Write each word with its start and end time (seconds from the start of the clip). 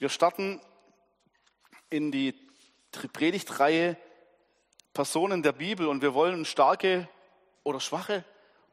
Wir 0.00 0.08
starten 0.08 0.62
in 1.90 2.10
die 2.10 2.34
Predigtreihe 3.12 3.98
Personen 4.94 5.42
der 5.42 5.52
Bibel 5.52 5.88
und 5.88 6.00
wir 6.00 6.14
wollen 6.14 6.46
starke 6.46 7.06
oder 7.64 7.80
schwache 7.80 8.24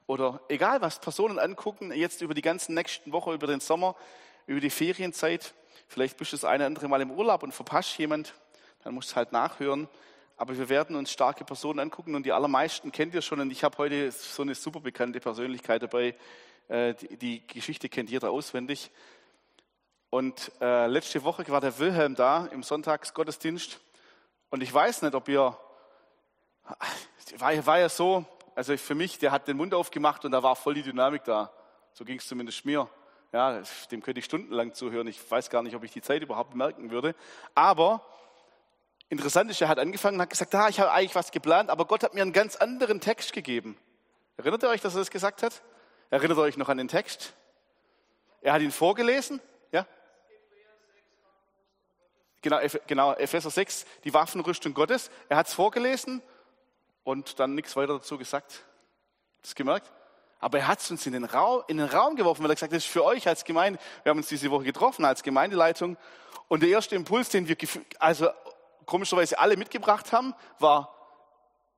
oder 0.06 0.40
egal 0.48 0.80
was 0.80 1.02
Personen 1.02 1.38
angucken, 1.38 1.92
jetzt 1.92 2.22
über 2.22 2.34
die 2.34 2.42
ganzen 2.42 2.76
nächsten 2.76 3.12
Wochen, 3.12 3.34
über 3.34 3.46
den 3.46 3.60
Sommer, 3.60 3.98
über 4.46 4.62
die 4.62 4.70
Ferienzeit. 4.70 5.54
Vielleicht 5.90 6.16
bist 6.16 6.32
du 6.32 6.38
das 6.38 6.46
eine 6.46 6.64
oder 6.64 6.68
andere 6.68 6.88
Mal 6.88 7.02
im 7.02 7.12
Urlaub 7.12 7.44
und 7.44 7.52
verpasst 7.52 7.98
jemand, 7.98 8.34
dann 8.86 8.94
musst 8.94 9.12
du 9.12 9.18
halt 9.18 9.34
nachhören. 9.34 9.90
Aber 10.38 10.58
wir 10.58 10.70
werden 10.70 10.96
uns 10.96 11.12
starke 11.12 11.44
Personen 11.44 11.80
angucken 11.80 12.16
und 12.16 12.26
die 12.26 12.32
allermeisten 12.32 12.94
kennt 12.94 13.14
ihr 13.14 13.22
schon. 13.22 13.42
Und 13.42 13.52
ich 13.52 13.66
habe 13.66 13.78
heute 13.80 14.14
so 14.14 14.44
eine 14.44 14.56
super 14.56 14.80
bekannte 14.80 15.20
Persönlichkeit 15.20 15.82
dabei. 15.82 16.16
Äh, 16.70 16.94
die 16.94 17.46
Geschichte 17.46 17.90
kennt 17.90 18.10
jeder 18.10 18.32
auswendig. 18.32 18.92
Und 20.10 20.52
äh, 20.62 20.88
letzte 20.88 21.24
Woche 21.24 21.48
war 21.50 21.62
der 21.62 21.78
Wilhelm 21.80 22.16
da 22.16 22.48
im 22.48 22.64
Sonntagsgottesdienst. 22.64 23.80
Und 24.50 24.64
ich 24.64 24.74
weiß 24.74 25.02
nicht, 25.02 25.16
ob 25.16 25.28
ihr, 25.28 25.58
war, 27.38 27.66
war 27.66 27.80
ja 27.80 27.90
so, 27.90 28.26
also 28.56 28.76
für 28.78 28.96
mich, 28.96 29.20
der 29.20 29.32
hat 29.32 29.48
den 29.48 29.58
Mund 29.58 29.74
aufgemacht 29.74 30.24
und 30.26 30.32
da 30.32 30.42
war 30.44 30.56
voll 30.56 30.76
die 30.76 30.84
Dynamik 30.84 31.24
da. 31.26 31.52
So 31.94 32.06
ging 32.06 32.20
es 32.20 32.28
zumindest 32.28 32.66
mir. 32.66 32.90
Ja, 33.34 33.62
dem 33.92 34.02
könnte 34.02 34.20
ich 34.20 34.26
stundenlang 34.26 34.74
zuhören. 34.74 35.08
Ich 35.08 35.30
weiß 35.30 35.50
gar 35.50 35.62
nicht, 35.62 35.76
ob 35.76 35.84
ich 35.84 35.92
die 35.92 36.02
Zeit 36.02 36.22
überhaupt 36.22 36.56
merken 36.56 36.92
würde. 36.92 37.14
Aber 37.54 38.02
Interessant 39.10 39.50
ist, 39.50 39.62
er 39.62 39.70
hat 39.70 39.80
angefangen 39.80 40.16
und 40.18 40.22
hat 40.22 40.30
gesagt, 40.30 40.54
ah, 40.54 40.68
ich 40.68 40.80
habe 40.80 40.92
eigentlich 40.92 41.16
was 41.16 41.32
geplant, 41.32 41.70
aber 41.70 41.86
Gott 41.86 42.04
hat 42.04 42.14
mir 42.14 42.22
einen 42.22 42.34
ganz 42.34 42.58
anderen 42.58 43.00
Text 43.00 43.32
gegeben. 43.32 43.78
Erinnert 44.36 44.64
ihr 44.64 44.70
euch, 44.70 44.82
dass 44.82 44.96
er 44.96 45.00
das 45.00 45.12
gesagt 45.12 45.44
hat? 45.44 45.62
Erinnert 46.10 46.38
ihr 46.38 46.42
euch 46.42 46.58
noch 46.58 46.68
an 46.68 46.78
den 46.78 46.90
Text? 46.90 47.34
Er 48.42 48.54
hat 48.54 48.62
ihn 48.62 48.72
vorgelesen, 48.72 49.40
ja? 49.72 49.86
Genau, 52.42 52.60
genau, 52.86 53.14
Epheser 53.14 53.50
6, 53.50 53.86
die 54.04 54.14
Waffenrüstung 54.14 54.74
Gottes. 54.74 55.10
Er 55.28 55.38
hat 55.38 55.48
es 55.48 55.54
vorgelesen 55.54 56.22
und 57.04 57.40
dann 57.40 57.56
nichts 57.56 57.76
weiter 57.76 57.94
dazu 57.94 58.18
gesagt. 58.18 58.64
Das 59.42 59.56
gemerkt? 59.56 59.92
Aber 60.40 60.60
er 60.60 60.68
hat 60.68 60.80
es 60.80 60.92
uns 60.92 61.06
in 61.06 61.14
den, 61.14 61.26
Raum, 61.26 61.64
in 61.68 61.78
den 61.78 61.88
Raum 61.88 62.16
geworfen, 62.16 62.44
weil 62.44 62.52
er 62.52 62.56
gesagt 62.56 62.72
hat, 62.72 62.78
das 62.78 62.86
ist 62.86 62.92
für 62.92 63.04
euch 63.04 63.28
als 63.28 63.44
Gemeinde. 63.44 63.80
Wir 64.04 64.12
haben 64.12 64.18
uns 64.18 64.28
diese 64.28 64.52
Woche 64.52 64.66
getroffen 64.66 65.04
als 65.04 65.24
Gemeindeleitung. 65.24 65.98
Und 66.48 66.62
der 66.62 66.70
erste 66.70 66.96
Impuls, 66.96 67.30
den 67.30 67.48
wir 67.48 67.58
also 67.98 68.30
komischerweise 68.86 69.40
alle 69.40 69.58
mitgebracht 69.58 70.12
haben, 70.12 70.36
war, 70.60 70.94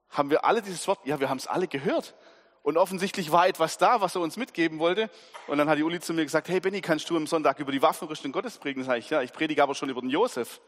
haben 0.09 0.29
wir 0.29 0.43
alle 0.43 0.61
dieses 0.61 0.87
Wort, 0.87 0.99
ja, 1.05 1.19
wir 1.19 1.29
haben 1.29 1.37
es 1.37 1.47
alle 1.47 1.67
gehört. 1.67 2.15
Und 2.61 2.77
offensichtlich 2.77 3.31
war 3.31 3.47
etwas 3.47 3.77
da, 3.77 4.01
was 4.01 4.15
er 4.15 4.21
uns 4.21 4.37
mitgeben 4.37 4.79
wollte. 4.79 5.09
Und 5.47 5.57
dann 5.57 5.69
hat 5.69 5.77
die 5.77 5.83
Uli 5.83 5.99
zu 5.99 6.13
mir 6.13 6.23
gesagt, 6.23 6.49
hey 6.49 6.59
Benny, 6.59 6.81
kannst 6.81 7.09
du 7.09 7.17
am 7.17 7.25
Sonntag 7.25 7.59
über 7.59 7.71
die 7.71 7.81
Waffenrüstung 7.81 8.31
Gottes 8.31 8.57
predigen? 8.57 8.83
Sag 8.83 8.97
ich, 8.97 9.09
ja, 9.09 9.21
ich 9.21 9.31
predige 9.31 9.63
aber 9.63 9.75
schon 9.75 9.89
über 9.89 10.01
den 10.01 10.09
Josef. 10.09 10.59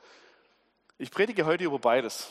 Ich 0.98 1.12
predige 1.12 1.46
heute 1.46 1.64
über 1.64 1.80
beides. 1.80 2.28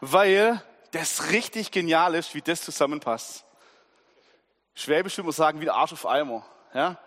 Weil 0.00 0.62
das 0.92 1.30
richtig 1.30 1.70
genial 1.70 2.14
ist, 2.14 2.34
wie 2.34 2.42
das 2.42 2.62
zusammenpasst. 2.62 3.44
Schwäbisch 4.74 5.16
würde 5.16 5.26
man 5.26 5.32
sagen, 5.32 5.60
wie 5.60 5.64
der 5.64 5.74
Arsch 5.74 5.92
auf 5.92 6.06
Eimer. 6.06 6.44
Ja? 6.72 6.98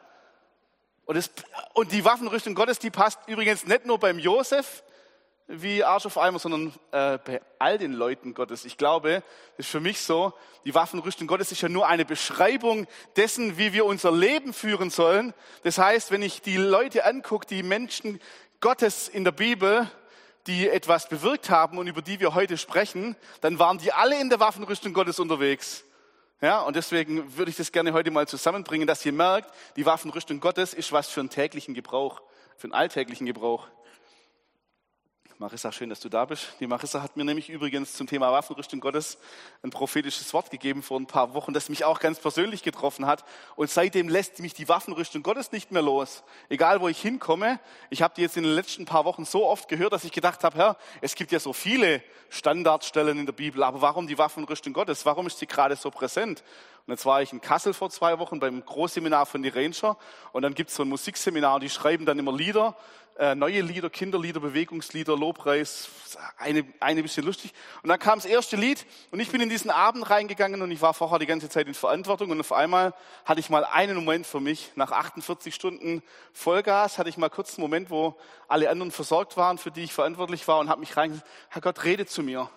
Und, 1.06 1.16
das, 1.16 1.32
und 1.74 1.92
die 1.92 2.04
Waffenrüstung 2.04 2.54
Gottes, 2.54 2.80
die 2.80 2.90
passt 2.90 3.20
übrigens 3.28 3.66
nicht 3.66 3.86
nur 3.86 3.98
beim 3.98 4.20
Josef, 4.20 4.84
wie 5.48 5.84
Arsch 5.84 6.06
auf 6.06 6.18
Eimer, 6.18 6.40
sondern 6.40 6.74
äh, 6.92 7.18
bei 7.20 7.42
all 7.58 7.78
den 7.78 7.94
Leuten 7.94 8.34
Gottes. 8.34 8.66
Ich 8.66 8.78
glaube, 8.78 9.24
das 9.56 9.66
ist 9.66 9.72
für 9.72 9.80
mich 9.80 10.02
so, 10.02 10.34
die 10.66 10.76
Waffenrüstung 10.76 11.26
Gottes 11.26 11.52
ist 11.52 11.62
ja 11.62 11.70
nur 11.70 11.88
eine 11.88 12.04
Beschreibung 12.04 12.86
dessen, 13.16 13.58
wie 13.58 13.72
wir 13.72 13.86
unser 13.86 14.12
Leben 14.12 14.52
führen 14.52 14.90
sollen. 14.90 15.34
Das 15.64 15.78
heißt, 15.78 16.12
wenn 16.12 16.22
ich 16.22 16.42
die 16.42 16.58
Leute 16.58 17.06
angucke, 17.06 17.48
die 17.48 17.64
Menschen 17.64 18.20
Gottes 18.60 19.08
in 19.08 19.24
der 19.24 19.32
Bibel, 19.32 19.90
die 20.48 20.68
etwas 20.68 21.08
bewirkt 21.08 21.50
haben 21.50 21.78
und 21.78 21.88
über 21.88 22.02
die 22.02 22.20
wir 22.20 22.34
heute 22.34 22.58
sprechen, 22.58 23.16
dann 23.42 23.60
waren 23.60 23.78
die 23.78 23.94
alle 23.94 24.20
in 24.20 24.30
der 24.30 24.40
Waffenrüstung 24.40 24.94
Gottes 24.94 25.20
unterwegs. 25.20 25.86
Ja, 26.42 26.62
und 26.62 26.76
deswegen 26.76 27.38
würde 27.38 27.50
ich 27.50 27.58
das 27.58 27.72
gerne 27.72 27.94
heute 27.94 28.12
mal 28.12 28.28
zusammenbringen, 28.28 28.86
dass 28.86 29.06
ihr 29.06 29.14
merkt, 29.14 29.52
die 29.76 29.86
Waffenrüstung 29.86 30.40
Gottes 30.40 30.74
ist 30.74 30.92
was 30.92 31.10
für 31.10 31.22
einen 31.22 31.30
täglichen 31.30 31.74
Gebrauch, 31.74 32.22
für 32.58 32.66
einen 32.66 32.74
alltäglichen 32.74 33.26
Gebrauch. 33.26 33.68
Marissa, 35.40 35.72
schön, 35.72 35.92
dass 35.92 36.00
du 36.00 36.10
da 36.10 36.26
bist. 36.26 36.54
Die 36.60 36.66
Marissa 36.66 37.04
hat 37.04 37.16
mir 37.16 37.24
nämlich 37.24 37.48
übrigens 37.50 37.94
zum 37.94 38.08
Thema 38.08 38.32
Waffenrüstung 38.32 38.80
Gottes 38.80 39.20
ein 39.62 39.70
prophetisches 39.70 40.34
Wort 40.34 40.50
gegeben 40.50 40.82
vor 40.82 41.00
ein 41.00 41.06
paar 41.06 41.36
Wochen, 41.36 41.54
das 41.54 41.70
mich 41.70 41.86
auch 41.86 42.00
ganz 42.00 42.18
persönlich 42.18 42.64
getroffen 42.64 43.06
hat. 43.06 43.24
Und 43.56 43.70
seitdem 43.70 44.10
lässt 44.10 44.40
mich 44.40 44.56
die 44.56 44.68
Waffenrüstung 44.68 45.22
Gottes 45.22 45.52
nicht 45.52 45.72
mehr 45.72 45.84
los. 45.84 46.24
Egal, 46.50 46.82
wo 46.82 46.88
ich 46.88 47.00
hinkomme. 47.00 47.60
Ich 47.92 48.02
habe 48.02 48.16
die 48.18 48.24
jetzt 48.24 48.36
in 48.36 48.46
den 48.46 48.54
letzten 48.54 48.86
paar 48.86 49.06
Wochen 49.06 49.26
so 49.26 49.46
oft 49.46 49.70
gehört, 49.70 49.94
dass 49.94 50.06
ich 50.06 50.12
gedacht 50.12 50.44
habe, 50.44 50.58
Herr, 50.58 50.78
es 51.02 51.14
gibt 51.14 51.32
ja 51.32 51.40
so 51.40 51.54
viele 51.54 52.02
Standardstellen 52.30 53.20
in 53.20 53.28
der 53.28 53.34
Bibel, 53.34 53.62
aber 53.62 53.80
warum 53.80 54.08
die 54.08 54.18
Waffenrüstung 54.18 54.74
Gottes? 54.74 55.06
Warum 55.06 55.28
ist 55.28 55.38
sie 55.38 55.46
gerade 55.46 55.76
so 55.76 55.92
präsent? 55.92 56.44
Und 56.88 56.94
jetzt 56.94 57.06
war 57.06 57.22
ich 57.22 57.32
in 57.32 57.42
Kassel 57.42 57.74
vor 57.74 57.90
zwei 57.90 58.18
Wochen 58.18 58.40
beim 58.40 58.66
Großseminar 58.66 59.26
von 59.26 59.44
die 59.44 59.50
Ranger 59.50 59.98
und 60.32 60.42
dann 60.42 60.56
gibt 60.56 60.70
es 60.70 60.78
so 60.78 60.84
ein 60.84 60.90
Musikseminar 60.90 61.56
und 61.56 61.64
die 61.64 61.70
schreiben 61.70 62.06
dann 62.06 62.18
immer 62.18 62.32
Lieder, 62.32 62.76
äh, 63.18 63.34
neue 63.34 63.62
Lieder, 63.62 63.90
Kinderlieder, 63.90 64.40
Bewegungslieder, 64.40 65.18
Lobpreis, 65.18 65.90
eine, 66.38 66.66
eine 66.80 67.02
bisschen 67.02 67.26
lustig. 67.26 67.52
Und 67.82 67.90
dann 67.90 67.98
kam 67.98 68.20
das 68.20 68.26
erste 68.26 68.56
Lied 68.56 68.86
und 69.12 69.20
ich 69.20 69.32
bin 69.32 69.42
in 69.42 69.50
diesen 69.50 69.72
Abend 69.72 70.08
reingegangen 70.10 70.62
und 70.62 70.70
ich 70.70 70.82
war 70.82 70.94
vorher 70.94 71.18
die 71.18 71.26
ganze 71.26 71.50
Zeit 71.50 71.68
in 71.68 71.74
Verantwortung 71.74 72.30
und 72.30 72.40
auf 72.40 72.52
einmal 72.52 72.94
hatte 73.26 73.40
ich 73.40 73.50
mal 73.50 73.66
einen 73.66 73.96
Moment 73.96 74.28
für 74.28 74.40
mich. 74.40 74.72
Nach 74.76 74.92
48 74.92 75.54
Stunden 75.54 76.04
Vollgas 76.32 77.00
hatte 77.00 77.10
ich 77.10 77.18
mal 77.18 77.30
kurz 77.30 77.56
einen 77.56 77.64
Moment, 77.64 77.90
wo 77.90 78.16
alle 78.48 78.70
anderen 78.70 78.92
versorgt 78.92 79.36
waren, 79.36 79.58
für 79.58 79.72
die 79.72 79.84
ich 79.84 79.94
verantwortlich 79.94 80.48
war 80.48 80.60
und 80.60 80.70
habe 80.70 80.80
mich 80.80 80.96
reingesagt, 80.96 81.28
Herr 81.50 81.62
Gott, 81.62 81.84
rede 81.84 82.06
zu 82.06 82.22
mir. 82.22 82.50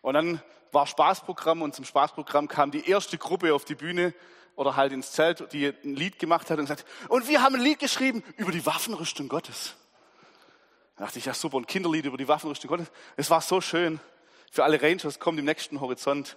Und 0.00 0.14
dann 0.14 0.42
war 0.72 0.86
Spaßprogramm 0.86 1.62
und 1.62 1.74
zum 1.74 1.84
Spaßprogramm 1.84 2.48
kam 2.48 2.70
die 2.70 2.88
erste 2.88 3.18
Gruppe 3.18 3.54
auf 3.54 3.64
die 3.66 3.74
Bühne 3.74 4.14
oder 4.56 4.76
halt 4.76 4.92
ins 4.92 5.12
Zelt, 5.12 5.52
die 5.52 5.66
ein 5.66 5.94
Lied 5.94 6.18
gemacht 6.18 6.50
hat 6.50 6.58
und 6.58 6.64
gesagt, 6.64 6.86
und 7.08 7.28
wir 7.28 7.42
haben 7.42 7.56
ein 7.56 7.60
Lied 7.60 7.78
geschrieben 7.78 8.22
über 8.36 8.52
die 8.52 8.64
Waffenrüstung 8.64 9.28
Gottes. 9.28 9.74
Da 11.00 11.06
dachte 11.06 11.18
ich, 11.18 11.24
ja 11.24 11.32
super, 11.32 11.56
ein 11.56 11.66
Kinderlied 11.66 12.04
über 12.04 12.18
die 12.18 12.28
Waffenrüstung 12.28 12.68
Gottes. 12.68 12.90
Es 13.16 13.30
war 13.30 13.40
so 13.40 13.62
schön. 13.62 14.00
Für 14.52 14.64
alle 14.64 14.82
Rangers 14.82 15.18
kommt 15.18 15.38
im 15.38 15.46
nächsten 15.46 15.80
Horizont. 15.80 16.36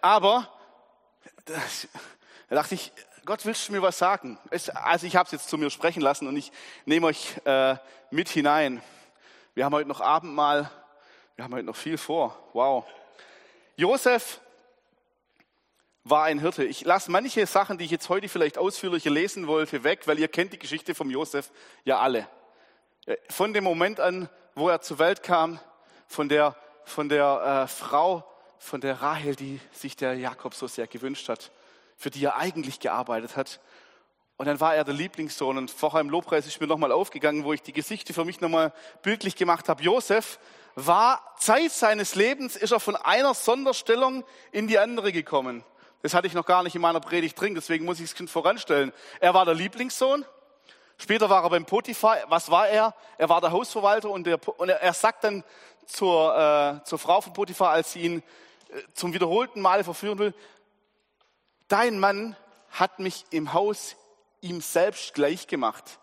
Aber 0.00 0.48
da 1.44 2.56
dachte 2.56 2.76
ich, 2.76 2.92
Gott, 3.26 3.44
willst 3.44 3.68
du 3.68 3.72
mir 3.72 3.82
was 3.82 3.98
sagen? 3.98 4.38
also 4.72 5.06
ich 5.06 5.16
habe 5.16 5.26
es 5.26 5.32
jetzt 5.32 5.50
zu 5.50 5.58
mir 5.58 5.68
sprechen 5.68 6.00
lassen 6.00 6.26
und 6.26 6.34
ich 6.34 6.50
nehme 6.86 7.08
euch 7.08 7.36
äh, 7.44 7.76
mit 8.10 8.30
hinein. 8.30 8.82
Wir 9.52 9.66
haben 9.66 9.74
heute 9.74 9.90
noch 9.90 10.00
Abendmahl, 10.00 10.70
wir 11.36 11.44
haben 11.44 11.52
heute 11.52 11.66
noch 11.66 11.76
viel 11.76 11.98
vor. 11.98 12.38
Wow. 12.54 12.86
Josef 13.76 14.40
war 16.04 16.24
ein 16.24 16.38
Hirte. 16.38 16.64
Ich 16.64 16.86
lasse 16.86 17.10
manche 17.10 17.44
Sachen, 17.44 17.76
die 17.76 17.84
ich 17.84 17.90
jetzt 17.90 18.08
heute 18.08 18.30
vielleicht 18.30 18.56
ausführlicher 18.56 19.10
lesen 19.10 19.46
wollte, 19.46 19.84
weg, 19.84 20.06
weil 20.06 20.18
ihr 20.18 20.28
kennt 20.28 20.54
die 20.54 20.58
Geschichte 20.58 20.94
vom 20.94 21.10
Josef 21.10 21.50
ja 21.84 21.98
alle. 21.98 22.26
Äh, 23.10 23.16
von 23.28 23.52
dem 23.52 23.64
Moment 23.64 24.00
an, 24.00 24.28
wo 24.54 24.68
er 24.68 24.80
zur 24.80 24.98
Welt 24.98 25.22
kam, 25.22 25.58
von 26.06 26.28
der, 26.28 26.54
von 26.84 27.08
der 27.08 27.64
äh, 27.64 27.68
Frau, 27.68 28.24
von 28.58 28.80
der 28.80 29.02
Rahel, 29.02 29.34
die 29.34 29.60
sich 29.72 29.96
der 29.96 30.14
Jakob 30.14 30.54
so 30.54 30.66
sehr 30.66 30.86
gewünscht 30.86 31.28
hat, 31.28 31.50
für 31.96 32.10
die 32.10 32.24
er 32.24 32.36
eigentlich 32.36 32.78
gearbeitet 32.78 33.36
hat. 33.36 33.60
Und 34.36 34.46
dann 34.46 34.60
war 34.60 34.74
er 34.74 34.84
der 34.84 34.94
Lieblingssohn. 34.94 35.58
Und 35.58 35.70
vorher 35.70 36.00
im 36.00 36.08
Lobpreis 36.08 36.46
ist 36.46 36.60
mir 36.60 36.66
nochmal 36.66 36.92
aufgegangen, 36.92 37.44
wo 37.44 37.52
ich 37.52 37.62
die 37.62 37.72
Gesichter 37.72 38.14
für 38.14 38.24
mich 38.24 38.40
nochmal 38.40 38.72
bildlich 39.02 39.36
gemacht 39.36 39.68
habe. 39.68 39.82
Josef 39.82 40.38
war 40.76 41.34
Zeit 41.36 41.72
seines 41.72 42.14
Lebens, 42.14 42.56
ist 42.56 42.70
er 42.70 42.80
von 42.80 42.96
einer 42.96 43.34
Sonderstellung 43.34 44.24
in 44.52 44.68
die 44.68 44.78
andere 44.78 45.12
gekommen. 45.12 45.64
Das 46.02 46.14
hatte 46.14 46.26
ich 46.26 46.32
noch 46.32 46.46
gar 46.46 46.62
nicht 46.62 46.74
in 46.74 46.80
meiner 46.80 47.00
Predigt 47.00 47.38
drin, 47.38 47.54
deswegen 47.54 47.84
muss 47.84 48.00
ich 48.00 48.10
es 48.18 48.30
voranstellen. 48.30 48.92
Er 49.20 49.34
war 49.34 49.44
der 49.44 49.54
Lieblingssohn. 49.54 50.24
Später 51.00 51.30
war 51.30 51.42
er 51.42 51.48
beim 51.48 51.64
Potiphar. 51.64 52.18
Was 52.28 52.50
war 52.50 52.68
er? 52.68 52.94
Er 53.16 53.30
war 53.30 53.40
der 53.40 53.52
Hausverwalter 53.52 54.10
und, 54.10 54.26
der, 54.26 54.38
und 54.58 54.68
er 54.68 54.92
sagt 54.92 55.24
dann 55.24 55.42
zur, 55.86 56.36
äh, 56.36 56.84
zur 56.84 56.98
Frau 56.98 57.22
von 57.22 57.32
Potiphar, 57.32 57.70
als 57.70 57.92
sie 57.92 58.00
ihn 58.00 58.18
äh, 58.68 58.82
zum 58.92 59.14
wiederholten 59.14 59.62
Male 59.62 59.82
verführen 59.82 60.18
will, 60.18 60.34
dein 61.68 61.98
Mann 61.98 62.36
hat 62.68 62.98
mich 62.98 63.24
im 63.30 63.54
Haus 63.54 63.96
ihm 64.42 64.60
selbst 64.60 65.14
gleich 65.14 65.46
gemacht. 65.46 65.98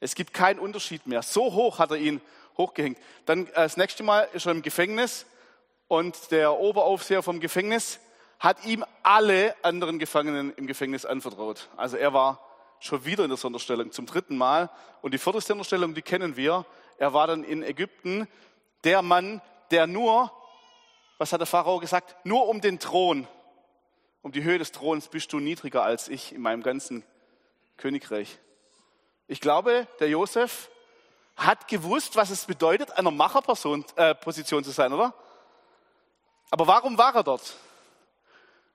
Es 0.00 0.14
gibt 0.14 0.32
keinen 0.32 0.58
Unterschied 0.58 1.06
mehr. 1.06 1.22
So 1.22 1.52
hoch 1.52 1.78
hat 1.78 1.90
er 1.90 1.98
ihn 1.98 2.22
hochgehängt. 2.56 2.96
Dann 3.26 3.46
äh, 3.48 3.52
das 3.54 3.76
nächste 3.76 4.04
Mal 4.04 4.26
ist 4.32 4.46
er 4.46 4.52
im 4.52 4.62
Gefängnis 4.62 5.26
und 5.86 6.30
der 6.30 6.58
Oberaufseher 6.58 7.22
vom 7.22 7.40
Gefängnis 7.40 8.00
hat 8.38 8.64
ihm 8.64 8.86
alle 9.02 9.54
anderen 9.62 9.98
Gefangenen 9.98 10.54
im 10.54 10.66
Gefängnis 10.66 11.04
anvertraut. 11.04 11.68
Also 11.76 11.98
er 11.98 12.14
war 12.14 12.40
schon 12.84 13.04
wieder 13.04 13.24
in 13.24 13.30
der 13.30 13.38
Sonderstellung 13.38 13.92
zum 13.92 14.06
dritten 14.06 14.36
Mal. 14.36 14.70
Und 15.00 15.14
die 15.14 15.18
vierte 15.18 15.40
Sonderstellung, 15.40 15.94
die 15.94 16.02
kennen 16.02 16.36
wir. 16.36 16.66
Er 16.98 17.14
war 17.14 17.26
dann 17.26 17.42
in 17.42 17.62
Ägypten 17.62 18.28
der 18.84 19.02
Mann, 19.02 19.40
der 19.70 19.86
nur, 19.86 20.30
was 21.18 21.32
hat 21.32 21.40
der 21.40 21.46
Pharao 21.46 21.78
gesagt, 21.78 22.14
nur 22.24 22.48
um 22.48 22.60
den 22.60 22.78
Thron, 22.78 23.26
um 24.22 24.32
die 24.32 24.44
Höhe 24.44 24.58
des 24.58 24.72
Throns 24.72 25.08
bist 25.08 25.32
du 25.32 25.40
niedriger 25.40 25.82
als 25.82 26.08
ich 26.08 26.32
in 26.34 26.42
meinem 26.42 26.62
ganzen 26.62 27.04
Königreich. 27.78 28.38
Ich 29.28 29.40
glaube, 29.40 29.86
der 30.00 30.08
Josef 30.08 30.70
hat 31.36 31.66
gewusst, 31.68 32.16
was 32.16 32.30
es 32.30 32.44
bedeutet, 32.44 32.92
einer 32.92 33.10
Macherposition 33.10 33.84
äh, 33.96 34.64
zu 34.64 34.70
sein, 34.70 34.92
oder? 34.92 35.14
Aber 36.50 36.66
warum 36.66 36.98
war 36.98 37.14
er 37.14 37.22
dort? 37.22 37.56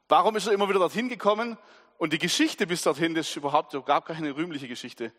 Warum 0.07 0.35
ist 0.35 0.47
er 0.47 0.53
immer 0.53 0.67
wieder 0.67 0.79
dorthin 0.79 1.07
gekommen? 1.07 1.57
Und 1.99 2.13
die 2.13 2.17
Geschichte 2.17 2.65
bis 2.65 2.81
dorthin, 2.81 3.13
das 3.13 3.27
ist 3.27 3.35
überhaupt 3.35 3.73
gab 3.85 4.05
keine 4.05 4.33
rühmliche 4.33 4.69
Geschichte. 4.69 5.11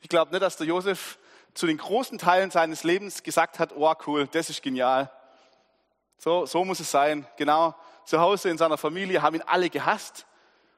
Ich 0.00 0.08
glaube 0.08 0.30
nicht, 0.30 0.42
dass 0.42 0.56
der 0.56 0.66
Josef 0.66 1.18
zu 1.52 1.66
den 1.66 1.76
großen 1.76 2.16
Teilen 2.16 2.50
seines 2.50 2.84
Lebens 2.84 3.22
gesagt 3.22 3.58
hat, 3.58 3.74
oh 3.76 3.92
cool, 4.06 4.26
das 4.32 4.48
ist 4.48 4.62
genial. 4.62 5.12
So, 6.16 6.46
so 6.46 6.64
muss 6.64 6.80
es 6.80 6.90
sein. 6.90 7.26
Genau. 7.36 7.74
Zu 8.06 8.18
Hause 8.18 8.48
in 8.48 8.56
seiner 8.56 8.78
Familie 8.78 9.20
haben 9.20 9.36
ihn 9.36 9.42
alle 9.42 9.68
gehasst. 9.68 10.26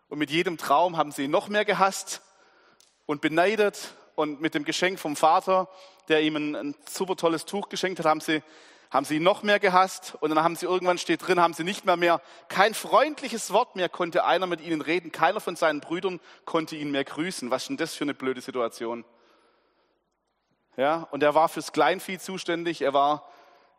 Und 0.08 0.18
mit 0.18 0.30
jedem 0.30 0.58
Traum 0.58 0.96
haben 0.96 1.12
sie 1.12 1.26
ihn 1.26 1.30
noch 1.30 1.48
mehr 1.48 1.64
gehasst 1.64 2.20
und 3.06 3.20
beneidet. 3.20 3.94
Und 4.16 4.40
mit 4.40 4.54
dem 4.54 4.64
Geschenk 4.64 4.98
vom 4.98 5.14
Vater, 5.14 5.68
der 6.08 6.22
ihm 6.22 6.34
ein, 6.34 6.56
ein 6.56 6.74
super 6.84 7.14
tolles 7.14 7.44
Tuch 7.44 7.68
geschenkt 7.68 8.00
hat, 8.00 8.06
haben 8.06 8.20
sie, 8.20 8.42
haben 8.94 9.04
sie 9.04 9.16
ihn 9.16 9.24
noch 9.24 9.42
mehr 9.42 9.58
gehasst. 9.58 10.16
Und 10.20 10.30
dann 10.30 10.44
haben 10.44 10.54
sie 10.54 10.66
irgendwann 10.66 10.98
steht 10.98 11.26
drin, 11.26 11.40
haben 11.40 11.52
sie 11.52 11.64
nicht 11.64 11.84
mehr 11.84 11.96
mehr, 11.96 12.22
kein 12.48 12.74
freundliches 12.74 13.52
Wort 13.52 13.74
mehr 13.74 13.88
konnte 13.88 14.24
einer 14.24 14.46
mit 14.46 14.60
ihnen 14.60 14.80
reden. 14.80 15.10
Keiner 15.10 15.40
von 15.40 15.56
seinen 15.56 15.80
Brüdern 15.80 16.20
konnte 16.44 16.76
ihn 16.76 16.92
mehr 16.92 17.02
grüßen. 17.02 17.50
Was 17.50 17.62
ist 17.62 17.68
denn 17.70 17.76
das 17.76 17.94
für 17.94 18.04
eine 18.04 18.14
blöde 18.14 18.40
Situation? 18.40 19.04
Ja, 20.76 21.08
und 21.10 21.24
er 21.24 21.34
war 21.34 21.48
fürs 21.48 21.72
Kleinvieh 21.72 22.18
zuständig. 22.18 22.82
Er 22.82 22.94
war, 22.94 23.28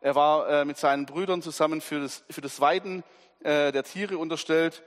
er 0.02 0.14
war 0.14 0.48
äh, 0.50 0.64
mit 0.66 0.76
seinen 0.76 1.06
Brüdern 1.06 1.40
zusammen 1.40 1.80
für 1.80 2.00
das, 2.00 2.22
für 2.28 2.42
das 2.42 2.60
Weiden 2.60 3.02
äh, 3.40 3.72
der 3.72 3.84
Tiere 3.84 4.18
unterstellt. 4.18 4.82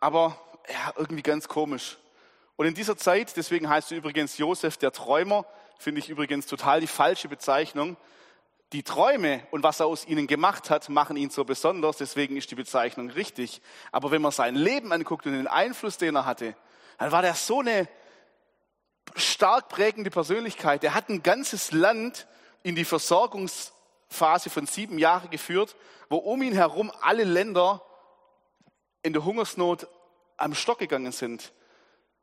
Aber 0.00 0.40
ja, 0.70 0.94
irgendwie 0.96 1.22
ganz 1.22 1.48
komisch. 1.48 1.98
Und 2.56 2.64
in 2.64 2.72
dieser 2.72 2.96
Zeit, 2.96 3.36
deswegen 3.36 3.68
heißt 3.68 3.90
du 3.90 3.94
übrigens 3.94 4.38
Josef 4.38 4.78
der 4.78 4.92
Träumer, 4.92 5.44
finde 5.78 5.98
ich 5.98 6.08
übrigens 6.08 6.46
total 6.46 6.80
die 6.80 6.86
falsche 6.86 7.28
Bezeichnung. 7.28 7.98
Die 8.72 8.82
Träume 8.82 9.46
und 9.52 9.62
was 9.62 9.80
er 9.80 9.86
aus 9.86 10.06
ihnen 10.06 10.26
gemacht 10.26 10.70
hat, 10.70 10.88
machen 10.88 11.16
ihn 11.16 11.30
so 11.30 11.44
besonders, 11.44 11.98
deswegen 11.98 12.36
ist 12.36 12.50
die 12.50 12.56
Bezeichnung 12.56 13.10
richtig. 13.10 13.62
Aber 13.92 14.10
wenn 14.10 14.22
man 14.22 14.32
sein 14.32 14.56
Leben 14.56 14.92
anguckt 14.92 15.26
und 15.26 15.34
den 15.34 15.46
Einfluss, 15.46 15.98
den 15.98 16.16
er 16.16 16.26
hatte, 16.26 16.56
dann 16.98 17.12
war 17.12 17.22
der 17.22 17.34
so 17.34 17.60
eine 17.60 17.88
stark 19.14 19.68
prägende 19.68 20.10
Persönlichkeit. 20.10 20.82
Der 20.82 20.94
hat 20.94 21.08
ein 21.08 21.22
ganzes 21.22 21.72
Land 21.72 22.26
in 22.62 22.74
die 22.74 22.84
Versorgungsphase 22.84 24.50
von 24.50 24.66
sieben 24.66 24.98
Jahren 24.98 25.30
geführt, 25.30 25.76
wo 26.08 26.16
um 26.16 26.42
ihn 26.42 26.54
herum 26.54 26.92
alle 27.02 27.24
Länder 27.24 27.82
in 29.02 29.12
der 29.12 29.24
Hungersnot 29.24 29.86
am 30.36 30.54
Stock 30.54 30.78
gegangen 30.78 31.12
sind. 31.12 31.52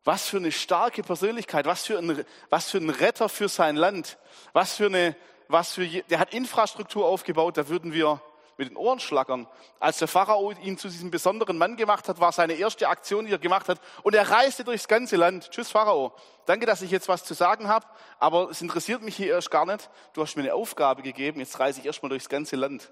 Was 0.04 0.28
für 0.28 0.38
eine 0.38 0.51
starke 0.51 1.01
Persönlichkeit, 1.01 1.66
was 1.66 1.86
für 1.86 1.98
ein, 1.98 2.25
was 2.50 2.69
für 2.69 2.80
ein 2.80 2.89
Retter 2.89 3.30
für 3.30 3.48
sein 3.48 3.78
Land, 3.78 4.18
was 4.51 4.75
für 4.75 4.88
eine, 4.88 5.16
was 5.48 5.74
für, 5.74 5.88
der 5.88 6.19
hat 6.19 6.34
Infrastruktur 6.34 7.06
aufgebaut, 7.06 7.57
da 7.57 7.68
würden 7.68 7.94
wir 7.94 8.22
mit 8.57 8.69
den 8.69 8.78
Ohren 8.78 9.00
schlackern. 9.00 9.48
Als 9.80 10.00
der 10.00 10.07
Pharao 10.07 10.51
ihn 10.51 10.78
zu 10.78 10.88
diesem 10.88 11.12
besonderen 11.12 11.57
Mann 11.57 11.75
gemacht 11.75 12.07
hat, 12.07 12.19
war 12.19 12.31
seine 12.31 12.54
erste 12.54 12.88
Aktion, 12.88 13.25
die 13.25 13.31
er 13.31 13.40
gemacht 13.40 13.68
hat. 13.68 13.80
Und 14.04 14.16
er 14.16 14.30
reiste 14.30 14.63
durchs 14.63 14.88
ganze 14.88 15.16
Land. 15.16 15.50
Tschüss, 15.51 15.72
Pharao. 15.72 16.13
Danke, 16.45 16.66
dass 16.66 16.81
ich 16.81 16.92
jetzt 16.92 17.07
was 17.07 17.24
zu 17.24 17.34
sagen 17.34 17.68
habe, 17.68 17.86
aber 18.19 18.50
es 18.50 18.62
interessiert 18.62 19.01
mich 19.01 19.16
hier 19.16 19.34
erst 19.34 19.51
gar 19.51 19.66
nicht. 19.66 19.90
Du 20.13 20.22
hast 20.22 20.36
mir 20.36 20.44
eine 20.44 20.54
Aufgabe 20.54 21.01
gegeben, 21.01 21.40
jetzt 21.40 21.60
reise 21.60 21.80
ich 21.80 21.86
erstmal 21.86 22.10
durchs 22.10 22.30
ganze 22.30 22.56
Land. 22.56 22.92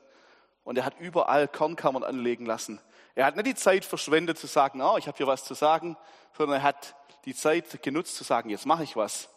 Und 0.64 0.78
er 0.78 0.86
hat 0.86 1.00
überall 1.00 1.48
Kornkammern 1.48 2.04
anlegen 2.04 2.46
lassen. 2.46 2.80
Er 3.16 3.26
hat 3.26 3.36
nicht 3.36 3.48
die 3.48 3.56
Zeit 3.56 3.84
verschwendet 3.84 4.38
zu 4.38 4.48
sagen, 4.48 4.82
oh, 4.82 4.98
ich 4.98 5.08
habe 5.08 5.18
hier 5.18 5.28
was 5.28 5.44
zu 5.44 5.54
sagen, 5.54 5.98
sondern 6.38 6.60
er 6.60 6.64
hat 6.64 6.96
die 7.26 7.36
Zeit 7.36 7.84
genutzt 7.84 8.16
zu 8.16 8.24
sagen, 8.24 8.50
jetzt 8.50 8.66
mache 8.66 8.84
ich 8.84 8.96
was. 8.96 9.30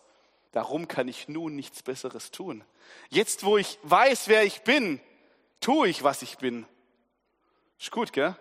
Darum 0.55 0.87
kann 0.87 1.09
ich 1.09 1.27
nun 1.27 1.57
nichts 1.57 1.83
Besseres 1.83 2.31
tun. 2.31 2.63
Jetzt, 3.09 3.43
wo 3.45 3.59
ich 3.59 3.77
weiß, 3.83 4.29
wer 4.29 4.45
ich 4.45 4.63
bin, 4.63 5.01
tue 5.59 5.89
ich, 5.89 6.05
was 6.05 6.23
ich 6.23 6.39
bin. 6.39 6.65
Ist 7.77 7.91
gut, 7.91 8.13
gell? 8.13 8.37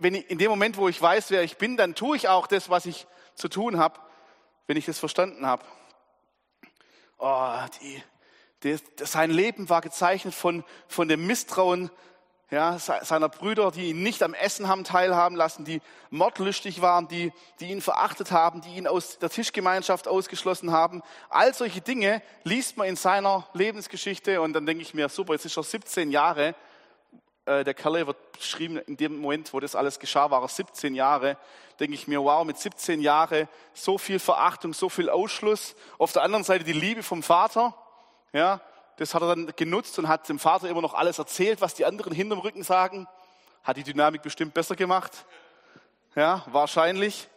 Wenn 0.00 0.16
ich, 0.16 0.28
in 0.28 0.38
dem 0.38 0.50
Moment, 0.50 0.76
wo 0.76 0.88
ich 0.88 1.00
weiß, 1.00 1.30
wer 1.30 1.44
ich 1.44 1.58
bin, 1.58 1.76
dann 1.76 1.94
tue 1.94 2.16
ich 2.16 2.26
auch 2.26 2.48
das, 2.48 2.70
was 2.70 2.86
ich 2.86 3.06
zu 3.36 3.48
tun 3.48 3.78
habe, 3.78 4.00
wenn 4.66 4.76
ich 4.76 4.84
das 4.84 4.98
verstanden 4.98 5.46
habe. 5.46 5.64
Oh, 7.18 7.60
die, 7.80 8.02
die, 8.64 8.76
sein 8.96 9.30
Leben 9.30 9.68
war 9.68 9.82
gezeichnet 9.82 10.34
von, 10.34 10.64
von 10.88 11.06
dem 11.06 11.24
Misstrauen 11.24 11.92
ja, 12.50 12.78
seiner 12.78 13.28
Brüder, 13.28 13.70
die 13.70 13.90
ihn 13.90 14.02
nicht 14.02 14.24
am 14.24 14.34
Essen 14.34 14.66
haben 14.66 14.82
teilhaben 14.82 15.36
lassen, 15.36 15.64
die 15.64 15.80
mordlüstig 16.10 16.82
waren, 16.82 17.06
die, 17.06 17.32
die 17.60 17.70
ihn 17.70 17.80
verachtet 17.80 18.32
haben, 18.32 18.60
die 18.60 18.76
ihn 18.76 18.88
aus 18.88 19.18
der 19.18 19.30
Tischgemeinschaft 19.30 20.08
ausgeschlossen 20.08 20.72
haben. 20.72 21.02
All 21.28 21.54
solche 21.54 21.80
Dinge 21.80 22.22
liest 22.42 22.76
man 22.76 22.88
in 22.88 22.96
seiner 22.96 23.46
Lebensgeschichte 23.52 24.40
und 24.40 24.52
dann 24.52 24.66
denke 24.66 24.82
ich 24.82 24.94
mir, 24.94 25.08
super, 25.08 25.34
jetzt 25.34 25.44
ist 25.44 25.56
er 25.56 25.62
17 25.62 26.10
Jahre. 26.10 26.56
Äh, 27.46 27.62
der 27.62 27.74
Kerle 27.74 28.08
wird 28.08 28.32
beschrieben, 28.32 28.78
in 28.78 28.96
dem 28.96 29.20
Moment, 29.20 29.52
wo 29.54 29.60
das 29.60 29.76
alles 29.76 30.00
geschah, 30.00 30.30
war 30.32 30.42
er 30.42 30.48
17 30.48 30.96
Jahre. 30.96 31.36
Denke 31.78 31.94
ich 31.94 32.08
mir, 32.08 32.20
wow, 32.20 32.44
mit 32.44 32.58
17 32.58 33.00
Jahren 33.00 33.48
so 33.74 33.96
viel 33.96 34.18
Verachtung, 34.18 34.74
so 34.74 34.88
viel 34.88 35.08
Ausschluss. 35.08 35.76
Auf 35.98 36.12
der 36.12 36.22
anderen 36.22 36.42
Seite 36.42 36.64
die 36.64 36.72
Liebe 36.72 37.04
vom 37.04 37.22
Vater. 37.22 37.74
Ja, 38.32 38.60
das 39.00 39.14
hat 39.14 39.22
er 39.22 39.28
dann 39.28 39.50
genutzt 39.56 39.98
und 39.98 40.08
hat 40.08 40.28
dem 40.28 40.38
Vater 40.38 40.68
immer 40.68 40.82
noch 40.82 40.92
alles 40.92 41.18
erzählt, 41.18 41.62
was 41.62 41.72
die 41.72 41.86
anderen 41.86 42.12
hinterm 42.12 42.40
Rücken 42.40 42.62
sagen. 42.62 43.08
Hat 43.64 43.78
die 43.78 43.82
Dynamik 43.82 44.20
bestimmt 44.20 44.52
besser 44.52 44.76
gemacht. 44.76 45.24
Ja, 46.14 46.44
wahrscheinlich. 46.50 47.30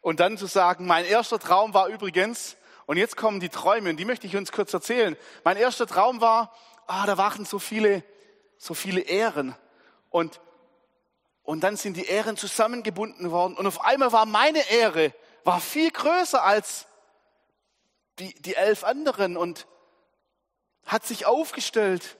Und 0.00 0.20
dann 0.20 0.38
zu 0.38 0.46
sagen, 0.46 0.86
mein 0.86 1.04
erster 1.04 1.38
Traum 1.38 1.74
war 1.74 1.88
übrigens, 1.88 2.56
und 2.86 2.96
jetzt 2.96 3.18
kommen 3.18 3.40
die 3.40 3.50
Träume, 3.50 3.90
und 3.90 3.98
die 3.98 4.06
möchte 4.06 4.26
ich 4.26 4.36
uns 4.36 4.52
kurz 4.52 4.72
erzählen. 4.72 5.14
Mein 5.44 5.58
erster 5.58 5.86
Traum 5.86 6.22
war, 6.22 6.50
ah, 6.86 7.04
da 7.04 7.18
waren 7.18 7.44
so 7.44 7.58
viele, 7.58 8.02
so 8.56 8.72
viele 8.72 9.02
Ehren. 9.02 9.54
Und, 10.08 10.40
und 11.42 11.62
dann 11.62 11.76
sind 11.76 11.98
die 11.98 12.06
Ehren 12.06 12.38
zusammengebunden 12.38 13.30
worden. 13.30 13.58
Und 13.58 13.66
auf 13.66 13.84
einmal 13.84 14.12
war 14.12 14.24
meine 14.24 14.66
Ehre, 14.70 15.12
war 15.44 15.60
viel 15.60 15.90
größer 15.90 16.42
als 16.42 16.86
die, 18.18 18.32
die 18.40 18.54
elf 18.54 18.82
anderen. 18.82 19.36
Und 19.36 19.66
hat 20.86 21.04
sich 21.04 21.26
aufgestellt. 21.26 22.16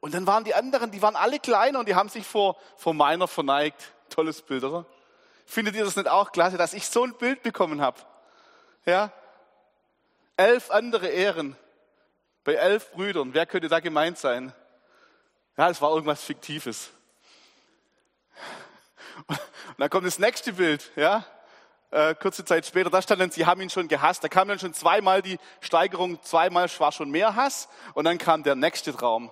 Und 0.00 0.14
dann 0.14 0.26
waren 0.26 0.44
die 0.44 0.54
anderen, 0.54 0.90
die 0.90 1.02
waren 1.02 1.16
alle 1.16 1.38
kleiner 1.38 1.80
und 1.80 1.88
die 1.88 1.94
haben 1.94 2.08
sich 2.08 2.26
vor, 2.26 2.56
vor 2.76 2.94
meiner 2.94 3.28
verneigt. 3.28 3.92
Tolles 4.10 4.42
Bild, 4.42 4.64
oder? 4.64 4.86
Findet 5.46 5.76
ihr 5.76 5.84
das 5.84 5.96
nicht 5.96 6.08
auch 6.08 6.32
klasse, 6.32 6.56
dass 6.56 6.74
ich 6.74 6.86
so 6.86 7.04
ein 7.04 7.14
Bild 7.14 7.42
bekommen 7.42 7.80
habe? 7.80 8.00
Ja? 8.84 9.12
Elf 10.36 10.70
andere 10.70 11.08
Ehren 11.08 11.56
bei 12.44 12.54
elf 12.54 12.92
Brüdern. 12.92 13.34
Wer 13.34 13.46
könnte 13.46 13.68
da 13.68 13.80
gemeint 13.80 14.18
sein? 14.18 14.52
Ja, 15.56 15.68
das 15.68 15.80
war 15.80 15.90
irgendwas 15.90 16.22
Fiktives. 16.22 16.90
Und 19.26 19.38
dann 19.78 19.90
kommt 19.90 20.06
das 20.06 20.18
nächste 20.18 20.52
Bild, 20.52 20.90
ja? 20.96 21.24
Äh, 21.90 22.14
kurze 22.14 22.44
Zeit 22.44 22.66
später, 22.66 22.90
da 22.90 23.00
stand 23.00 23.20
dann, 23.20 23.30
sie 23.30 23.46
haben 23.46 23.60
ihn 23.60 23.70
schon 23.70 23.88
gehasst. 23.88 24.24
Da 24.24 24.28
kam 24.28 24.48
dann 24.48 24.58
schon 24.58 24.74
zweimal 24.74 25.22
die 25.22 25.38
Steigerung, 25.60 26.22
zweimal 26.22 26.68
war 26.78 26.92
schon 26.92 27.10
mehr 27.10 27.36
Hass. 27.36 27.68
Und 27.94 28.04
dann 28.04 28.18
kam 28.18 28.42
der 28.42 28.54
nächste 28.54 28.92
Traum. 28.92 29.30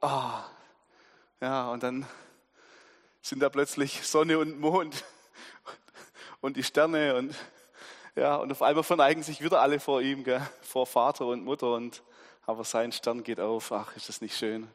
Oh, 0.00 0.30
ja, 1.40 1.70
und 1.70 1.82
dann 1.82 2.06
sind 3.20 3.40
da 3.40 3.48
plötzlich 3.48 4.06
Sonne 4.06 4.38
und 4.38 4.60
Mond 4.60 5.04
und 6.40 6.56
die 6.56 6.62
Sterne 6.62 7.16
und 7.16 7.34
ja, 8.16 8.36
und 8.36 8.52
auf 8.52 8.62
einmal 8.62 8.84
verneigen 8.84 9.22
sich 9.22 9.42
wieder 9.42 9.60
alle 9.60 9.80
vor 9.80 10.00
ihm, 10.00 10.22
gell? 10.22 10.40
vor 10.62 10.86
Vater 10.86 11.26
und 11.26 11.44
Mutter 11.44 11.72
und 11.72 12.02
aber 12.46 12.64
sein 12.64 12.92
Stern 12.92 13.24
geht 13.24 13.40
auf. 13.40 13.72
Ach, 13.72 13.96
ist 13.96 14.08
das 14.08 14.20
nicht 14.20 14.36
schön? 14.36 14.68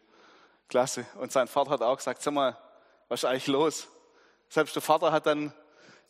Klasse. 0.68 1.06
Und 1.16 1.32
sein 1.32 1.48
Vater 1.48 1.72
hat 1.72 1.82
auch 1.82 1.98
gesagt, 1.98 2.22
sag 2.22 2.34
mal, 2.34 2.58
was 3.08 3.22
ist 3.24 3.30
eigentlich 3.30 3.48
los? 3.48 3.88
Selbst 4.50 4.76
der 4.76 4.82
Vater 4.82 5.12
hat 5.12 5.26
dann 5.26 5.54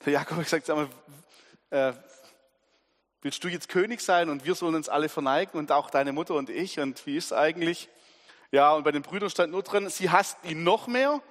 der 0.05 0.13
Jakob 0.13 0.37
hat 0.37 0.43
gesagt, 0.45 0.65
sag 0.65 0.77
mal, 0.77 0.89
äh, 1.71 1.93
willst 3.21 3.43
du 3.43 3.47
jetzt 3.47 3.69
König 3.69 4.01
sein 4.01 4.29
und 4.29 4.45
wir 4.45 4.55
sollen 4.55 4.75
uns 4.75 4.89
alle 4.89 5.09
verneigen 5.09 5.59
und 5.59 5.71
auch 5.71 5.89
deine 5.89 6.13
Mutter 6.13 6.35
und 6.35 6.49
ich 6.49 6.79
und 6.79 7.05
wie 7.05 7.17
ist 7.17 7.25
es 7.25 7.33
eigentlich? 7.33 7.89
Ja, 8.51 8.73
und 8.73 8.83
bei 8.83 8.91
den 8.91 9.01
Brüdern 9.01 9.29
stand 9.29 9.51
nur 9.51 9.63
drin, 9.63 9.89
sie 9.89 10.09
hasst 10.09 10.37
ihn 10.43 10.63
noch 10.63 10.87
mehr. 10.87 11.21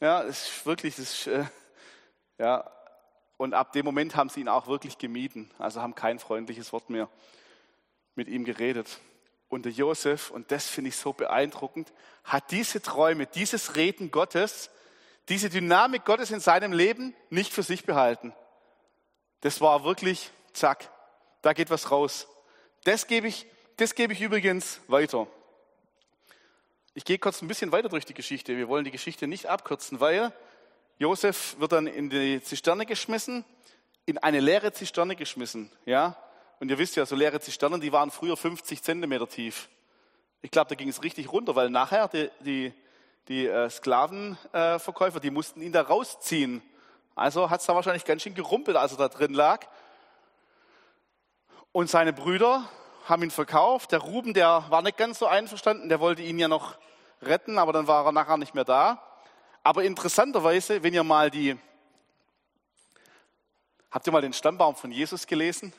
Ja, 0.00 0.22
das 0.22 0.48
ist 0.48 0.66
wirklich, 0.66 0.96
das 0.96 1.12
ist, 1.12 1.26
äh, 1.26 1.44
ja, 2.38 2.70
und 3.36 3.54
ab 3.54 3.72
dem 3.72 3.84
Moment 3.84 4.16
haben 4.16 4.30
sie 4.30 4.40
ihn 4.40 4.48
auch 4.48 4.68
wirklich 4.68 4.98
gemieden, 4.98 5.50
also 5.58 5.82
haben 5.82 5.94
kein 5.94 6.18
freundliches 6.18 6.72
Wort 6.72 6.90
mehr 6.90 7.08
mit 8.14 8.28
ihm 8.28 8.44
geredet. 8.44 9.00
Und 9.48 9.64
der 9.64 9.72
Josef, 9.72 10.30
und 10.30 10.50
das 10.50 10.68
finde 10.68 10.90
ich 10.90 10.96
so 10.96 11.12
beeindruckend, 11.12 11.92
hat 12.24 12.50
diese 12.50 12.82
Träume, 12.82 13.26
dieses 13.26 13.76
Reden 13.76 14.10
Gottes 14.10 14.70
diese 15.28 15.50
Dynamik 15.50 16.04
Gottes 16.04 16.30
in 16.30 16.40
seinem 16.40 16.72
Leben 16.72 17.14
nicht 17.30 17.52
für 17.52 17.62
sich 17.62 17.84
behalten. 17.84 18.32
Das 19.40 19.60
war 19.60 19.84
wirklich, 19.84 20.30
zack, 20.52 20.90
da 21.42 21.52
geht 21.52 21.70
was 21.70 21.90
raus. 21.90 22.26
Das 22.84 23.06
gebe 23.06 23.28
ich, 23.28 23.46
das 23.76 23.94
gebe 23.94 24.12
ich 24.12 24.20
übrigens 24.20 24.80
weiter. 24.88 25.26
Ich 26.94 27.04
gehe 27.04 27.18
kurz 27.18 27.42
ein 27.42 27.48
bisschen 27.48 27.70
weiter 27.70 27.88
durch 27.88 28.06
die 28.06 28.14
Geschichte. 28.14 28.56
Wir 28.56 28.68
wollen 28.68 28.84
die 28.84 28.90
Geschichte 28.90 29.26
nicht 29.26 29.46
abkürzen, 29.46 30.00
weil 30.00 30.32
Josef 30.98 31.56
wird 31.60 31.72
dann 31.72 31.86
in 31.86 32.10
die 32.10 32.42
Zisterne 32.42 32.86
geschmissen, 32.86 33.44
in 34.06 34.18
eine 34.18 34.40
leere 34.40 34.72
Zisterne 34.72 35.14
geschmissen, 35.14 35.70
ja. 35.84 36.16
Und 36.60 36.70
ihr 36.70 36.78
wisst 36.78 36.96
ja, 36.96 37.06
so 37.06 37.14
leere 37.14 37.40
Zisternen, 37.40 37.80
die 37.80 37.92
waren 37.92 38.10
früher 38.10 38.36
50 38.36 38.82
Zentimeter 38.82 39.28
tief. 39.28 39.68
Ich 40.42 40.50
glaube, 40.50 40.68
da 40.70 40.74
ging 40.74 40.88
es 40.88 41.04
richtig 41.04 41.30
runter, 41.30 41.54
weil 41.54 41.70
nachher 41.70 42.08
die, 42.08 42.30
die, 42.40 42.74
die 43.28 43.46
äh, 43.46 43.68
Sklavenverkäufer, 43.68 45.20
die 45.20 45.30
mussten 45.30 45.60
ihn 45.60 45.72
da 45.72 45.82
rausziehen. 45.82 46.62
Also 47.14 47.50
hat 47.50 47.60
es 47.60 47.66
da 47.66 47.74
wahrscheinlich 47.74 48.04
ganz 48.04 48.22
schön 48.22 48.34
gerumpelt, 48.34 48.76
als 48.76 48.92
er 48.92 48.98
da 48.98 49.08
drin 49.08 49.34
lag. 49.34 49.66
Und 51.72 51.90
seine 51.90 52.12
Brüder 52.12 52.68
haben 53.06 53.22
ihn 53.22 53.30
verkauft. 53.30 53.92
Der 53.92 54.00
Ruben, 54.00 54.34
der 54.34 54.64
war 54.68 54.82
nicht 54.82 54.96
ganz 54.96 55.18
so 55.18 55.26
einverstanden, 55.26 55.88
der 55.88 56.00
wollte 56.00 56.22
ihn 56.22 56.38
ja 56.38 56.48
noch 56.48 56.78
retten, 57.22 57.58
aber 57.58 57.72
dann 57.72 57.86
war 57.86 58.06
er 58.06 58.12
nachher 58.12 58.36
nicht 58.36 58.54
mehr 58.54 58.64
da. 58.64 59.02
Aber 59.62 59.84
interessanterweise, 59.84 60.82
wenn 60.82 60.94
ihr 60.94 61.04
mal 61.04 61.30
die, 61.30 61.58
habt 63.90 64.06
ihr 64.06 64.12
mal 64.12 64.22
den 64.22 64.32
Stammbaum 64.32 64.76
von 64.76 64.90
Jesus 64.90 65.26
gelesen? 65.26 65.72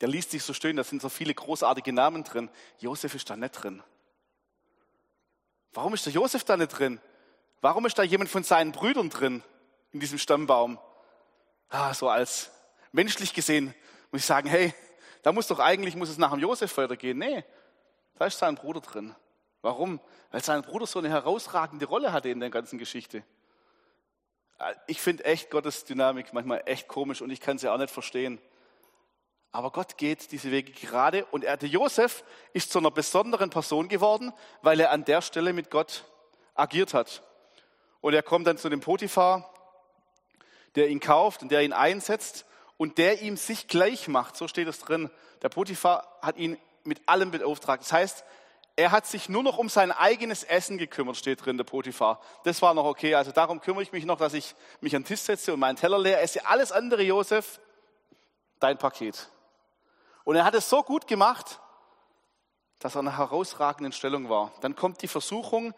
Der 0.00 0.08
liest 0.08 0.30
sich 0.30 0.44
so 0.44 0.52
schön, 0.52 0.76
da 0.76 0.84
sind 0.84 1.02
so 1.02 1.08
viele 1.08 1.34
großartige 1.34 1.92
Namen 1.92 2.22
drin. 2.22 2.48
Josef 2.78 3.14
ist 3.14 3.28
da 3.28 3.36
nicht 3.36 3.52
drin. 3.52 3.82
Warum 5.72 5.94
ist 5.94 6.06
der 6.06 6.12
Josef 6.12 6.44
da 6.44 6.56
nicht 6.56 6.78
drin? 6.78 7.00
Warum 7.60 7.86
ist 7.86 7.98
da 7.98 8.02
jemand 8.02 8.30
von 8.30 8.44
seinen 8.44 8.72
Brüdern 8.72 9.10
drin 9.10 9.42
in 9.92 10.00
diesem 10.00 10.18
Stammbaum? 10.18 10.78
Ah, 11.68 11.92
so 11.92 12.08
als 12.08 12.50
menschlich 12.92 13.34
gesehen 13.34 13.74
muss 14.10 14.22
ich 14.22 14.26
sagen, 14.26 14.48
hey, 14.48 14.72
da 15.22 15.32
muss 15.32 15.48
doch 15.48 15.58
eigentlich, 15.58 15.96
muss 15.96 16.08
es 16.08 16.18
nach 16.18 16.30
dem 16.30 16.40
Josef 16.40 16.76
weitergehen. 16.76 17.18
Nee, 17.18 17.44
da 18.18 18.26
ist 18.26 18.38
sein 18.38 18.54
Bruder 18.54 18.80
drin. 18.80 19.14
Warum? 19.60 20.00
Weil 20.30 20.42
sein 20.42 20.62
Bruder 20.62 20.86
so 20.86 20.98
eine 20.98 21.10
herausragende 21.10 21.86
Rolle 21.86 22.12
hatte 22.12 22.28
in 22.28 22.40
der 22.40 22.50
ganzen 22.50 22.78
Geschichte. 22.78 23.24
Ich 24.86 25.00
finde 25.00 25.24
echt 25.24 25.50
Gottes 25.50 25.84
Dynamik 25.84 26.32
manchmal 26.32 26.62
echt 26.66 26.88
komisch 26.88 27.22
und 27.22 27.30
ich 27.30 27.40
kann 27.40 27.58
sie 27.58 27.68
auch 27.68 27.78
nicht 27.78 27.92
verstehen. 27.92 28.40
Aber 29.50 29.70
Gott 29.70 29.96
geht 29.96 30.30
diese 30.32 30.50
Wege 30.50 30.72
gerade 30.72 31.24
und 31.26 31.42
er, 31.42 31.56
der 31.56 31.68
Josef 31.68 32.22
ist 32.52 32.70
zu 32.70 32.78
einer 32.78 32.90
besonderen 32.90 33.50
Person 33.50 33.88
geworden, 33.88 34.32
weil 34.62 34.78
er 34.78 34.90
an 34.90 35.04
der 35.04 35.22
Stelle 35.22 35.52
mit 35.52 35.70
Gott 35.70 36.04
agiert 36.54 36.92
hat. 36.92 37.22
Und 38.00 38.14
er 38.14 38.22
kommt 38.22 38.46
dann 38.46 38.58
zu 38.58 38.68
dem 38.68 38.80
Potiphar, 38.80 39.52
der 40.74 40.88
ihn 40.88 41.00
kauft 41.00 41.42
und 41.42 41.50
der 41.50 41.62
ihn 41.62 41.72
einsetzt 41.72 42.44
und 42.76 42.98
der 42.98 43.22
ihm 43.22 43.36
sich 43.36 43.68
gleich 43.68 44.06
macht. 44.06 44.36
So 44.36 44.48
steht 44.48 44.68
es 44.68 44.80
drin. 44.80 45.10
Der 45.42 45.48
Potiphar 45.48 46.18
hat 46.20 46.36
ihn 46.36 46.58
mit 46.84 47.00
allem 47.06 47.30
beauftragt. 47.30 47.82
Das 47.82 47.92
heißt, 47.92 48.24
er 48.76 48.92
hat 48.92 49.06
sich 49.06 49.28
nur 49.28 49.42
noch 49.42 49.58
um 49.58 49.68
sein 49.68 49.90
eigenes 49.90 50.44
Essen 50.44 50.78
gekümmert, 50.78 51.16
steht 51.16 51.44
drin, 51.44 51.56
der 51.56 51.64
Potiphar. 51.64 52.20
Das 52.44 52.62
war 52.62 52.74
noch 52.74 52.84
okay. 52.84 53.14
Also 53.14 53.32
darum 53.32 53.60
kümmere 53.60 53.82
ich 53.82 53.90
mich 53.90 54.04
noch, 54.04 54.18
dass 54.18 54.34
ich 54.34 54.54
mich 54.80 54.94
an 54.94 55.02
den 55.02 55.08
Tisch 55.08 55.20
setze 55.20 55.52
und 55.52 55.58
meinen 55.58 55.76
Teller 55.76 55.98
leer 55.98 56.22
esse. 56.22 56.46
Alles 56.46 56.70
andere, 56.70 57.02
Josef, 57.02 57.58
dein 58.60 58.78
Paket. 58.78 59.28
Und 60.28 60.36
er 60.36 60.44
hat 60.44 60.54
es 60.54 60.68
so 60.68 60.82
gut 60.82 61.06
gemacht, 61.06 61.58
dass 62.80 62.94
er 62.94 63.00
in 63.00 63.08
einer 63.08 63.16
herausragenden 63.16 63.94
Stellung 63.94 64.28
war. 64.28 64.52
Dann 64.60 64.76
kommt 64.76 65.00
die 65.00 65.08
Versuchung, 65.08 65.72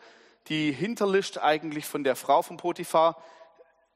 die 0.48 0.72
hinterlischt 0.72 1.38
eigentlich 1.38 1.86
von 1.86 2.02
der 2.02 2.16
Frau 2.16 2.42
von 2.42 2.56
Potiphar, 2.56 3.16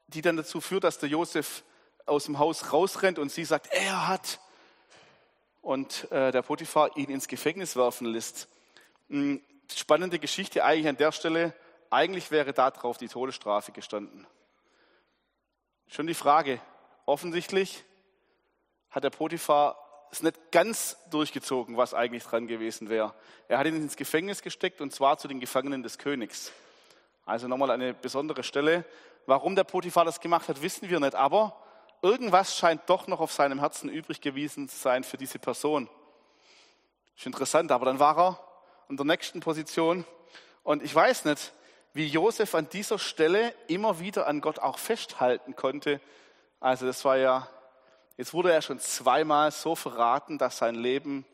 die 0.07 0.21
dann 0.21 0.37
dazu 0.37 0.61
führt, 0.61 0.85
dass 0.85 0.97
der 0.97 1.09
Josef 1.09 1.65
aus 2.05 2.23
dem 2.23 2.39
Haus 2.39 2.71
rausrennt 2.71 3.19
und 3.19 3.33
sie 3.33 3.43
sagt, 3.43 3.67
er 3.73 4.07
hat. 4.07 4.39
Und 5.61 6.09
äh, 6.13 6.31
der 6.31 6.41
Potiphar 6.41 6.95
ihn 6.95 7.09
ins 7.09 7.27
Gefängnis 7.27 7.75
werfen 7.75 8.07
lässt. 8.07 8.47
Hm, 9.09 9.41
spannende 9.75 10.19
Geschichte 10.19 10.63
eigentlich 10.63 10.87
an 10.87 10.95
der 10.95 11.11
Stelle. 11.11 11.53
Eigentlich 11.89 12.31
wäre 12.31 12.53
da 12.53 12.71
drauf 12.71 12.97
die 12.97 13.09
Todesstrafe 13.09 13.73
gestanden. 13.73 14.25
Schon 15.87 16.07
die 16.07 16.13
Frage, 16.13 16.61
offensichtlich 17.05 17.83
hat 18.89 19.03
der 19.03 19.09
Potiphar 19.09 19.84
es 20.15 20.23
nicht 20.23 20.51
ganz 20.51 20.97
durchgezogen, 21.11 21.77
was 21.77 21.93
eigentlich 21.93 22.23
dran 22.23 22.47
gewesen 22.47 22.89
wäre. 22.89 23.13
Er 23.47 23.57
hat 23.57 23.67
ihn 23.67 23.75
ins 23.75 23.95
Gefängnis 23.95 24.41
gesteckt 24.41 24.81
und 24.81 24.93
zwar 24.93 25.17
zu 25.17 25.27
den 25.27 25.39
Gefangenen 25.39 25.83
des 25.83 25.97
Königs. 25.97 26.51
Also 27.25 27.47
nochmal 27.47 27.71
eine 27.71 27.93
besondere 27.93 28.43
Stelle. 28.43 28.85
Warum 29.25 29.55
der 29.55 29.63
Potiphar 29.63 30.05
das 30.05 30.19
gemacht 30.19 30.47
hat, 30.49 30.61
wissen 30.61 30.89
wir 30.89 30.99
nicht, 30.99 31.15
aber 31.15 31.55
irgendwas 32.01 32.57
scheint 32.57 32.81
doch 32.87 33.07
noch 33.07 33.19
auf 33.19 33.31
seinem 33.31 33.59
Herzen 33.59 33.89
übrig 33.89 34.21
gewesen 34.21 34.69
zu 34.69 34.77
sein 34.77 35.03
für 35.03 35.17
diese 35.17 35.39
Person. 35.39 35.89
Ist 37.17 37.25
interessant, 37.25 37.71
aber 37.71 37.85
dann 37.85 37.99
war 37.99 38.17
er 38.17 38.39
in 38.89 38.97
der 38.97 39.05
nächsten 39.05 39.39
Position 39.39 40.05
und 40.63 40.83
ich 40.83 40.93
weiß 40.93 41.25
nicht, 41.25 41.53
wie 41.93 42.07
Josef 42.07 42.55
an 42.55 42.69
dieser 42.69 42.99
Stelle 42.99 43.53
immer 43.67 43.99
wieder 43.99 44.27
an 44.27 44.41
Gott 44.41 44.59
auch 44.59 44.77
festhalten 44.77 45.55
konnte. 45.55 46.01
Also 46.59 46.85
das 46.85 47.05
war 47.05 47.17
ja 47.17 47.47
Jetzt 48.17 48.33
wurde 48.33 48.51
er 48.51 48.61
schon 48.61 48.79
zweimal 48.79 49.51
so 49.51 49.75
verraten, 49.75 50.37
dass 50.37 50.57
sein 50.57 50.75
Leben 50.75 51.25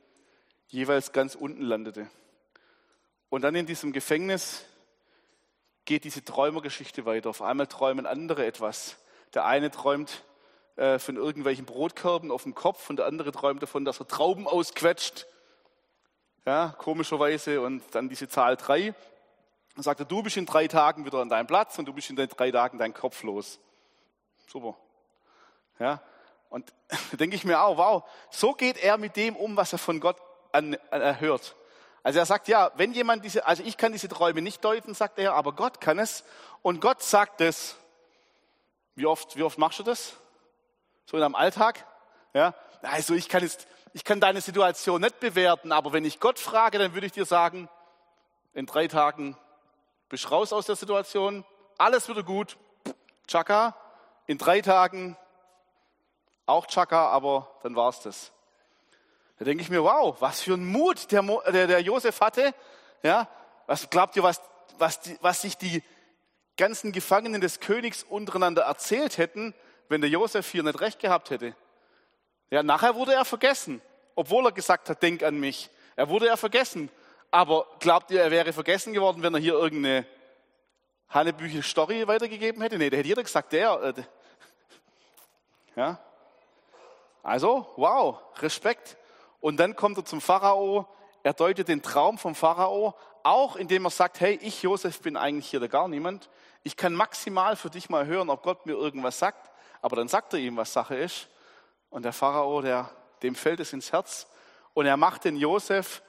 jeweils 0.68 1.12
ganz 1.12 1.36
unten 1.36 1.62
landete. 1.62 2.10
Und 3.30 3.44
dann 3.44 3.56
in 3.56 3.68
diesem 3.68 3.94
Gefängnis 3.94 4.66
geht 5.86 6.04
diese 6.04 6.24
Träumergeschichte 6.24 7.06
weiter. 7.06 7.30
Auf 7.30 7.42
einmal 7.42 7.68
träumen 7.68 8.06
andere 8.06 8.46
etwas. 8.46 8.98
Der 9.34 9.46
eine 9.46 9.70
träumt 9.70 10.24
äh, 10.76 10.98
von 10.98 11.18
irgendwelchen 11.18 11.66
Brotkörben 11.66 12.32
auf 12.32 12.44
dem 12.44 12.56
Kopf 12.56 12.90
und 12.90 12.98
der 12.98 13.06
andere 13.06 13.32
träumt 13.32 13.62
davon, 13.62 13.86
dass 13.86 14.00
er 14.00 14.08
Trauben 14.08 14.48
ausquetscht. 14.48 15.28
Ja, 16.46 16.74
komischerweise. 16.78 17.62
Und 17.62 17.84
dann 17.92 18.10
diese 18.10 18.28
Zahl 18.28 18.58
drei. 18.58 18.96
Und 19.76 19.84
sagt 19.84 20.00
er, 20.00 20.06
du 20.06 20.24
bist 20.24 20.38
in 20.38 20.46
drei 20.46 20.68
Tagen 20.68 21.06
wieder 21.06 21.20
an 21.20 21.30
deinem 21.30 21.48
Platz 21.48 21.78
und 21.78 21.86
du 21.86 21.94
bist 21.94 22.10
in 22.10 22.16
den 22.16 22.28
drei 22.28 22.52
Tagen 22.52 22.78
dein 22.78 22.94
Kopf 22.94 23.24
los. 23.24 23.60
Super. 24.48 24.76
Ja, 25.80 26.02
und 26.52 26.74
da 26.90 26.98
denke 27.18 27.36
ich 27.36 27.44
mir 27.44 27.62
auch, 27.62 27.78
wow, 27.78 28.04
so 28.30 28.54
geht 28.54 28.78
er 28.78 28.98
mit 28.98 29.16
dem 29.16 29.36
um, 29.36 29.58
was 29.58 29.74
er 29.74 29.80
von 29.80 30.00
Gott 30.00 30.18
an, 30.52 30.78
an, 30.92 31.02
erhört. 31.02 31.56
Also 32.04 32.20
er 32.20 32.26
sagt, 32.26 32.48
ja, 32.48 32.72
wenn 32.76 32.94
jemand 32.94 33.24
diese, 33.24 33.46
also 33.48 33.64
ich 33.64 33.78
kann 33.78 33.94
diese 33.94 34.10
Träume 34.10 34.42
nicht 34.42 34.64
deuten, 34.64 34.94
sagt 34.94 35.18
er, 35.18 35.34
aber 35.34 35.54
Gott 35.54 35.80
kann 35.80 35.98
es. 35.98 36.24
Und 36.62 36.82
Gott 36.82 37.02
sagt 37.02 37.42
es. 37.42 37.76
Wie 38.96 39.06
oft, 39.06 39.38
wie 39.38 39.44
oft 39.44 39.58
machst 39.58 39.80
du 39.80 39.84
das? 39.84 40.18
So 41.06 41.16
in 41.16 41.22
deinem 41.22 41.36
Alltag? 41.36 41.86
Ja? 42.34 42.54
Also 42.82 43.14
ich 43.14 43.30
kann 43.30 43.44
jetzt, 43.44 43.68
ich 43.94 44.04
kann 44.04 44.20
deine 44.20 44.42
Situation 44.42 45.00
nicht 45.00 45.22
bewerten, 45.22 45.72
aber 45.72 45.94
wenn 45.94 46.04
ich 46.04 46.20
Gott 46.20 46.38
frage, 46.38 46.78
dann 46.78 46.94
würde 46.94 47.08
ich 47.08 47.14
dir 47.14 47.26
sagen, 47.26 47.70
in 48.54 48.66
drei 48.66 48.88
Tagen 48.88 49.38
bist 50.10 50.30
raus 50.30 50.52
aus 50.52 50.66
der 50.66 50.76
Situation, 50.76 51.46
alles 51.78 52.10
wieder 52.10 52.24
gut, 52.24 52.58
Chaka, 53.28 53.78
in 54.28 54.38
drei 54.38 54.60
Tagen 54.60 55.16
auch 56.52 56.68
Chaka, 56.68 57.08
aber 57.10 57.50
dann 57.64 57.76
war 57.76 57.90
es 57.90 58.02
das. 58.02 58.32
Da 59.40 59.46
denke 59.46 59.64
ich 59.64 59.70
mir, 59.70 59.84
wow, 59.84 60.16
was 60.20 60.42
für 60.42 60.54
ein 60.54 60.66
Mut 60.66 61.12
der, 61.12 61.24
der, 61.52 61.68
der 61.68 61.82
Josef 61.82 62.22
hatte. 62.22 62.54
Ja, 63.02 63.28
was 63.66 63.90
glaubt 63.90 64.16
ihr, 64.16 64.24
was, 64.24 64.40
was, 64.78 65.00
was 65.22 65.42
sich 65.42 65.58
die 65.58 65.84
ganzen 66.58 66.92
Gefangenen 66.92 67.42
des 67.42 67.60
Königs 67.60 68.04
untereinander 68.04 68.64
erzählt 68.64 69.18
hätten, 69.18 69.56
wenn 69.90 70.02
der 70.02 70.10
Josef 70.10 70.52
hier 70.52 70.62
nicht 70.62 70.80
recht 70.80 71.00
gehabt 71.00 71.32
hätte? 71.32 71.56
Ja, 72.52 72.62
nachher 72.62 72.96
wurde 72.96 73.14
er 73.14 73.26
vergessen, 73.26 73.82
obwohl 74.14 74.46
er 74.46 74.52
gesagt 74.52 74.90
hat, 74.90 75.02
denk 75.02 75.24
an 75.24 75.40
mich. 75.40 75.70
Er 75.96 76.10
wurde 76.10 76.28
er 76.28 76.38
vergessen. 76.38 76.92
Aber 77.32 77.66
glaubt 77.80 78.12
ihr, 78.12 78.22
er 78.22 78.30
wäre 78.30 78.52
vergessen 78.54 78.94
geworden, 78.94 79.24
wenn 79.24 79.34
er 79.34 79.40
hier 79.40 79.54
irgendeine 79.54 80.06
Hannebüche 81.10 81.64
Story 81.64 82.08
weitergegeben 82.08 82.62
hätte? 82.62 82.78
Nee, 82.78 82.90
da 82.90 82.98
hätte 82.98 83.08
jeder 83.08 83.24
gesagt, 83.24 83.54
der. 83.54 83.82
Äh, 83.82 84.04
ja, 85.76 86.00
also, 87.24 87.68
wow, 87.76 88.20
Respekt. 88.40 88.98
Und 89.40 89.58
dann 89.58 89.76
kommt 89.76 89.98
er 89.98 90.06
zum 90.06 90.22
Pharao, 90.22 90.88
er 91.24 91.34
deutet 91.34 91.68
den 91.68 91.82
Traum 91.82 92.18
vom 92.18 92.36
Pharao, 92.36 92.96
auch 93.24 93.56
indem 93.56 93.86
er 93.86 93.92
sagt, 93.92 94.20
hey, 94.20 94.40
ich 94.42 94.64
Josef 94.64 95.02
bin 95.02 95.16
eigentlich 95.16 95.50
hier 95.50 95.68
gar 95.68 95.88
niemand. 95.88 96.30
Ich 96.64 96.76
kann 96.76 96.94
maximal 96.94 97.56
für 97.56 97.70
dich 97.70 97.90
mal 97.90 98.06
hören, 98.06 98.30
ob 98.30 98.44
Gott 98.44 98.66
mir 98.66 98.74
irgendwas 98.74 99.20
sagt. 99.20 99.52
Aber 99.82 99.96
dann 99.96 100.08
sagt 100.08 100.34
er 100.34 100.40
ihm, 100.40 100.58
was 100.58 100.74
Sache 100.74 100.96
ist. 100.96 101.28
Und 101.90 102.04
der 102.04 102.14
Pharao, 102.14 102.62
der, 102.62 102.90
dem 103.22 103.36
fällt 103.36 103.60
es 103.60 103.74
ins 103.74 103.92
Herz. 103.92 104.28
Und 104.74 104.86
er 104.86 104.98
macht 104.98 105.26
den 105.26 105.36
Josef 105.36 106.02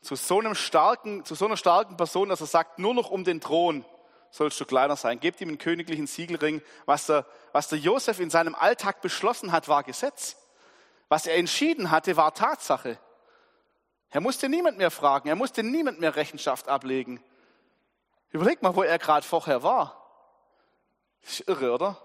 zu 0.00 0.14
so, 0.14 0.38
einem 0.38 0.54
starken, 0.54 1.24
zu 1.24 1.34
so 1.34 1.46
einer 1.46 1.56
starken 1.56 1.96
Person, 1.96 2.28
dass 2.28 2.40
er 2.40 2.46
sagt, 2.46 2.78
nur 2.78 2.94
noch 2.94 3.10
um 3.10 3.24
den 3.24 3.40
Thron 3.40 3.84
sollst 4.30 4.60
du 4.60 4.64
kleiner 4.64 4.96
sein. 4.96 5.20
Gebt 5.20 5.40
ihm 5.40 5.48
einen 5.48 5.58
königlichen 5.58 6.06
Siegelring. 6.06 6.62
Was 6.84 7.06
der, 7.06 7.26
was 7.52 7.68
der 7.68 7.78
Josef 7.78 8.20
in 8.20 8.30
seinem 8.30 8.54
Alltag 8.54 9.00
beschlossen 9.00 9.52
hat, 9.52 9.68
war 9.68 9.82
Gesetz. 9.82 10.36
Was 11.08 11.26
er 11.26 11.36
entschieden 11.36 11.90
hatte, 11.90 12.16
war 12.16 12.34
Tatsache. 12.34 12.98
Er 14.10 14.20
musste 14.20 14.48
niemand 14.48 14.78
mehr 14.78 14.90
fragen, 14.90 15.28
er 15.28 15.36
musste 15.36 15.62
niemand 15.62 16.00
mehr 16.00 16.16
Rechenschaft 16.16 16.68
ablegen. 16.68 17.22
Überleg 18.30 18.62
mal, 18.62 18.74
wo 18.74 18.82
er 18.82 18.98
gerade 18.98 19.26
vorher 19.26 19.62
war. 19.62 20.02
Ist 21.22 21.48
irre, 21.48 21.72
oder? 21.72 22.00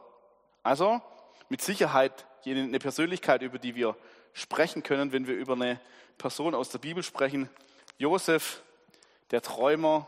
Also, 0.64 1.02
mit 1.50 1.62
Sicherheit 1.62 2.26
eine 2.46 2.80
Persönlichkeit, 2.80 3.42
über 3.42 3.60
die 3.60 3.76
wir 3.76 3.96
sprechen 4.34 4.84
können, 4.84 5.12
wenn 5.12 5.28
wir 5.28 5.36
über 5.36 5.54
eine 5.54 5.80
Person 6.18 6.56
aus 6.56 6.70
der 6.70 6.80
Bibel 6.80 7.04
sprechen. 7.04 7.50
Josef, 7.98 8.64
der 9.32 9.42
Träumer, 9.42 10.08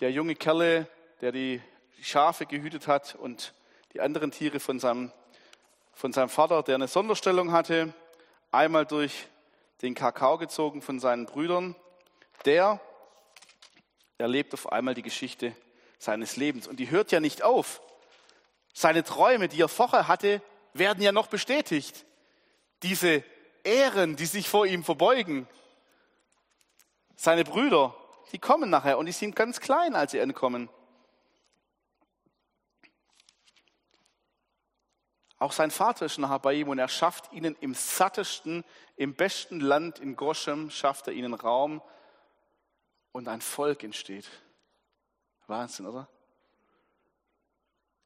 der 0.00 0.12
junge 0.12 0.34
Kerle, 0.34 0.88
der 1.20 1.32
die 1.32 1.62
Schafe 2.02 2.46
gehütet 2.46 2.86
hat 2.86 3.14
und 3.14 3.54
die 3.92 4.00
anderen 4.00 4.30
Tiere 4.30 4.60
von 4.60 4.78
seinem, 4.78 5.12
von 5.92 6.12
seinem 6.12 6.28
Vater, 6.28 6.62
der 6.62 6.74
eine 6.74 6.88
Sonderstellung 6.88 7.52
hatte. 7.52 7.94
einmal 8.50 8.86
durch 8.86 9.26
den 9.82 9.94
Kakao 9.94 10.38
gezogen 10.38 10.82
von 10.82 11.00
seinen 11.00 11.26
Brüdern. 11.26 11.74
Der 12.44 12.80
erlebt 14.18 14.54
auf 14.54 14.70
einmal 14.72 14.94
die 14.94 15.02
Geschichte 15.02 15.54
seines 15.98 16.36
Lebens. 16.36 16.66
Und 16.66 16.78
die 16.78 16.90
hört 16.90 17.12
ja 17.12 17.20
nicht 17.20 17.42
auf. 17.42 17.80
Seine 18.72 19.04
Träume, 19.04 19.48
die 19.48 19.60
er 19.60 19.68
vorher 19.68 20.08
hatte, 20.08 20.42
werden 20.72 21.02
ja 21.02 21.12
noch 21.12 21.28
bestätigt. 21.28 22.04
Diese 22.82 23.22
Ehren, 23.62 24.16
die 24.16 24.26
sich 24.26 24.48
vor 24.48 24.66
ihm 24.66 24.84
verbeugen. 24.84 25.48
Seine 27.16 27.44
Brüder, 27.44 27.94
die 28.32 28.38
kommen 28.38 28.70
nachher 28.70 28.98
und 28.98 29.06
die 29.06 29.12
sind 29.12 29.36
ganz 29.36 29.60
klein, 29.60 29.94
als 29.94 30.12
sie 30.12 30.20
ankommen. 30.20 30.68
Auch 35.38 35.52
sein 35.52 35.70
Vater 35.70 36.06
ist 36.06 36.18
nachher 36.18 36.38
bei 36.38 36.54
ihm 36.54 36.68
und 36.68 36.78
er 36.78 36.88
schafft 36.88 37.32
ihnen 37.32 37.56
im 37.60 37.74
sattesten, 37.74 38.64
im 38.96 39.14
besten 39.14 39.60
Land 39.60 39.98
in 39.98 40.16
Goshem, 40.16 40.70
schafft 40.70 41.08
er 41.08 41.12
ihnen 41.12 41.34
Raum 41.34 41.82
und 43.12 43.28
ein 43.28 43.40
Volk 43.40 43.82
entsteht. 43.82 44.28
Wahnsinn, 45.46 45.86
oder? 45.86 46.08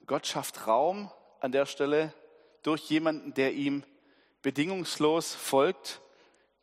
Gott 0.06 0.26
schafft 0.26 0.66
Raum 0.66 1.11
an 1.40 1.52
der 1.52 1.66
Stelle 1.66 2.14
durch 2.62 2.88
jemanden, 2.90 3.35
der 3.35 3.52
ihm 3.52 3.85
bedingungslos 4.42 5.35
folgt, 5.35 6.00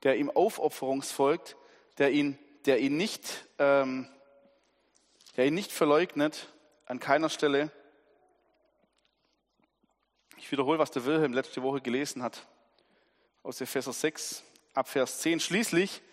der 0.03 0.17
ihm 0.17 0.29
aufopferungsfolgt, 0.29 1.55
der 1.97 2.11
ihn, 2.11 2.37
der 2.65 2.79
ihn 2.79 2.97
nicht, 2.97 3.47
ähm, 3.59 4.09
der 5.37 5.45
ihn 5.47 5.53
nicht 5.53 5.71
verleugnet 5.71 6.47
an 6.85 6.99
keiner 6.99 7.29
Stelle. 7.29 7.71
Ich 10.45 10.51
wiederhole, 10.51 10.77
was 10.77 10.91
der 10.91 11.05
Wilhelm 11.05 11.33
letzte 11.33 11.63
Woche 11.63 11.81
gelesen 11.81 12.21
hat 12.21 12.45
aus 13.41 13.59
Epheser 13.61 13.91
6 13.91 14.43
ab 14.75 14.87
Vers 14.87 15.17
10. 15.21 15.39
Schließlich 15.39 16.03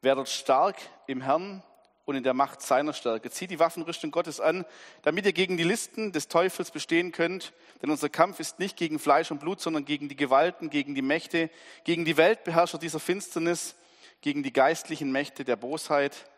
werdet 0.00 0.28
stark 0.28 0.74
im 1.06 1.20
Herrn 1.20 1.62
und 2.04 2.16
in 2.16 2.24
der 2.24 2.34
Macht 2.34 2.62
seiner 2.62 2.92
Stärke. 2.92 3.30
Zieht 3.30 3.52
die 3.52 3.60
Waffenrüstung 3.60 4.10
Gottes 4.10 4.40
an, 4.40 4.64
damit 5.02 5.24
ihr 5.24 5.32
gegen 5.32 5.56
die 5.56 5.62
Listen 5.62 6.10
des 6.10 6.26
Teufels 6.26 6.72
bestehen 6.72 7.12
könnt. 7.12 7.52
Denn 7.80 7.90
unser 7.90 8.08
Kampf 8.08 8.40
ist 8.40 8.58
nicht 8.58 8.76
gegen 8.76 8.98
Fleisch 8.98 9.30
und 9.30 9.38
Blut, 9.38 9.60
sondern 9.60 9.84
gegen 9.84 10.08
die 10.08 10.16
Gewalten, 10.16 10.68
gegen 10.68 10.96
die 10.96 11.02
Mächte, 11.02 11.48
gegen 11.84 12.04
die 12.04 12.16
Weltbeherrscher 12.16 12.78
dieser 12.78 12.98
Finsternis, 12.98 13.76
gegen 14.20 14.42
die 14.42 14.52
geistlichen 14.52 15.12
Mächte 15.12 15.44
der 15.44 15.54
Bosheit 15.54 16.28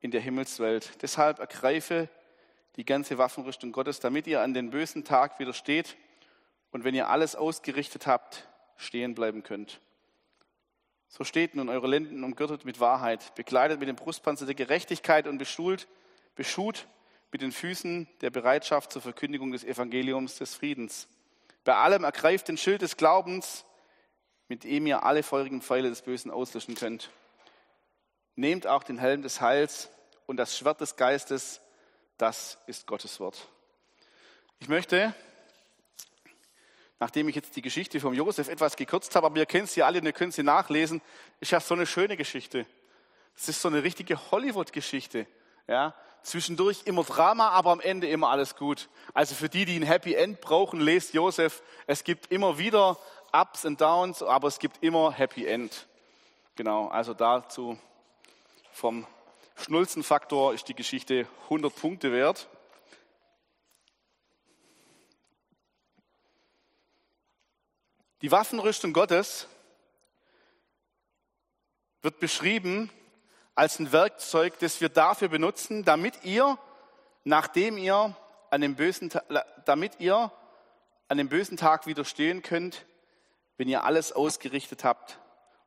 in 0.00 0.10
der 0.10 0.20
Himmelswelt. 0.20 1.00
Deshalb 1.02 1.38
ergreife 1.38 2.08
die 2.74 2.84
ganze 2.84 3.16
Waffenrüstung 3.16 3.70
Gottes, 3.70 4.00
damit 4.00 4.26
ihr 4.26 4.40
an 4.40 4.54
den 4.54 4.70
bösen 4.70 5.04
Tag 5.04 5.38
widersteht 5.38 5.96
und 6.74 6.82
wenn 6.82 6.96
ihr 6.96 7.08
alles 7.08 7.36
ausgerichtet 7.36 8.08
habt, 8.08 8.48
stehen 8.76 9.14
bleiben 9.14 9.44
könnt. 9.44 9.80
So 11.06 11.22
steht 11.22 11.54
nun 11.54 11.68
eure 11.68 11.86
Lenden 11.86 12.24
umgürtet 12.24 12.64
mit 12.64 12.80
Wahrheit, 12.80 13.32
bekleidet 13.36 13.78
mit 13.78 13.88
dem 13.88 13.94
Brustpanzer 13.94 14.44
der 14.44 14.56
Gerechtigkeit 14.56 15.28
und 15.28 15.38
beschult, 15.38 15.86
beschut 16.34 16.88
mit 17.30 17.42
den 17.42 17.52
Füßen 17.52 18.08
der 18.22 18.30
Bereitschaft 18.30 18.90
zur 18.90 19.02
Verkündigung 19.02 19.52
des 19.52 19.62
Evangeliums 19.62 20.38
des 20.38 20.56
Friedens. 20.56 21.06
Bei 21.62 21.76
allem 21.76 22.02
ergreift 22.02 22.48
den 22.48 22.56
Schild 22.56 22.82
des 22.82 22.96
Glaubens, 22.96 23.64
mit 24.48 24.64
dem 24.64 24.88
ihr 24.88 25.04
alle 25.04 25.22
feurigen 25.22 25.62
Pfeile 25.62 25.90
des 25.90 26.02
Bösen 26.02 26.32
auslöschen 26.32 26.74
könnt. 26.74 27.08
Nehmt 28.34 28.66
auch 28.66 28.82
den 28.82 28.98
Helm 28.98 29.22
des 29.22 29.40
Heils 29.40 29.90
und 30.26 30.38
das 30.38 30.58
Schwert 30.58 30.80
des 30.80 30.96
Geistes, 30.96 31.60
das 32.18 32.58
ist 32.66 32.88
Gottes 32.88 33.20
Wort. 33.20 33.48
Ich 34.58 34.68
möchte 34.68 35.14
nachdem 37.04 37.28
ich 37.28 37.34
jetzt 37.34 37.54
die 37.54 37.60
Geschichte 37.60 38.00
vom 38.00 38.14
Josef 38.14 38.48
etwas 38.48 38.76
gekürzt 38.76 39.14
habe, 39.14 39.26
aber 39.26 39.36
ihr 39.36 39.44
kennt 39.44 39.68
sie 39.68 39.82
alle 39.82 39.98
und 40.00 40.06
ihr 40.06 40.14
könnt 40.14 40.32
sie 40.32 40.42
nachlesen, 40.42 41.02
ist 41.38 41.52
ja 41.52 41.60
so 41.60 41.74
eine 41.74 41.84
schöne 41.84 42.16
Geschichte. 42.16 42.64
Es 43.36 43.46
ist 43.46 43.60
so 43.60 43.68
eine 43.68 43.82
richtige 43.82 44.30
Hollywood-Geschichte. 44.30 45.26
Ja, 45.68 45.94
zwischendurch 46.22 46.84
immer 46.86 47.04
Drama, 47.04 47.50
aber 47.50 47.72
am 47.72 47.80
Ende 47.80 48.08
immer 48.08 48.30
alles 48.30 48.56
gut. 48.56 48.88
Also 49.12 49.34
für 49.34 49.50
die, 49.50 49.66
die 49.66 49.76
ein 49.76 49.82
Happy 49.82 50.14
End 50.14 50.40
brauchen, 50.40 50.80
lest 50.80 51.12
Josef. 51.12 51.62
Es 51.86 52.04
gibt 52.04 52.32
immer 52.32 52.56
wieder 52.56 52.98
Ups 53.34 53.66
und 53.66 53.82
Downs, 53.82 54.22
aber 54.22 54.48
es 54.48 54.58
gibt 54.58 54.82
immer 54.82 55.12
Happy 55.12 55.44
End. 55.44 55.86
Genau, 56.56 56.88
also 56.88 57.12
dazu 57.12 57.78
vom 58.72 59.06
Schnulzenfaktor 59.56 60.54
ist 60.54 60.68
die 60.68 60.74
Geschichte 60.74 61.26
100 61.50 61.76
Punkte 61.76 62.12
wert. 62.12 62.48
Die 68.24 68.32
Waffenrüstung 68.32 68.94
Gottes 68.94 69.48
wird 72.00 72.20
beschrieben 72.20 72.90
als 73.54 73.78
ein 73.78 73.92
Werkzeug, 73.92 74.58
das 74.60 74.80
wir 74.80 74.88
dafür 74.88 75.28
benutzen, 75.28 75.84
damit 75.84 76.24
ihr, 76.24 76.58
nachdem 77.24 77.76
ihr 77.76 78.16
an 78.48 78.62
dem 78.62 78.76
bösen, 78.76 79.12
damit 79.66 80.00
ihr 80.00 80.32
an 81.08 81.18
dem 81.18 81.28
bösen 81.28 81.58
Tag 81.58 81.86
widerstehen 81.86 82.40
könnt, 82.40 82.86
wenn 83.58 83.68
ihr 83.68 83.84
alles 83.84 84.10
ausgerichtet 84.10 84.84
habt 84.84 85.18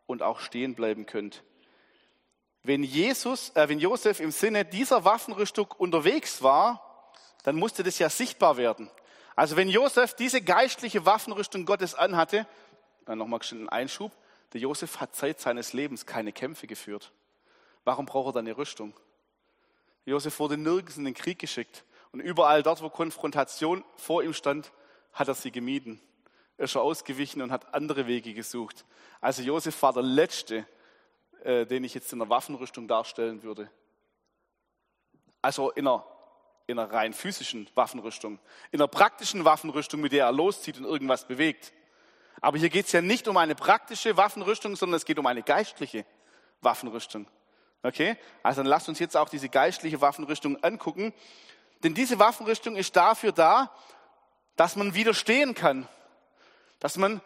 und 0.07 0.23
auch 0.23 0.39
stehen 0.39 0.73
bleiben 0.73 1.05
könnt. 1.05 1.43
Wenn 2.63 2.81
Jesus, 2.81 3.51
äh, 3.51 3.69
wenn 3.69 3.77
Josef 3.77 4.19
im 4.19 4.31
Sinne 4.31 4.65
dieser 4.65 5.05
Waffenrüstung 5.05 5.67
unterwegs 5.77 6.41
war, 6.41 7.13
dann 7.43 7.55
musste 7.55 7.83
das 7.83 7.99
ja 7.99 8.09
sichtbar 8.09 8.57
werden. 8.57 8.89
Also 9.37 9.55
wenn 9.55 9.69
Josef 9.69 10.15
diese 10.15 10.41
geistliche 10.41 11.05
Waffenrüstung 11.05 11.67
Gottes 11.67 11.93
anhatte, 11.93 12.47
dann 13.05 13.19
nochmal 13.19 13.39
einen 13.51 13.69
Einschub, 13.69 14.11
der 14.51 14.61
Josef 14.61 14.99
hat 14.99 15.15
Zeit 15.15 15.39
seines 15.39 15.73
Lebens 15.73 16.07
keine 16.07 16.33
Kämpfe 16.33 16.65
geführt. 16.65 17.11
Warum 17.83 18.07
braucht 18.07 18.29
er 18.29 18.33
dann 18.33 18.47
eine 18.47 18.57
Rüstung? 18.57 18.95
Josef 20.05 20.39
wurde 20.39 20.57
nirgends 20.57 20.97
in 20.97 21.05
den 21.05 21.13
Krieg 21.13 21.37
geschickt. 21.37 21.85
Und 22.11 22.19
überall 22.19 22.63
dort, 22.63 22.81
wo 22.81 22.89
Konfrontation 22.89 23.83
vor 23.95 24.23
ihm 24.23 24.33
stand, 24.33 24.71
hat 25.13 25.27
er 25.27 25.35
sie 25.35 25.51
gemieden. 25.51 26.01
Er 26.57 26.63
ist 26.63 26.71
schon 26.71 26.81
ausgewichen 26.81 27.43
und 27.43 27.51
hat 27.51 27.75
andere 27.75 28.07
Wege 28.07 28.33
gesucht. 28.33 28.85
Also 29.21 29.43
Josef 29.43 29.79
war 29.83 29.93
der 29.93 30.01
Letzte, 30.01 30.65
äh, 31.43 31.67
den 31.67 31.83
ich 31.83 31.93
jetzt 31.93 32.11
in 32.11 32.17
der 32.17 32.29
Waffenrüstung 32.29 32.87
darstellen 32.87 33.43
würde. 33.43 33.69
Also 35.43 35.69
in 35.69 35.87
einer 35.87 36.03
in 36.67 36.77
einer 36.77 36.91
rein 36.91 37.13
physischen 37.13 37.69
Waffenrüstung, 37.75 38.39
in 38.71 38.79
einer 38.79 38.87
praktischen 38.87 39.45
Waffenrüstung, 39.45 40.01
mit 40.01 40.11
der 40.11 40.25
er 40.25 40.31
loszieht 40.31 40.77
und 40.77 40.85
irgendwas 40.85 41.25
bewegt. 41.25 41.73
Aber 42.41 42.57
hier 42.57 42.69
geht 42.69 42.85
es 42.85 42.91
ja 42.91 43.01
nicht 43.01 43.27
um 43.27 43.37
eine 43.37 43.55
praktische 43.55 44.17
Waffenrüstung, 44.17 44.75
sondern 44.75 44.97
es 44.97 45.05
geht 45.05 45.17
um 45.17 45.25
eine 45.25 45.41
geistliche 45.41 46.05
Waffenrüstung. 46.61 47.27
Okay? 47.83 48.17
Also 48.43 48.61
dann 48.61 48.67
lasst 48.67 48.89
uns 48.89 48.99
jetzt 48.99 49.15
auch 49.15 49.29
diese 49.29 49.49
geistliche 49.49 50.01
Waffenrüstung 50.01 50.61
angucken. 50.63 51.13
Denn 51.83 51.93
diese 51.93 52.19
Waffenrüstung 52.19 52.75
ist 52.75 52.95
dafür 52.95 53.31
da, 53.31 53.71
dass 54.55 54.75
man 54.75 54.93
widerstehen 54.93 55.55
kann. 55.55 55.87
Dass 56.79 56.97
man 56.97 57.21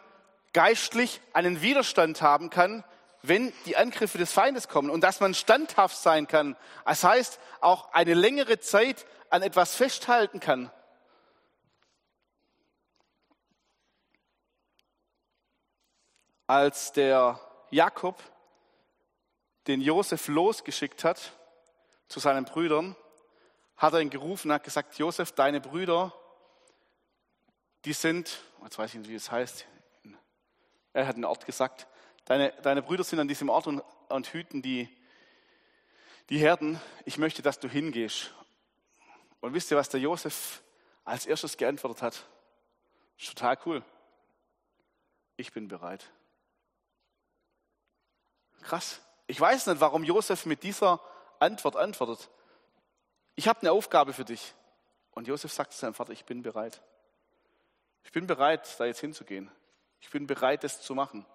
geistlich 0.52 1.20
einen 1.32 1.62
Widerstand 1.62 2.22
haben 2.22 2.48
kann 2.48 2.84
wenn 3.22 3.52
die 3.66 3.76
Angriffe 3.76 4.18
des 4.18 4.32
Feindes 4.32 4.68
kommen 4.68 4.90
und 4.90 5.02
dass 5.02 5.20
man 5.20 5.34
standhaft 5.34 5.96
sein 5.96 6.26
kann. 6.26 6.56
Das 6.84 7.04
heißt, 7.04 7.38
auch 7.60 7.92
eine 7.92 8.14
längere 8.14 8.58
Zeit 8.58 9.06
an 9.30 9.42
etwas 9.42 9.74
festhalten 9.74 10.40
kann. 10.40 10.70
Als 16.46 16.92
der 16.92 17.40
Jakob 17.70 18.22
den 19.68 19.80
Josef 19.80 20.28
losgeschickt 20.28 21.04
hat 21.04 21.32
zu 22.08 22.18
seinen 22.20 22.44
Brüdern, 22.44 22.96
hat 23.76 23.94
er 23.94 24.00
ihn 24.00 24.10
gerufen 24.10 24.48
und 24.48 24.54
hat 24.54 24.64
gesagt, 24.64 24.98
Josef, 24.98 25.32
deine 25.32 25.60
Brüder, 25.60 26.12
die 27.84 27.92
sind, 27.92 28.40
jetzt 28.62 28.78
weiß 28.78 28.90
ich 28.90 29.00
nicht, 29.00 29.10
wie 29.10 29.14
es 29.14 29.30
heißt, 29.30 29.66
er 30.92 31.06
hat 31.06 31.14
einen 31.14 31.24
Ort 31.24 31.46
gesagt, 31.46 31.86
Deine, 32.24 32.52
deine 32.62 32.82
Brüder 32.82 33.04
sind 33.04 33.18
an 33.18 33.28
diesem 33.28 33.48
Ort 33.48 33.66
und, 33.66 33.82
und 34.08 34.32
hüten 34.32 34.62
die, 34.62 34.88
die 36.28 36.38
Herden. 36.38 36.80
Ich 37.04 37.18
möchte, 37.18 37.42
dass 37.42 37.58
du 37.58 37.68
hingehst. 37.68 38.32
Und 39.40 39.54
wisst 39.54 39.70
ihr, 39.70 39.76
was 39.76 39.88
der 39.88 40.00
Josef 40.00 40.62
als 41.04 41.26
erstes 41.26 41.56
geantwortet 41.56 42.02
hat? 42.02 42.26
Total 43.18 43.58
cool. 43.66 43.84
Ich 45.36 45.52
bin 45.52 45.68
bereit. 45.68 46.10
Krass. 48.62 49.00
Ich 49.26 49.40
weiß 49.40 49.66
nicht, 49.66 49.80
warum 49.80 50.04
Josef 50.04 50.46
mit 50.46 50.62
dieser 50.62 51.00
Antwort 51.40 51.76
antwortet. 51.76 52.30
Ich 53.34 53.48
habe 53.48 53.60
eine 53.60 53.72
Aufgabe 53.72 54.12
für 54.12 54.24
dich. 54.24 54.54
Und 55.12 55.26
Josef 55.26 55.52
sagt 55.52 55.72
zu 55.72 55.78
seinem 55.80 55.94
Vater, 55.94 56.12
ich 56.12 56.24
bin 56.24 56.42
bereit. 56.42 56.80
Ich 58.04 58.12
bin 58.12 58.26
bereit, 58.26 58.78
da 58.78 58.84
jetzt 58.84 59.00
hinzugehen. 59.00 59.50
Ich 60.00 60.10
bin 60.10 60.26
bereit, 60.26 60.64
das 60.64 60.82
zu 60.82 60.94
machen. 60.94 61.26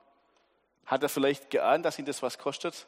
Hat 0.88 1.04
er 1.04 1.10
vielleicht 1.10 1.52
geahnt, 1.52 1.86
dass 1.86 2.00
ihn 2.00 2.06
das 2.06 2.23
was 2.23 2.39
kostet? 2.39 2.88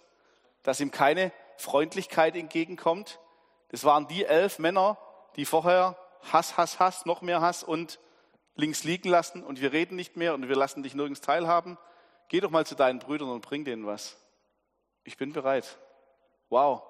Dass 0.64 0.80
ihm 0.80 0.90
keine 0.90 1.32
Freundlichkeit 1.58 2.36
entgegenkommt? 2.36 3.20
Das 3.70 3.84
waren 3.84 4.08
die 4.08 4.26
elf 4.26 4.58
Männer, 4.58 4.98
die 5.36 5.46
vorher 5.46 5.98
Hass, 6.32 6.58
Hass, 6.58 6.80
Hass, 6.80 7.06
noch 7.06 7.22
mehr 7.22 7.42
Hass 7.42 7.62
und 7.62 8.00
links 8.56 8.84
liegen 8.84 9.10
lassen 9.10 9.44
und 9.44 9.62
wir 9.62 9.72
reden 9.72 9.96
nicht 9.96 10.18
mehr 10.18 10.34
und 10.34 10.48
wir 10.48 10.56
lassen 10.56 10.82
dich 10.82 10.96
nirgends 10.96 11.22
teilhaben. 11.22 11.78
geh 12.30 12.40
doch 12.40 12.50
mal 12.50 12.66
zu 12.66 12.76
deinen 12.76 13.00
Brüdern 13.00 13.30
und 13.30 13.42
bring 13.42 13.66
denen 13.66 13.86
was. 13.86 14.18
Ich 15.04 15.18
bin 15.18 15.34
bereit. 15.34 15.78
Wow. 16.50 16.84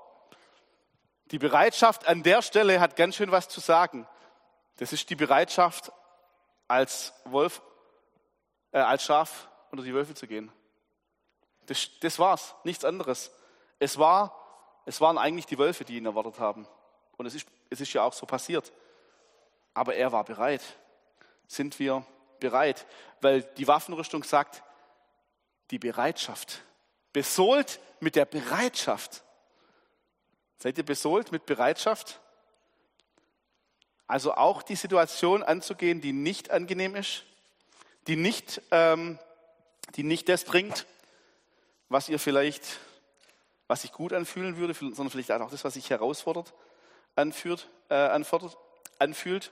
Die 1.31 1.39
Bereitschaft 1.39 2.07
an 2.07 2.23
der 2.23 2.41
Stelle 2.41 2.79
hat 2.79 2.95
ganz 2.95 3.15
schön 3.15 3.31
was 3.31 3.49
zu 3.49 3.59
sagen. 3.59 4.07
Das 4.77 4.93
ist 4.93 5.09
die 5.09 5.15
Bereitschaft, 5.15 5.91
als 6.67 7.13
Wolf, 7.25 7.61
äh, 8.71 8.79
als 8.79 9.03
Schaf 9.03 9.49
unter 9.71 9.83
die 9.83 9.93
Wölfe 9.93 10.13
zu 10.13 10.27
gehen. 10.27 10.51
Das, 11.69 11.87
das 11.99 12.17
war's, 12.17 12.55
nichts 12.63 12.83
anderes. 12.83 13.29
Es, 13.77 13.99
war, 13.99 14.35
es 14.87 14.99
waren 15.01 15.19
eigentlich 15.19 15.45
die 15.45 15.59
Wölfe, 15.59 15.85
die 15.85 15.97
ihn 15.97 16.05
erwartet 16.07 16.39
haben. 16.39 16.67
Und 17.15 17.27
es 17.27 17.35
ist, 17.35 17.47
es 17.69 17.79
ist 17.79 17.93
ja 17.93 18.01
auch 18.01 18.13
so 18.13 18.25
passiert. 18.25 18.73
Aber 19.75 19.93
er 19.93 20.11
war 20.11 20.23
bereit. 20.23 20.63
Sind 21.45 21.77
wir 21.77 22.03
bereit? 22.39 22.87
Weil 23.21 23.43
die 23.43 23.67
Waffenrüstung 23.67 24.23
sagt, 24.23 24.63
die 25.69 25.77
Bereitschaft. 25.77 26.63
Besohlt 27.13 27.79
mit 27.99 28.15
der 28.15 28.25
Bereitschaft. 28.25 29.23
Seid 30.57 30.79
ihr 30.79 30.85
besohlt 30.85 31.31
mit 31.31 31.45
Bereitschaft? 31.45 32.19
Also 34.07 34.33
auch 34.33 34.63
die 34.63 34.75
Situation 34.75 35.43
anzugehen, 35.43 36.01
die 36.01 36.13
nicht 36.13 36.49
angenehm 36.49 36.95
ist, 36.95 37.25
die 38.07 38.15
nicht, 38.15 38.59
ähm, 38.71 39.19
die 39.95 40.03
nicht 40.03 40.29
das 40.29 40.45
bringt, 40.45 40.87
was 41.89 42.07
ihr 42.07 42.19
vielleicht, 42.19 42.79
was 43.67 43.81
sich 43.81 43.91
gut 43.91 44.13
anfühlen 44.13 44.57
würde, 44.57 44.73
sondern 44.73 45.09
vielleicht 45.09 45.31
auch 45.31 45.51
das, 45.51 45.63
was 45.63 45.73
sich 45.73 45.89
herausfordert, 45.89 46.53
anführt, 47.15 47.67
äh, 47.89 47.95
anfordert, 47.95 48.57
anfühlt. 48.99 49.51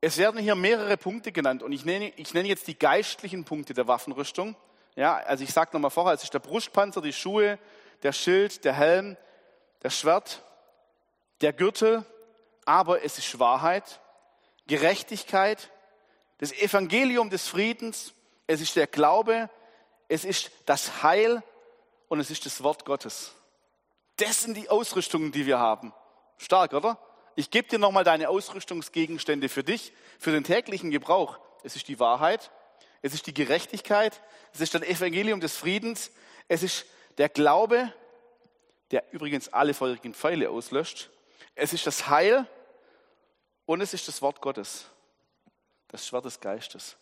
Es 0.00 0.16
werden 0.16 0.40
hier 0.40 0.54
mehrere 0.54 0.96
Punkte 0.96 1.32
genannt 1.32 1.62
und 1.62 1.72
ich 1.72 1.84
nenne, 1.84 2.12
ich 2.16 2.32
nenne 2.32 2.48
jetzt 2.48 2.66
die 2.66 2.78
geistlichen 2.78 3.44
Punkte 3.44 3.74
der 3.74 3.86
Waffenrüstung. 3.86 4.56
Ja, 4.96 5.16
also 5.16 5.44
ich 5.44 5.52
sage 5.52 5.70
nochmal 5.72 5.90
vorher, 5.90 6.14
es 6.14 6.22
ist 6.22 6.34
der 6.34 6.38
Brustpanzer, 6.38 7.02
die 7.02 7.12
Schuhe, 7.12 7.58
der 8.02 8.12
Schild, 8.12 8.64
der 8.64 8.72
Helm, 8.72 9.16
das 9.80 9.98
Schwert, 9.98 10.42
der 11.40 11.52
Gürtel, 11.52 12.04
aber 12.64 13.04
es 13.04 13.18
ist 13.18 13.38
Wahrheit, 13.38 14.00
Gerechtigkeit, 14.66 15.70
das 16.38 16.52
Evangelium 16.52 17.30
des 17.30 17.48
Friedens, 17.48 18.14
es 18.46 18.60
ist 18.60 18.76
der 18.76 18.86
Glaube, 18.86 19.50
es 20.08 20.24
ist 20.24 20.50
das 20.66 21.02
Heil 21.02 21.42
und 22.08 22.20
es 22.20 22.30
ist 22.30 22.46
das 22.46 22.62
Wort 22.62 22.84
Gottes. 22.84 23.34
Das 24.16 24.42
sind 24.42 24.56
die 24.56 24.68
Ausrüstungen, 24.68 25.30
die 25.30 25.46
wir 25.46 25.58
haben. 25.58 25.92
Stark, 26.38 26.72
oder? 26.72 26.98
Ich 27.36 27.50
gebe 27.50 27.68
dir 27.68 27.78
nochmal 27.78 28.04
deine 28.04 28.28
Ausrüstungsgegenstände 28.28 29.48
für 29.48 29.62
dich, 29.62 29.92
für 30.18 30.32
den 30.32 30.42
täglichen 30.42 30.90
Gebrauch. 30.90 31.38
Es 31.62 31.76
ist 31.76 31.86
die 31.88 32.00
Wahrheit, 32.00 32.50
es 33.02 33.14
ist 33.14 33.26
die 33.26 33.34
Gerechtigkeit, 33.34 34.20
es 34.52 34.60
ist 34.60 34.74
das 34.74 34.82
Evangelium 34.82 35.40
des 35.40 35.56
Friedens, 35.56 36.10
es 36.48 36.62
ist 36.62 36.86
der 37.18 37.28
Glaube, 37.28 37.92
der 38.90 39.04
übrigens 39.12 39.52
alle 39.52 39.74
feurigen 39.74 40.14
Pfeile 40.14 40.50
auslöscht. 40.50 41.10
Es 41.54 41.72
ist 41.72 41.86
das 41.86 42.08
Heil 42.08 42.46
und 43.66 43.80
es 43.80 43.92
ist 43.94 44.08
das 44.08 44.22
Wort 44.22 44.40
Gottes, 44.40 44.86
das 45.88 46.06
Schwert 46.06 46.24
des 46.24 46.40
Geistes. 46.40 46.96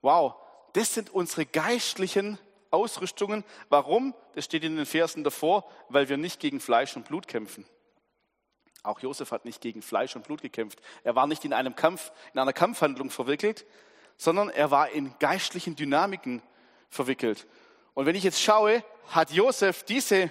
Wow, 0.00 0.34
das 0.72 0.94
sind 0.94 1.10
unsere 1.10 1.46
geistlichen 1.46 2.38
Ausrüstungen. 2.70 3.44
Warum? 3.68 4.14
Das 4.34 4.44
steht 4.44 4.64
in 4.64 4.76
den 4.76 4.86
Versen 4.86 5.24
davor, 5.24 5.68
weil 5.88 6.08
wir 6.08 6.16
nicht 6.16 6.40
gegen 6.40 6.60
Fleisch 6.60 6.96
und 6.96 7.06
Blut 7.06 7.28
kämpfen. 7.28 7.66
Auch 8.82 9.00
Josef 9.00 9.30
hat 9.30 9.44
nicht 9.44 9.60
gegen 9.60 9.82
Fleisch 9.82 10.16
und 10.16 10.24
Blut 10.24 10.40
gekämpft. 10.40 10.80
Er 11.04 11.14
war 11.14 11.26
nicht 11.26 11.44
in 11.44 11.52
einem 11.52 11.76
Kampf, 11.76 12.12
in 12.32 12.40
einer 12.40 12.52
Kampfhandlung 12.52 13.10
verwickelt, 13.10 13.66
sondern 14.16 14.48
er 14.48 14.70
war 14.70 14.90
in 14.90 15.14
geistlichen 15.18 15.76
Dynamiken 15.76 16.42
verwickelt. 16.88 17.46
Und 17.94 18.06
wenn 18.06 18.16
ich 18.16 18.24
jetzt 18.24 18.40
schaue, 18.40 18.82
hat 19.08 19.30
Josef 19.32 19.82
diese 19.82 20.30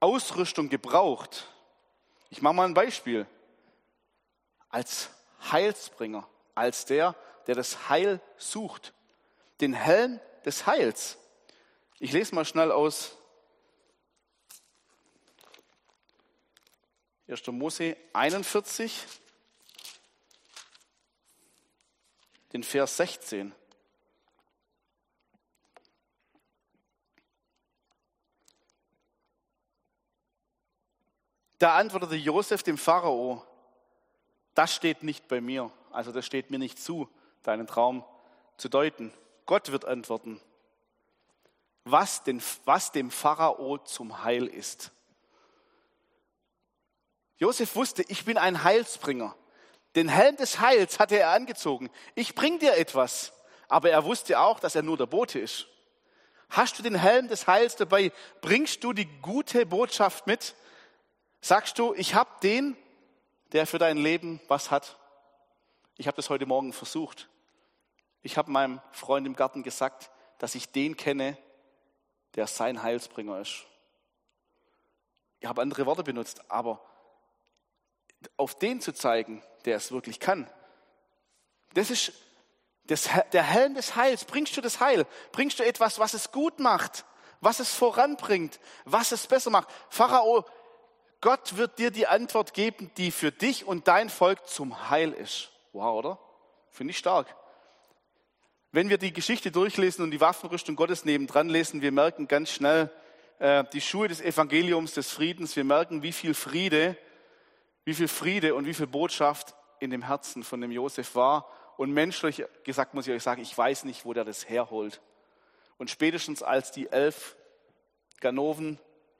Ausrüstung 0.00 0.68
gebraucht. 0.68 1.46
Ich 2.30 2.40
mache 2.40 2.54
mal 2.54 2.66
ein 2.66 2.74
Beispiel 2.74 3.26
als 4.68 5.10
Heilsbringer, 5.50 6.26
als 6.54 6.84
der, 6.84 7.14
der 7.48 7.54
das 7.54 7.88
Heil 7.88 8.20
sucht. 8.36 8.92
Den 9.60 9.72
Helm 9.72 10.20
des 10.44 10.66
Heils. 10.66 11.18
Ich 11.98 12.12
lese 12.12 12.34
mal 12.34 12.44
schnell 12.44 12.70
aus 12.70 13.16
1. 17.26 17.46
Mose 17.48 17.96
41, 18.12 19.04
den 22.52 22.62
Vers 22.62 22.96
16. 22.98 23.54
Da 31.58 31.76
antwortete 31.76 32.14
Josef 32.14 32.62
dem 32.62 32.78
Pharao, 32.78 33.44
das 34.54 34.74
steht 34.74 35.02
nicht 35.02 35.28
bei 35.28 35.40
mir, 35.40 35.72
also 35.90 36.12
das 36.12 36.24
steht 36.24 36.50
mir 36.50 36.58
nicht 36.58 36.78
zu, 36.78 37.10
deinen 37.48 37.66
Traum 37.66 38.04
zu 38.56 38.68
deuten. 38.68 39.12
Gott 39.46 39.72
wird 39.72 39.84
antworten, 39.84 40.40
was, 41.84 42.22
den, 42.22 42.42
was 42.64 42.92
dem 42.92 43.10
Pharao 43.10 43.78
zum 43.78 44.22
Heil 44.22 44.46
ist. 44.46 44.92
Josef 47.38 47.74
wusste, 47.76 48.04
ich 48.08 48.24
bin 48.24 48.36
ein 48.36 48.64
Heilsbringer. 48.64 49.34
Den 49.94 50.08
Helm 50.08 50.36
des 50.36 50.60
Heils 50.60 50.98
hatte 50.98 51.18
er 51.18 51.30
angezogen. 51.30 51.90
Ich 52.14 52.34
bring 52.34 52.58
dir 52.58 52.76
etwas. 52.76 53.32
Aber 53.68 53.90
er 53.90 54.04
wusste 54.04 54.38
auch, 54.40 54.60
dass 54.60 54.74
er 54.74 54.82
nur 54.82 54.96
der 54.96 55.06
Bote 55.06 55.38
ist. 55.38 55.66
Hast 56.50 56.78
du 56.78 56.82
den 56.82 56.94
Helm 56.94 57.28
des 57.28 57.46
Heils 57.46 57.76
dabei? 57.76 58.12
Bringst 58.40 58.82
du 58.82 58.92
die 58.92 59.06
gute 59.20 59.66
Botschaft 59.66 60.26
mit? 60.26 60.54
Sagst 61.40 61.78
du, 61.78 61.94
ich 61.94 62.14
habe 62.14 62.30
den, 62.42 62.76
der 63.52 63.66
für 63.66 63.78
dein 63.78 63.98
Leben 63.98 64.40
was 64.48 64.70
hat. 64.70 64.98
Ich 65.96 66.06
habe 66.06 66.16
das 66.16 66.30
heute 66.30 66.46
Morgen 66.46 66.72
versucht. 66.72 67.28
Ich 68.22 68.36
habe 68.36 68.50
meinem 68.50 68.80
Freund 68.90 69.26
im 69.26 69.36
Garten 69.36 69.62
gesagt, 69.62 70.10
dass 70.38 70.54
ich 70.54 70.70
den 70.70 70.96
kenne, 70.96 71.36
der 72.34 72.46
sein 72.46 72.82
Heilsbringer 72.82 73.40
ist. 73.40 73.66
Ich 75.40 75.48
habe 75.48 75.62
andere 75.62 75.86
Worte 75.86 76.02
benutzt, 76.02 76.50
aber 76.50 76.84
auf 78.36 78.56
den 78.58 78.80
zu 78.80 78.92
zeigen, 78.92 79.42
der 79.64 79.76
es 79.76 79.92
wirklich 79.92 80.18
kann, 80.18 80.50
das 81.74 81.90
ist 81.90 82.12
das, 82.84 83.08
der 83.32 83.42
Helm 83.42 83.74
des 83.74 83.94
Heils. 83.96 84.24
Bringst 84.24 84.56
du 84.56 84.60
das 84.60 84.80
Heil? 84.80 85.06
Bringst 85.30 85.58
du 85.58 85.64
etwas, 85.64 85.98
was 85.98 86.14
es 86.14 86.32
gut 86.32 86.58
macht, 86.58 87.04
was 87.40 87.60
es 87.60 87.74
voranbringt, 87.74 88.58
was 88.84 89.12
es 89.12 89.26
besser 89.26 89.50
macht? 89.50 89.68
Pharao 89.90 90.44
Gott 91.20 91.56
wird 91.56 91.78
dir 91.78 91.90
die 91.90 92.06
Antwort 92.06 92.54
geben, 92.54 92.92
die 92.96 93.10
für 93.10 93.32
dich 93.32 93.66
und 93.66 93.88
dein 93.88 94.08
Volk 94.08 94.46
zum 94.46 94.88
Heil 94.88 95.12
ist. 95.12 95.50
Wow, 95.72 95.98
oder? 95.98 96.18
Finde 96.70 96.92
ich 96.92 96.98
stark. 96.98 97.34
Wenn 98.70 98.90
wir 98.90 98.98
die 98.98 99.14
Geschichte 99.14 99.50
durchlesen 99.50 100.04
und 100.04 100.10
die 100.10 100.20
Waffenrüstung 100.20 100.76
Gottes 100.76 101.06
nebendran 101.06 101.48
lesen, 101.48 101.80
wir 101.80 101.90
merken 101.90 102.28
ganz 102.28 102.50
schnell 102.50 102.90
äh, 103.38 103.64
die 103.72 103.80
Schuhe 103.80 104.08
des 104.08 104.20
Evangeliums 104.20 104.92
des 104.92 105.10
Friedens. 105.10 105.56
Wir 105.56 105.64
merken, 105.64 106.02
wie 106.02 106.12
viel 106.12 106.34
Friede, 106.34 106.94
wie 107.84 107.94
viel 107.94 108.08
Friede 108.08 108.54
und 108.54 108.66
wie 108.66 108.74
viel 108.74 108.86
Botschaft 108.86 109.54
in 109.80 109.90
dem 109.90 110.02
Herzen 110.02 110.42
von 110.42 110.60
dem 110.60 110.70
Josef 110.70 111.14
war. 111.14 111.48
Und 111.78 111.92
menschlich 111.92 112.44
gesagt 112.62 112.92
muss 112.92 113.06
ich 113.06 113.14
euch 113.14 113.22
sagen, 113.22 113.40
ich 113.40 113.56
weiß 113.56 113.84
nicht, 113.84 114.04
wo 114.04 114.12
der 114.12 114.26
das 114.26 114.46
herholt. 114.50 115.00
Und 115.78 115.88
spätestens 115.88 116.42
als 116.42 116.70
die 116.70 116.90
elf 116.90 117.36
Ganoven 118.20 118.78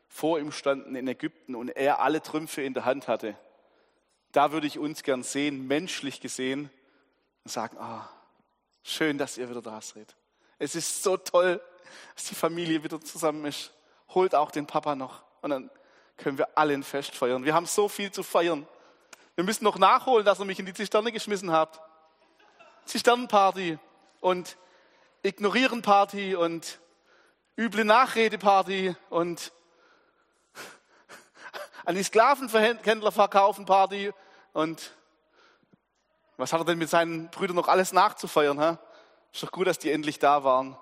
vor 0.08 0.38
ihm 0.38 0.52
standen 0.52 0.94
in 0.94 1.08
Ägypten 1.08 1.54
und 1.54 1.70
er 1.70 2.00
alle 2.00 2.20
Trümpfe 2.20 2.60
in 2.60 2.74
der 2.74 2.84
Hand 2.84 3.08
hatte, 3.08 3.34
da 4.32 4.52
würde 4.52 4.66
ich 4.66 4.78
uns 4.78 5.02
gern 5.02 5.22
sehen, 5.22 5.66
menschlich 5.66 6.20
gesehen, 6.20 6.68
und 7.44 7.50
sagen, 7.50 7.78
ah, 7.78 8.10
schön, 8.82 9.18
dass 9.18 9.38
ihr 9.38 9.48
wieder 9.48 9.62
da 9.62 9.80
seid. 9.80 10.14
Es 10.58 10.74
ist 10.74 11.02
so 11.02 11.16
toll, 11.16 11.60
dass 12.14 12.24
die 12.24 12.34
Familie 12.34 12.82
wieder 12.82 13.00
zusammen 13.00 13.44
ist. 13.44 13.72
Holt 14.10 14.34
auch 14.34 14.50
den 14.50 14.66
Papa 14.66 14.94
noch 14.94 15.22
und 15.42 15.50
dann 15.50 15.70
können 16.16 16.38
wir 16.38 16.48
alle 16.56 16.74
ein 16.74 16.82
Fest 16.82 17.14
feiern. 17.14 17.44
Wir 17.44 17.54
haben 17.54 17.66
so 17.66 17.88
viel 17.88 18.10
zu 18.10 18.22
feiern. 18.22 18.66
Wir 19.36 19.44
müssen 19.44 19.64
noch 19.64 19.78
nachholen, 19.78 20.24
dass 20.24 20.40
ihr 20.40 20.44
mich 20.44 20.58
in 20.58 20.66
die 20.66 20.74
Zisterne 20.74 21.12
geschmissen 21.12 21.52
habt. 21.52 21.80
Zisternenparty 22.86 23.78
und 24.20 24.56
Ignorieren-Party 25.22 26.34
und 26.34 26.80
üble 27.56 27.84
Nachrede-Party 27.84 28.96
und 29.10 29.52
an 31.84 31.94
die 31.94 32.02
Sklavenhändler 32.02 33.12
verkaufen 33.12 33.64
Party 33.64 34.12
und 34.52 34.96
was 36.38 36.52
hat 36.52 36.60
er 36.60 36.64
denn 36.64 36.78
mit 36.78 36.88
seinen 36.88 37.30
Brüdern 37.30 37.56
noch 37.56 37.68
alles 37.68 37.92
nachzufeiern? 37.92 38.60
Hä? 38.60 38.78
Ist 39.32 39.42
doch 39.42 39.50
gut, 39.50 39.66
dass 39.66 39.78
die 39.78 39.90
endlich 39.90 40.18
da 40.18 40.44
waren. 40.44 40.78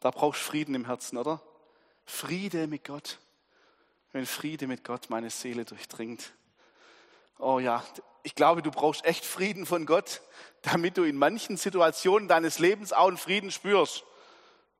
Da 0.00 0.10
brauchst 0.10 0.42
du 0.42 0.44
Frieden 0.44 0.74
im 0.74 0.84
Herzen, 0.84 1.16
oder? 1.16 1.40
Friede 2.04 2.66
mit 2.66 2.84
Gott. 2.84 3.18
Wenn 4.12 4.26
Friede 4.26 4.66
mit 4.66 4.84
Gott 4.84 5.08
meine 5.08 5.30
Seele 5.30 5.64
durchdringt. 5.64 6.34
Oh 7.38 7.58
ja, 7.58 7.82
ich 8.22 8.34
glaube, 8.34 8.62
du 8.62 8.70
brauchst 8.70 9.04
echt 9.06 9.24
Frieden 9.24 9.64
von 9.64 9.86
Gott, 9.86 10.20
damit 10.62 10.98
du 10.98 11.02
in 11.02 11.16
manchen 11.16 11.56
Situationen 11.56 12.28
deines 12.28 12.58
Lebens 12.58 12.92
auch 12.92 13.08
einen 13.08 13.16
Frieden 13.16 13.50
spürst. 13.50 14.04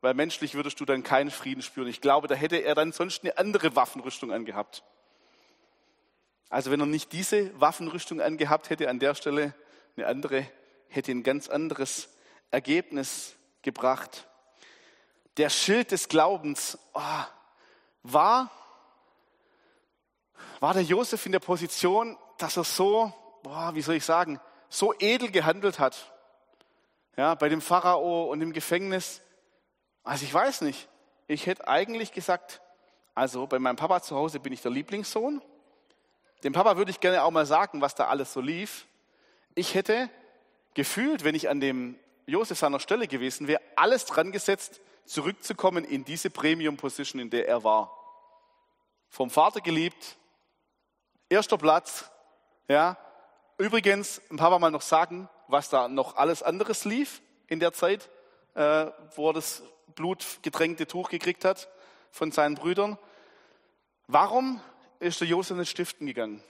Weil 0.02 0.12
menschlich 0.12 0.54
würdest 0.54 0.78
du 0.80 0.84
dann 0.84 1.02
keinen 1.02 1.30
Frieden 1.30 1.62
spüren. 1.62 1.88
Ich 1.88 2.02
glaube, 2.02 2.28
da 2.28 2.34
hätte 2.34 2.58
er 2.58 2.74
dann 2.74 2.92
sonst 2.92 3.24
eine 3.24 3.38
andere 3.38 3.74
Waffenrüstung 3.74 4.32
angehabt. 4.32 4.84
Also 6.50 6.70
wenn 6.70 6.80
er 6.80 6.86
nicht 6.86 7.12
diese 7.12 7.58
Waffenrüstung 7.58 8.20
angehabt 8.20 8.68
hätte 8.68 8.90
an 8.90 8.98
der 8.98 9.14
Stelle, 9.14 9.54
eine 9.96 10.06
andere, 10.06 10.46
hätte 10.88 11.12
ein 11.12 11.22
ganz 11.22 11.48
anderes 11.48 12.08
Ergebnis 12.50 13.36
gebracht. 13.62 14.28
Der 15.36 15.50
Schild 15.50 15.90
des 15.90 16.08
Glaubens 16.08 16.78
oh, 16.92 17.00
war, 18.02 18.50
war 20.60 20.74
der 20.74 20.82
Josef 20.82 21.26
in 21.26 21.32
der 21.32 21.40
Position, 21.40 22.16
dass 22.38 22.56
er 22.56 22.64
so, 22.64 23.12
boah, 23.42 23.74
wie 23.74 23.82
soll 23.82 23.96
ich 23.96 24.04
sagen, 24.04 24.40
so 24.68 24.94
edel 24.98 25.30
gehandelt 25.30 25.78
hat. 25.78 26.12
Ja, 27.16 27.34
bei 27.34 27.48
dem 27.48 27.60
Pharao 27.60 28.24
und 28.24 28.40
im 28.40 28.52
Gefängnis. 28.52 29.20
Also 30.02 30.24
ich 30.24 30.34
weiß 30.34 30.62
nicht. 30.62 30.88
Ich 31.26 31.46
hätte 31.46 31.68
eigentlich 31.68 32.12
gesagt, 32.12 32.60
also 33.14 33.46
bei 33.46 33.58
meinem 33.58 33.76
Papa 33.76 34.02
zu 34.02 34.16
Hause 34.16 34.40
bin 34.40 34.52
ich 34.52 34.62
der 34.62 34.72
Lieblingssohn. 34.72 35.40
Dem 36.42 36.52
Papa 36.52 36.76
würde 36.76 36.90
ich 36.90 37.00
gerne 37.00 37.22
auch 37.22 37.30
mal 37.30 37.46
sagen, 37.46 37.80
was 37.80 37.94
da 37.94 38.08
alles 38.08 38.32
so 38.32 38.40
lief. 38.40 38.86
Ich 39.54 39.74
hätte 39.74 40.10
gefühlt, 40.74 41.24
wenn 41.24 41.34
ich 41.34 41.48
an 41.48 41.60
dem 41.60 41.98
Josef 42.26 42.58
seiner 42.58 42.80
Stelle 42.80 43.06
gewesen 43.06 43.46
wäre, 43.46 43.60
alles 43.76 44.06
dran 44.06 44.32
gesetzt, 44.32 44.80
zurückzukommen 45.04 45.84
in 45.84 46.04
diese 46.04 46.30
Premium-Position, 46.30 47.20
in 47.20 47.30
der 47.30 47.46
er 47.46 47.62
war. 47.62 47.96
Vom 49.08 49.30
Vater 49.30 49.60
geliebt, 49.60 50.16
erster 51.28 51.58
Platz, 51.58 52.10
ja. 52.68 52.96
Übrigens, 53.58 54.20
ein 54.30 54.36
paar 54.36 54.58
Mal 54.58 54.70
noch 54.70 54.82
sagen, 54.82 55.28
was 55.46 55.68
da 55.68 55.88
noch 55.88 56.16
alles 56.16 56.42
anderes 56.42 56.84
lief 56.84 57.22
in 57.46 57.60
der 57.60 57.72
Zeit, 57.72 58.08
äh, 58.54 58.86
wo 59.14 59.28
er 59.28 59.34
das 59.34 59.62
blutgetränkte 59.94 60.86
Tuch 60.86 61.10
gekriegt 61.10 61.44
hat 61.44 61.68
von 62.10 62.32
seinen 62.32 62.54
Brüdern. 62.56 62.98
Warum 64.06 64.60
ist 64.98 65.20
der 65.20 65.28
Josef 65.28 65.56
nicht 65.56 65.70
stiften 65.70 66.06
gegangen? 66.06 66.42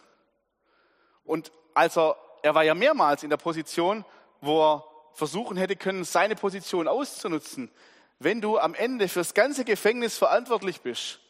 Und 1.25 1.53
als 1.75 1.97
er, 1.97 2.17
er 2.45 2.55
war 2.55 2.63
ja 2.63 2.75
mehrmals 2.75 3.23
in 3.23 3.31
der 3.31 3.39
Position, 3.39 4.05
wo 4.43 4.63
er 4.63 4.85
versuchen 5.15 5.57
hätte 5.57 5.77
können, 5.77 6.05
seine 6.05 6.37
Position 6.37 6.89
auszunutzen. 6.89 7.71
Wenn 8.19 8.43
du 8.43 8.59
am 8.59 8.75
Ende 8.75 9.09
fürs 9.09 9.33
ganze 9.33 9.65
Gefängnis 9.65 10.19
verantwortlich 10.19 10.83
bist, 10.83 11.21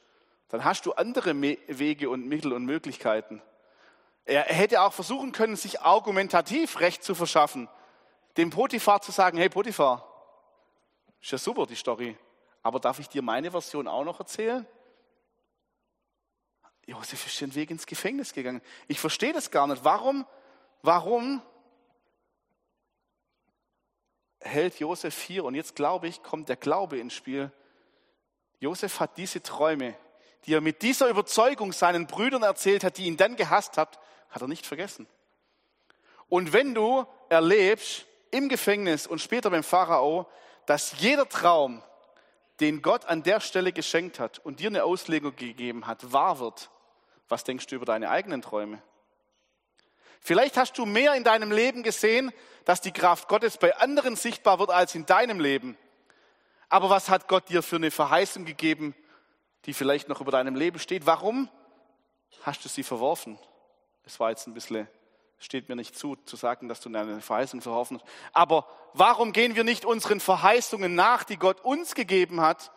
dann 0.49 0.65
hast 0.65 0.87
du 0.87 0.93
andere 0.93 1.41
Wege 1.41 2.11
und 2.11 2.27
Mittel 2.27 2.53
und 2.53 2.65
Möglichkeiten. 2.65 3.41
Er 4.25 4.43
hätte 4.43 4.83
auch 4.83 4.93
versuchen 4.93 5.31
können, 5.31 5.55
sich 5.55 5.83
argumentativ 5.83 6.81
Recht 6.81 7.05
zu 7.05 7.15
verschaffen, 7.15 7.69
dem 8.37 8.51
Potiphar 8.51 9.01
zu 9.01 9.13
sagen, 9.13 9.39
hey 9.39 9.49
Potiphar, 9.49 10.05
ist 11.21 11.31
ja 11.31 11.39
super 11.39 11.67
die 11.67 11.77
Story, 11.77 12.17
aber 12.61 12.81
darf 12.81 12.99
ich 12.99 13.09
dir 13.09 13.23
meine 13.23 13.53
Version 13.53 13.87
auch 13.87 14.05
noch 14.05 14.19
erzählen? 14.19 14.67
Josef 16.87 17.25
ist 17.25 17.41
den 17.41 17.55
Weg 17.55 17.71
ins 17.71 17.87
Gefängnis 17.87 18.33
gegangen. 18.33 18.61
Ich 18.89 18.99
verstehe 18.99 19.33
das 19.33 19.53
gar 19.53 19.69
nicht. 19.69 19.85
Warum, 19.85 20.27
warum 20.85 21.43
hält 24.41 24.79
Josef 24.79 25.21
hier? 25.23 25.45
Und 25.45 25.55
jetzt 25.55 25.75
glaube 25.75 26.07
ich, 26.07 26.23
kommt 26.23 26.49
der 26.49 26.57
Glaube 26.57 26.99
ins 26.99 27.15
Spiel. 27.15 27.51
Josef 28.61 29.01
hat 29.01 29.17
diese 29.17 29.43
Träume, 29.43 29.97
die 30.45 30.55
er 30.55 30.61
mit 30.61 30.83
dieser 30.83 31.09
Überzeugung 31.09 31.73
seinen 31.73 32.07
Brüdern 32.07 32.43
erzählt 32.43 32.85
hat, 32.85 32.99
die 32.99 33.07
ihn 33.07 33.17
dann 33.17 33.37
gehasst 33.37 33.79
hat, 33.79 33.99
hat 34.29 34.43
er 34.43 34.49
nicht 34.49 34.67
vergessen. 34.67 35.07
Und 36.29 36.53
wenn 36.53 36.75
du 36.75 37.07
erlebst 37.29 38.07
im 38.31 38.49
Gefängnis 38.49 39.07
und 39.07 39.21
später 39.21 39.51
beim 39.51 39.63
Pharao, 39.63 40.27
dass 40.67 40.99
jeder 41.01 41.29
Traum, 41.29 41.83
den 42.61 42.83
Gott 42.83 43.07
an 43.07 43.23
der 43.23 43.41
Stelle 43.41 43.73
geschenkt 43.73 44.21
hat 44.21 44.39
und 44.39 44.61
dir 44.61 44.69
eine 44.69 44.85
Auslegung 44.85 45.35
gegeben 45.35 45.87
hat, 45.87 46.13
wahr 46.13 46.39
wird, 46.39 46.71
was 47.29 47.43
denkst 47.43 47.67
du 47.67 47.77
über 47.77 47.85
deine 47.85 48.11
eigenen 48.11 48.43
Träume? 48.43 48.83
Vielleicht 50.27 50.57
hast 50.57 50.79
du 50.79 50.87
mehr 50.87 51.13
in 51.17 51.23
deinem 51.23 51.53
Leben 51.53 51.83
gesehen, 51.83 52.33
dass 52.65 52.81
die 52.81 52.93
Kraft 52.93 53.29
Gottes 53.29 53.59
bei 53.59 53.77
anderen 53.77 54.17
sichtbar 54.17 54.59
wird 54.59 54.71
als 54.71 54.95
in 54.95 55.05
deinem 55.05 55.39
Leben. 55.39 55.77
Aber 56.71 56.89
was 56.89 57.11
hat 57.11 57.29
Gott 57.29 57.51
dir 57.51 57.63
für 57.63 57.77
eine 57.77 57.91
Verheißung 57.91 58.47
gegeben, 58.47 58.95
die 59.67 59.75
vielleicht 59.75 60.09
noch 60.09 60.23
über 60.23 60.33
deinem 60.33 60.57
Leben 60.57 60.79
steht? 60.79 61.05
Warum 61.05 61.51
hast 62.41 62.65
du 62.65 62.71
sie 62.71 62.83
verworfen? 62.83 63.39
Es 64.07 64.19
war 64.19 64.31
jetzt 64.31 64.47
ein 64.47 64.55
bisschen, 64.55 64.89
steht 65.39 65.69
mir 65.69 65.77
nicht 65.77 65.95
zu, 65.95 66.17
zu 66.17 66.37
sagen, 66.37 66.71
dass 66.71 66.81
du 66.81 66.89
eine 66.89 67.21
Verheißung 67.21 67.61
verworfen 67.61 67.99
hast. 67.99 68.11
Aber 68.33 68.67
warum 68.95 69.35
gehen 69.35 69.57
wir 69.57 69.65
nicht 69.65 69.85
unseren 69.85 70.21
Verheißungen 70.21 70.95
nach, 70.95 71.25
die 71.25 71.37
Gott 71.37 71.61
uns 71.61 71.95
gegeben 71.95 72.41
hat? 72.41 72.73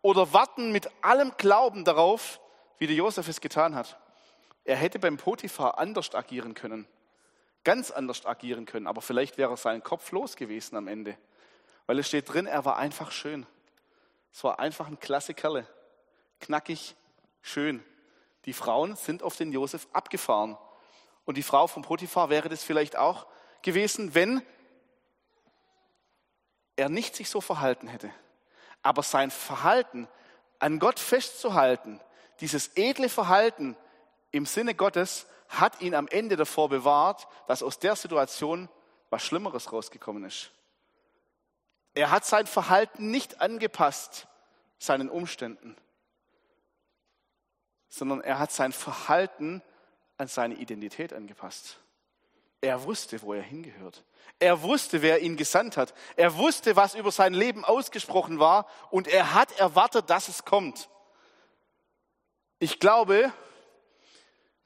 Oder 0.00 0.32
warten 0.32 0.70
mit 0.70 0.88
allem 1.02 1.32
Glauben 1.38 1.84
darauf, 1.84 2.38
wie 2.78 2.86
der 2.86 2.94
Josef 2.94 3.26
es 3.26 3.40
getan 3.40 3.74
hat? 3.74 3.98
Er 4.64 4.76
hätte 4.76 4.98
beim 4.98 5.16
Potiphar 5.16 5.78
anders 5.78 6.14
agieren 6.14 6.54
können. 6.54 6.86
Ganz 7.64 7.90
anders 7.90 8.26
agieren 8.26 8.66
können. 8.66 8.86
Aber 8.86 9.02
vielleicht 9.02 9.38
wäre 9.38 9.56
sein 9.56 9.82
Kopf 9.82 10.10
los 10.12 10.36
gewesen 10.36 10.76
am 10.76 10.88
Ende. 10.88 11.16
Weil 11.86 11.98
es 11.98 12.08
steht 12.08 12.32
drin, 12.32 12.46
er 12.46 12.64
war 12.64 12.76
einfach 12.76 13.12
schön. 13.12 13.46
Es 14.32 14.42
war 14.42 14.58
einfach 14.58 14.88
ein 14.88 14.98
klasse 14.98 15.34
Kerle. 15.34 15.66
Knackig, 16.40 16.96
schön. 17.42 17.84
Die 18.46 18.52
Frauen 18.52 18.96
sind 18.96 19.22
auf 19.22 19.36
den 19.36 19.52
Josef 19.52 19.86
abgefahren. 19.92 20.58
Und 21.24 21.36
die 21.36 21.42
Frau 21.42 21.66
von 21.66 21.82
Potiphar 21.82 22.30
wäre 22.30 22.48
das 22.48 22.64
vielleicht 22.64 22.96
auch 22.96 23.26
gewesen, 23.62 24.14
wenn 24.14 24.42
er 26.76 26.88
nicht 26.88 27.14
sich 27.14 27.30
so 27.30 27.40
verhalten 27.40 27.88
hätte. 27.88 28.10
Aber 28.82 29.02
sein 29.02 29.30
Verhalten, 29.30 30.08
an 30.58 30.78
Gott 30.78 30.98
festzuhalten, 30.98 32.00
dieses 32.40 32.76
edle 32.76 33.08
Verhalten 33.08 33.76
im 34.34 34.46
Sinne 34.46 34.74
Gottes, 34.74 35.26
hat 35.48 35.80
ihn 35.80 35.94
am 35.94 36.08
Ende 36.08 36.36
davor 36.36 36.68
bewahrt, 36.68 37.28
dass 37.46 37.62
aus 37.62 37.78
der 37.78 37.96
Situation 37.96 38.68
was 39.10 39.22
Schlimmeres 39.22 39.72
rausgekommen 39.72 40.24
ist. 40.24 40.50
Er 41.94 42.10
hat 42.10 42.24
sein 42.24 42.46
Verhalten 42.46 43.10
nicht 43.10 43.40
angepasst 43.40 44.26
seinen 44.78 45.08
Umständen 45.08 45.76
sondern 47.94 48.20
er 48.22 48.38
hat 48.38 48.50
sein 48.50 48.72
Verhalten 48.72 49.62
an 50.16 50.26
seine 50.26 50.54
Identität 50.54 51.12
angepasst. 51.12 51.78
Er 52.60 52.82
wusste, 52.84 53.22
wo 53.22 53.34
er 53.34 53.42
hingehört. 53.42 54.02
Er 54.40 54.62
wusste, 54.62 55.00
wer 55.02 55.20
ihn 55.20 55.36
gesandt 55.36 55.76
hat. 55.76 55.94
Er 56.16 56.36
wusste, 56.36 56.76
was 56.76 56.94
über 56.94 57.12
sein 57.12 57.34
Leben 57.34 57.64
ausgesprochen 57.64 58.40
war 58.40 58.66
und 58.90 59.06
er 59.06 59.34
hat 59.34 59.58
erwartet, 59.60 60.10
dass 60.10 60.28
es 60.28 60.44
kommt. 60.44 60.88
Ich 62.58 62.80
glaube, 62.80 63.32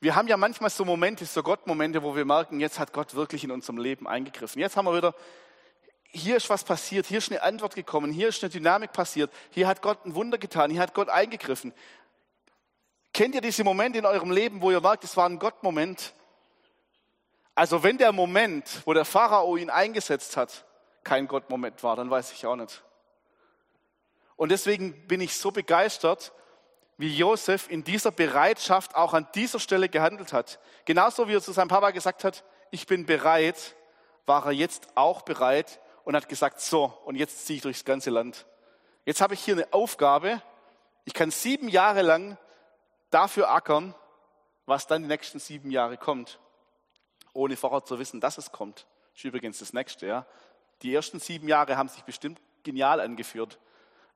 wir 0.01 0.15
haben 0.15 0.29
ja 0.29 0.37
manchmal 0.37 0.71
so 0.71 0.85
Momente, 0.85 1.25
so 1.27 1.43
Gott-Momente, 1.43 2.03
wo 2.03 2.15
wir 2.15 2.25
merken, 2.25 2.61
jetzt 2.61 2.79
hat 2.79 2.93
Gott 2.93 3.15
wirklich 3.15 3.43
in 3.43 3.51
unserem 3.51 3.79
Leben 3.79 4.07
eingegriffen. 4.07 4.61
Jetzt 4.61 4.77
haben 4.77 4.85
wir 4.85 4.97
wieder, 4.97 5.15
hier 6.11 6.37
ist 6.37 6.49
was 6.49 6.63
passiert, 6.63 7.07
hier 7.07 7.19
ist 7.19 7.31
eine 7.31 7.43
Antwort 7.43 7.75
gekommen, 7.75 8.13
hier 8.13 8.29
ist 8.29 8.43
eine 8.43 8.51
Dynamik 8.51 8.93
passiert, 8.93 9.33
hier 9.51 9.67
hat 9.67 9.83
Gott 9.83 10.07
ein 10.07 10.15
Wunder 10.15 10.39
getan, 10.39 10.71
hier 10.71 10.81
hat 10.81 10.95
Gott 10.95 11.09
eingegriffen. 11.09 11.75
Kennt 13.13 13.35
ihr 13.35 13.41
diese 13.41 13.65
Momente 13.65 13.99
in 13.99 14.07
eurem 14.07 14.31
Leben, 14.31 14.63
wo 14.63 14.71
ihr 14.71 14.81
merkt, 14.81 15.03
es 15.03 15.17
war 15.17 15.29
ein 15.29 15.41
Gottmoment? 15.41 16.15
Also 17.57 17.83
wenn 17.83 17.99
der 17.99 18.13
Moment, 18.13 18.83
wo 18.85 18.95
der 18.95 19.05
Pharao 19.05 19.57
ihn 19.57 19.71
eingesetzt 19.71 20.37
hat, 20.37 20.65
kein 21.03 21.27
Gottmoment 21.27 21.83
war, 21.83 21.97
dann 21.97 22.09
weiß 22.09 22.33
ich 22.33 22.47
auch 22.47 22.55
nicht. 22.55 22.85
Und 24.37 24.51
deswegen 24.51 25.09
bin 25.09 25.21
ich 25.21 25.37
so 25.37 25.51
begeistert, 25.51 26.33
wie 26.99 27.17
Josef 27.17 27.71
in 27.71 27.85
dieser 27.85 28.11
Bereitschaft 28.11 28.95
auch 28.97 29.15
an 29.15 29.27
dieser 29.35 29.61
Stelle 29.61 29.89
gehandelt 29.89 30.33
hat. 30.33 30.59
Genauso 30.85 31.29
wie 31.29 31.35
er 31.35 31.41
zu 31.41 31.53
seinem 31.53 31.69
Papa 31.69 31.93
gesagt 31.93 32.25
hat, 32.25 32.45
ich 32.71 32.87
bin 32.87 33.07
bereit, 33.07 33.77
war 34.27 34.47
er 34.47 34.53
jetzt 34.53 34.89
auch 34.97 35.23
bereit 35.23 35.81
und 36.05 36.17
hat 36.17 36.29
gesagt, 36.29 36.61
so, 36.61 36.93
und 37.05 37.15
jetzt 37.15 37.47
ziehe 37.47 37.59
ich 37.59 37.63
durchs 37.63 37.85
ganze 37.85 38.11
Land. 38.11 38.47
Jetzt 39.05 39.21
habe 39.21 39.35
ich 39.35 39.41
hier 39.41 39.55
eine 39.55 39.73
Aufgabe. 39.73 40.43
Ich 41.05 41.15
kann 41.15 41.31
sieben 41.31 41.69
Jahre 41.69 42.03
lang 42.03 42.37
dafür 43.11 43.51
ackern, 43.51 43.95
was 44.67 44.87
dann 44.87 45.03
die 45.03 45.09
nächsten 45.09 45.39
sieben 45.39 45.71
Jahre 45.71 45.97
kommt, 45.97 46.41
ohne 47.33 47.57
vorher 47.57 47.85
zu 47.85 47.99
wissen, 47.99 48.21
dass 48.21 48.39
es 48.39 48.53
kommt. 48.53 48.87
Das 49.13 49.21
ist 49.21 49.25
übrigens 49.25 49.61
das 49.61 49.73
nächste. 49.73 50.07
Ja. 50.07 50.27
Die 50.83 50.93
ersten 50.93 51.21
sieben 51.21 51.49
Jahre 51.49 51.77
haben 51.77 51.89
sich 51.89 52.03
bestimmt 52.03 52.41
genial 52.65 53.01
angeführt. 53.01 53.59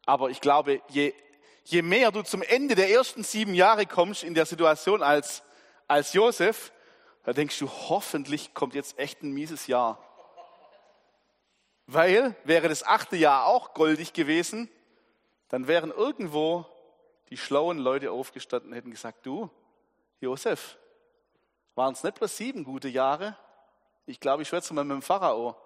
Aber 0.05 0.31
ich 0.31 0.41
glaube, 0.41 0.83
je, 0.89 1.15
je 1.65 1.83
mehr 1.83 2.11
du 2.11 2.23
zum 2.23 2.43
Ende 2.43 2.75
der 2.75 2.91
ersten 2.91 3.23
sieben 3.23 3.55
Jahre 3.55 3.87
kommst 3.87 4.23
in 4.23 4.35
der 4.35 4.47
Situation 4.47 5.03
als, 5.03 5.43
als 5.87 6.13
Josef, 6.13 6.73
da 7.25 7.33
denkst 7.33 7.59
du, 7.59 7.69
hoffentlich 7.69 8.55
kommt 8.55 8.75
jetzt 8.75 8.99
echt 8.99 9.23
ein 9.23 9.33
mieses 9.33 9.67
Jahr. 9.67 9.99
Weil 11.87 12.35
wäre 12.45 12.69
das 12.69 12.83
achte 12.85 13.17
Jahr 13.17 13.47
auch 13.47 13.75
goldig 13.75 14.13
gewesen, 14.13 14.69
dann 15.49 15.69
wären 15.69 15.91
irgendwo 15.91 16.67
die 17.31 17.37
schlauen 17.37 17.79
Leute 17.79 18.11
aufgestanden 18.11 18.71
und 18.71 18.77
hätten 18.77 18.91
gesagt, 18.91 19.25
du, 19.27 19.51
Josef, 20.21 20.79
waren 21.75 21.95
es 21.95 22.03
nicht 22.03 22.17
bloß 22.17 22.37
sieben 22.37 22.65
gute 22.65 22.89
Jahre, 22.89 23.37
Ich 24.05 24.21
glaube, 24.21 24.43
ich 24.43 24.49
schwätze 24.49 24.75
mal 24.75 24.85
mit 24.85 24.97
dem 24.97 25.03
Pharao. 25.03 25.57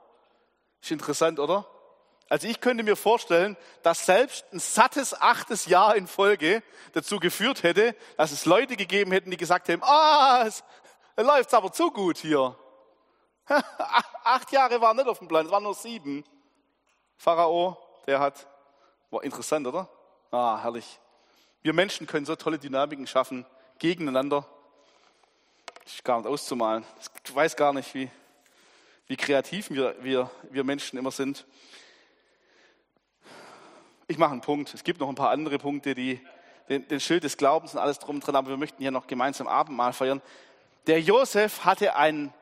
Ist 0.80 0.90
interessant, 0.90 1.38
oder? 1.38 1.66
Also 2.29 2.49
ich 2.49 2.61
könnte 2.61 2.83
mir 2.83 2.97
vorstellen, 2.97 3.57
dass 3.83 4.07
selbst 4.07 4.45
ein 4.53 4.59
sattes 4.59 5.15
achtes 5.21 5.67
Jahr 5.67 5.95
in 5.95 6.09
Folge 6.09 6.62
dazu 6.93 7.21
geführt 7.21 7.62
hätte, 7.62 7.95
dass 8.17 8.33
es 8.33 8.47
Leute 8.47 8.77
gegeben 8.77 9.12
hätten, 9.12 9.31
die 9.31 9.37
gesagt 9.37 9.69
hätten, 9.69 9.83
ah, 9.85 10.45
es 10.45 10.65
läuft 11.17 11.55
aber 11.55 11.73
zu 11.73 11.91
gut 11.93 12.19
hier. 12.19 12.57
Acht 14.25 14.51
Jahre 14.51 14.81
waren 14.81 14.97
nicht 14.97 15.09
auf 15.09 15.21
dem 15.21 15.29
Plan, 15.29 15.47
es 15.47 15.53
waren 15.53 15.62
nur 15.62 15.75
sieben. 15.75 16.25
Pharao, 17.17 17.79
der 18.09 18.19
hat, 18.19 18.47
war 19.11 19.23
interessant, 19.23 19.67
oder? 19.69 19.89
Ah, 20.33 20.59
herrlich. 20.61 20.99
Wir 21.62 21.73
Menschen 21.73 22.09
können 22.09 22.27
so 22.27 22.35
tolle 22.35 22.59
Dynamiken 22.59 23.07
schaffen, 23.07 23.47
gegeneinander. 23.79 24.47
ist 25.85 26.05
gar 26.05 26.19
nicht 26.19 26.27
auszumalen. 26.27 26.85
Ich 27.25 27.35
weiß 27.35 27.55
gar 27.55 27.73
nicht, 27.73 27.95
wie, 27.95 28.11
wie 29.07 29.17
kreativ 29.17 29.71
wir, 29.71 29.95
wir, 30.03 30.29
wir 30.51 30.65
Menschen 30.65 30.99
immer 30.99 31.12
sind. 31.12 31.47
Ich 34.09 34.19
mache 34.19 34.31
einen 34.31 34.40
Punkt. 34.40 34.73
Es 34.73 34.85
gibt 34.85 35.01
noch 35.01 35.09
ein 35.09 35.16
paar 35.16 35.31
andere 35.31 35.59
Punkte, 35.59 35.97
die 35.97 36.21
den, 36.69 36.87
den 36.87 37.01
Schild 37.01 37.25
des 37.25 37.37
Glaubens 37.37 37.75
und 37.75 37.81
alles 37.81 37.99
drum 37.99 38.21
dran, 38.21 38.37
aber 38.37 38.51
wir 38.51 38.57
möchten 38.57 38.81
hier 38.81 38.92
noch 38.92 39.09
gemeinsam 39.09 39.49
Abendmahl 39.49 39.92
feiern. 39.92 40.23
Der 40.87 41.01
Josef 41.01 41.64
hatte 41.64 41.97
ein, 41.97 42.33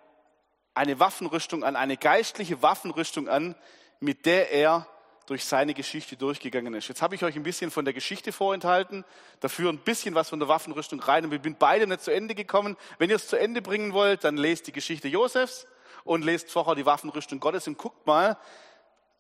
eine 0.75 1.01
Waffenrüstung 1.01 1.65
an, 1.65 1.75
eine 1.75 1.97
geistliche 1.97 2.61
Waffenrüstung 2.61 3.29
an, 3.29 3.55
mit 3.99 4.27
der 4.27 4.53
er 4.53 4.87
durch 5.25 5.47
seine 5.47 5.73
Geschichte 5.73 6.19
durchgegangen 6.19 6.75
ist. 6.75 6.89
Jetzt 6.89 7.01
habe 7.01 7.15
ich 7.15 7.25
euch 7.25 7.35
ein 7.35 7.43
bisschen 7.43 7.71
von 7.71 7.87
der 7.87 7.95
Geschichte 7.95 8.31
vorenthalten, 8.31 9.03
dafür 9.41 9.71
ein 9.71 9.79
bisschen 9.79 10.15
was 10.15 10.29
von 10.29 10.39
der 10.39 10.49
Waffenrüstung 10.49 11.01
rein 11.01 11.25
und 11.25 11.31
wir 11.31 11.41
sind 11.43 11.59
beide 11.59 11.87
nicht 11.87 12.03
zu 12.03 12.11
Ende 12.11 12.35
gekommen. 12.35 12.77
Wenn 12.99 13.09
ihr 13.09 13.17
es 13.17 13.27
zu 13.27 13.37
Ende 13.37 13.63
bringen 13.63 13.95
wollt, 13.95 14.25
dann 14.25 14.37
lest 14.37 14.67
die 14.67 14.73
Geschichte 14.73 15.09
Josefs 15.09 15.67
und 16.05 16.27
lest 16.27 16.51
vorher 16.51 16.75
die 16.75 16.85
Waffenrüstung 16.85 17.41
Gottes 17.41 17.67
und 17.67 17.79
guckt 17.79 18.07
mal, 18.07 18.37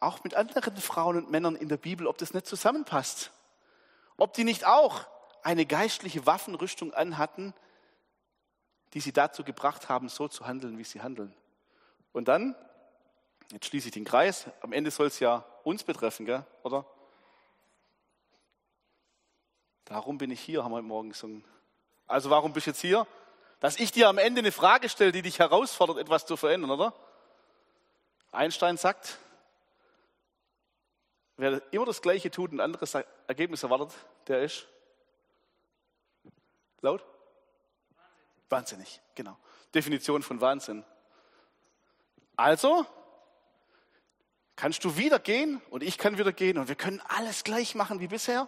auch 0.00 0.22
mit 0.24 0.34
anderen 0.34 0.76
Frauen 0.76 1.16
und 1.16 1.30
Männern 1.30 1.56
in 1.56 1.68
der 1.68 1.76
Bibel, 1.76 2.06
ob 2.06 2.18
das 2.18 2.34
nicht 2.34 2.46
zusammenpasst. 2.46 3.30
Ob 4.16 4.34
die 4.34 4.44
nicht 4.44 4.66
auch 4.66 5.06
eine 5.42 5.66
geistliche 5.66 6.26
Waffenrüstung 6.26 6.94
anhatten, 6.94 7.54
die 8.92 9.00
sie 9.00 9.12
dazu 9.12 9.44
gebracht 9.44 9.88
haben, 9.88 10.08
so 10.08 10.28
zu 10.28 10.46
handeln, 10.46 10.78
wie 10.78 10.84
sie 10.84 11.02
handeln. 11.02 11.34
Und 12.12 12.28
dann, 12.28 12.54
jetzt 13.50 13.66
schließe 13.66 13.88
ich 13.88 13.94
den 13.94 14.04
Kreis, 14.04 14.46
am 14.60 14.72
Ende 14.72 14.90
soll 14.90 15.08
es 15.08 15.18
ja 15.18 15.44
uns 15.64 15.82
betreffen, 15.84 16.26
gell? 16.26 16.46
oder? 16.62 16.86
Darum 19.84 20.16
bin 20.16 20.30
ich 20.30 20.40
hier, 20.40 20.64
haben 20.64 20.70
wir 20.70 20.76
heute 20.76 20.86
Morgen 20.86 21.10
gesungen. 21.10 21.44
Also 22.06 22.30
warum 22.30 22.52
bist 22.52 22.66
du 22.66 22.70
jetzt 22.70 22.80
hier? 22.80 23.06
Dass 23.60 23.78
ich 23.78 23.92
dir 23.92 24.08
am 24.08 24.18
Ende 24.18 24.40
eine 24.40 24.52
Frage 24.52 24.88
stelle, 24.88 25.12
die 25.12 25.22
dich 25.22 25.38
herausfordert, 25.38 25.98
etwas 25.98 26.24
zu 26.24 26.36
verändern, 26.36 26.70
oder? 26.70 26.94
Einstein 28.30 28.76
sagt, 28.76 29.18
Wer 31.36 31.62
immer 31.72 31.86
das 31.86 32.00
Gleiche 32.00 32.30
tut 32.30 32.52
und 32.52 32.58
ein 32.58 32.64
anderes 32.64 32.94
Ergebnis 33.26 33.62
erwartet, 33.62 33.92
der 34.28 34.42
ist 34.42 34.68
laut? 36.80 37.04
Wahnsinnig. 38.48 39.00
Genau. 39.14 39.36
Definition 39.74 40.22
von 40.22 40.40
Wahnsinn. 40.40 40.84
Also 42.36 42.86
kannst 44.54 44.84
du 44.84 44.96
wieder 44.96 45.18
gehen 45.18 45.60
und 45.70 45.82
ich 45.82 45.98
kann 45.98 46.18
wieder 46.18 46.32
gehen 46.32 46.58
und 46.58 46.68
wir 46.68 46.76
können 46.76 47.02
alles 47.08 47.42
gleich 47.42 47.74
machen 47.74 47.98
wie 47.98 48.06
bisher 48.06 48.46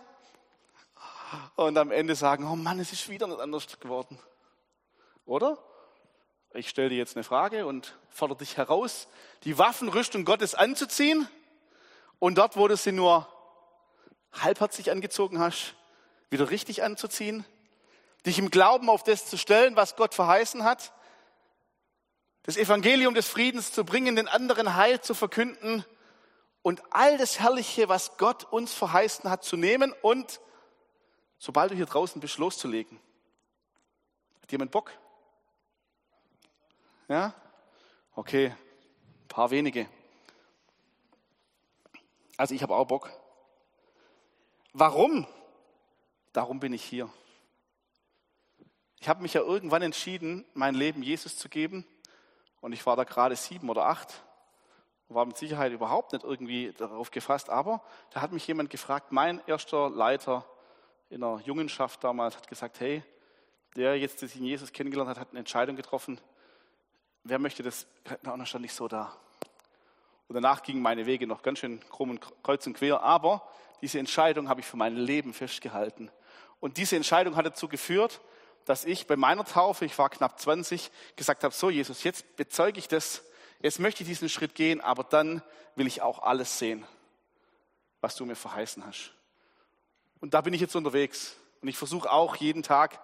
und 1.57 1.77
am 1.77 1.91
Ende 1.91 2.15
sagen, 2.15 2.47
oh 2.47 2.55
Mann, 2.55 2.79
es 2.79 2.93
ist 2.93 3.09
wieder 3.09 3.27
nicht 3.27 3.41
anders 3.41 3.81
geworden. 3.81 4.19
Oder? 5.25 5.59
Ich 6.55 6.69
stelle 6.69 6.91
dir 6.91 6.99
jetzt 6.99 7.17
eine 7.17 7.25
Frage 7.25 7.67
und 7.67 7.99
fordere 8.09 8.39
dich 8.39 8.57
heraus, 8.57 9.09
die 9.43 9.59
Waffenrüstung 9.59 10.25
Gottes 10.25 10.55
anzuziehen 10.55 11.29
und 12.19 12.37
dort, 12.39 12.57
wo 12.57 12.69
du 12.69 12.77
sie 12.77 12.93
nur 12.93 13.29
halbherzig 14.33 14.91
angezogen 14.91 15.39
hast, 15.39 15.75
wieder 16.31 16.51
richtig 16.51 16.83
anzuziehen, 16.83 17.45
dich 18.25 18.39
im 18.39 18.51
Glauben 18.51 18.91
auf 18.91 19.03
das 19.03 19.27
zu 19.27 19.37
stellen, 19.37 19.77
was 19.77 19.97
Gott 19.97 20.15
verheißen 20.15 20.65
hat, 20.65 20.93
das 22.43 22.57
Evangelium 22.57 23.15
des 23.15 23.29
Friedens 23.29 23.73
zu 23.73 23.85
bringen, 23.85 24.17
den 24.17 24.29
anderen 24.29 24.77
Heil 24.77 25.01
zu 25.01 25.15
verkünden 25.15 25.85
und 26.63 26.83
all 26.91 27.19
das 27.19 27.39
Herrliche, 27.39 27.89
was 27.89 28.17
Gott 28.19 28.45
uns 28.45 28.73
verheißen 28.73 29.31
hat, 29.31 29.45
zu 29.45 29.57
nehmen 29.57 29.93
und, 30.03 30.41
sobald 31.39 31.71
du 31.71 31.77
hier 31.77 31.87
draußen 31.87 32.21
bist, 32.21 32.39
loszulegen. 32.39 33.01
Hat 34.43 34.53
jemand 34.53 34.71
Bock? 34.71 34.93
Ja? 37.09 37.35
Okay, 38.15 38.47
ein 38.47 39.29
paar 39.29 39.51
wenige. 39.51 39.89
Also 42.37 42.55
ich 42.55 42.63
habe 42.63 42.75
auch 42.75 42.87
Bock. 42.87 43.11
Warum? 44.73 45.27
Darum 46.33 46.61
bin 46.61 46.73
ich 46.73 46.85
hier. 46.85 47.09
Ich 49.01 49.09
habe 49.09 49.23
mich 49.23 49.35
ja 49.35 49.41
irgendwann 49.41 49.83
entschieden, 49.83 50.45
mein 50.55 50.75
Leben 50.75 51.03
Jesus 51.03 51.37
zu 51.37 51.49
geben. 51.49 51.87
Und 52.61 52.73
ich 52.73 52.85
war 52.85 52.97
da 52.97 53.05
gerade 53.05 53.37
sieben 53.37 53.71
oder 53.71 53.87
acht. 53.87 54.23
War 55.09 55.25
mit 55.25 55.37
Sicherheit 55.37 55.73
überhaupt 55.73 56.13
nicht 56.13 56.25
irgendwie 56.25 56.73
darauf 56.73 57.11
gefasst. 57.11 57.49
Aber 57.49 57.83
da 58.11 58.21
hat 58.21 58.33
mich 58.33 58.47
jemand 58.47 58.71
gefragt, 58.71 59.13
mein 59.13 59.41
erster 59.47 59.89
Leiter 59.89 60.45
in 61.09 61.21
der 61.21 61.41
Jungenschaft 61.45 62.03
damals 62.03 62.37
hat 62.37 62.49
gesagt, 62.49 62.81
hey, 62.81 63.03
der 63.77 63.99
jetzt, 63.99 64.21
der 64.21 64.29
sich 64.29 64.41
in 64.41 64.47
Jesus 64.47 64.73
kennengelernt 64.73 65.11
hat, 65.11 65.21
hat 65.21 65.31
eine 65.31 65.39
Entscheidung 65.39 65.77
getroffen. 65.77 66.21
Wer 67.23 67.39
möchte 67.39 67.63
das? 67.63 67.87
Und 68.09 68.25
dann 68.25 68.47
stand 68.47 68.65
ich 68.65 68.73
so 68.73 68.89
da. 68.89 69.17
Und 70.29 70.35
danach 70.35 70.63
gingen 70.63 70.83
meine 70.83 71.07
Wege 71.07 71.27
noch 71.27 71.43
ganz 71.43 71.61
schön 71.61 71.81
krumm 71.89 72.11
und 72.11 72.21
kreuz 72.43 72.67
und 72.67 72.75
quer. 72.75 73.03
Aber 73.03 73.47
diese 73.81 73.99
Entscheidung 73.99 74.49
habe 74.49 74.61
ich 74.61 74.67
für 74.67 74.77
mein 74.77 74.97
Leben 74.97 75.33
festgehalten. 75.33 76.11
Und 76.61 76.79
diese 76.79 76.97
Entscheidung 76.97 77.37
hat 77.37 77.47
dazu 77.47 77.69
geführt, 77.69 78.21
dass 78.65 78.85
ich 78.85 79.07
bei 79.07 79.17
meiner 79.17 79.45
Taufe, 79.45 79.85
ich 79.85 79.97
war 79.99 80.11
knapp 80.11 80.41
20, 80.41 80.91
gesagt 81.15 81.45
habe, 81.45 81.55
so 81.55 81.71
Jesus, 81.71 82.03
jetzt 82.03 82.37
bezeuge 82.37 82.79
ich 82.79 82.89
das, 82.89 83.23
jetzt 83.63 83.79
möchte 83.79 84.03
ich 84.03 84.09
diesen 84.09 84.29
Schritt 84.29 84.55
gehen, 84.55 84.81
aber 84.81 85.05
dann 85.05 85.43
will 85.77 85.87
ich 85.87 86.03
auch 86.03 86.23
alles 86.23 86.59
sehen, 86.59 86.85
was 88.01 88.17
du 88.17 88.27
mir 88.27 88.35
verheißen 88.35 88.85
hast. 88.85 89.13
Und 90.21 90.35
da 90.35 90.41
bin 90.41 90.53
ich 90.55 90.61
jetzt 90.61 90.75
unterwegs. 90.75 91.37
Und 91.61 91.69
ich 91.69 91.77
versuche 91.77 92.11
auch 92.11 92.37
jeden 92.37 92.63
Tag, 92.63 93.01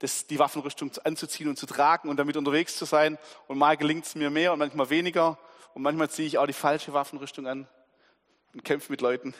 das, 0.00 0.26
die 0.26 0.38
Waffenrüstung 0.38 0.90
anzuziehen 1.04 1.48
und 1.48 1.58
zu 1.58 1.66
tragen 1.66 2.08
und 2.08 2.16
damit 2.16 2.36
unterwegs 2.36 2.76
zu 2.76 2.86
sein. 2.86 3.18
Und 3.46 3.58
mal 3.58 3.76
gelingt 3.76 4.06
es 4.06 4.14
mir 4.14 4.30
mehr 4.30 4.52
und 4.52 4.58
manchmal 4.58 4.90
weniger. 4.90 5.38
Und 5.74 5.82
manchmal 5.82 6.10
ziehe 6.10 6.26
ich 6.26 6.38
auch 6.38 6.46
die 6.46 6.52
falsche 6.52 6.92
Waffenrüstung 6.92 7.46
an 7.46 7.68
und 8.54 8.64
kämpfe 8.64 8.90
mit 8.90 9.00
Leuten 9.00 9.34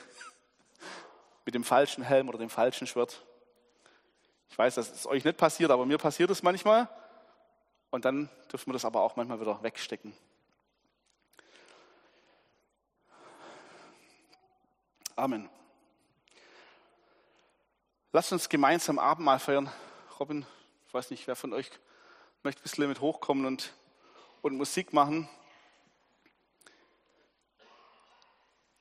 mit 1.44 1.54
dem 1.54 1.64
falschen 1.64 2.02
Helm 2.02 2.28
oder 2.28 2.38
dem 2.38 2.50
falschen 2.50 2.86
Schwert. 2.86 3.24
Ich 4.50 4.58
weiß, 4.58 4.74
dass 4.74 4.90
es 4.90 5.06
euch 5.06 5.24
nicht 5.24 5.36
passiert, 5.38 5.70
aber 5.70 5.86
mir 5.86 5.98
passiert 5.98 6.30
es 6.30 6.42
manchmal. 6.42 6.88
Und 7.90 8.04
dann 8.04 8.28
dürfen 8.50 8.68
wir 8.68 8.72
das 8.74 8.84
aber 8.84 9.00
auch 9.00 9.16
manchmal 9.16 9.40
wieder 9.40 9.62
wegstecken. 9.62 10.12
Amen. 15.16 15.50
Lasst 18.12 18.32
uns 18.32 18.48
gemeinsam 18.48 18.98
Abendmahl 18.98 19.38
feiern. 19.38 19.70
Robin, 20.18 20.46
ich 20.86 20.94
weiß 20.94 21.10
nicht, 21.10 21.26
wer 21.26 21.36
von 21.36 21.52
euch 21.52 21.70
möchte 22.42 22.60
ein 22.60 22.62
bisschen 22.62 22.88
mit 22.88 23.00
hochkommen 23.00 23.44
und, 23.44 23.72
und 24.42 24.56
Musik 24.56 24.92
machen. 24.92 25.28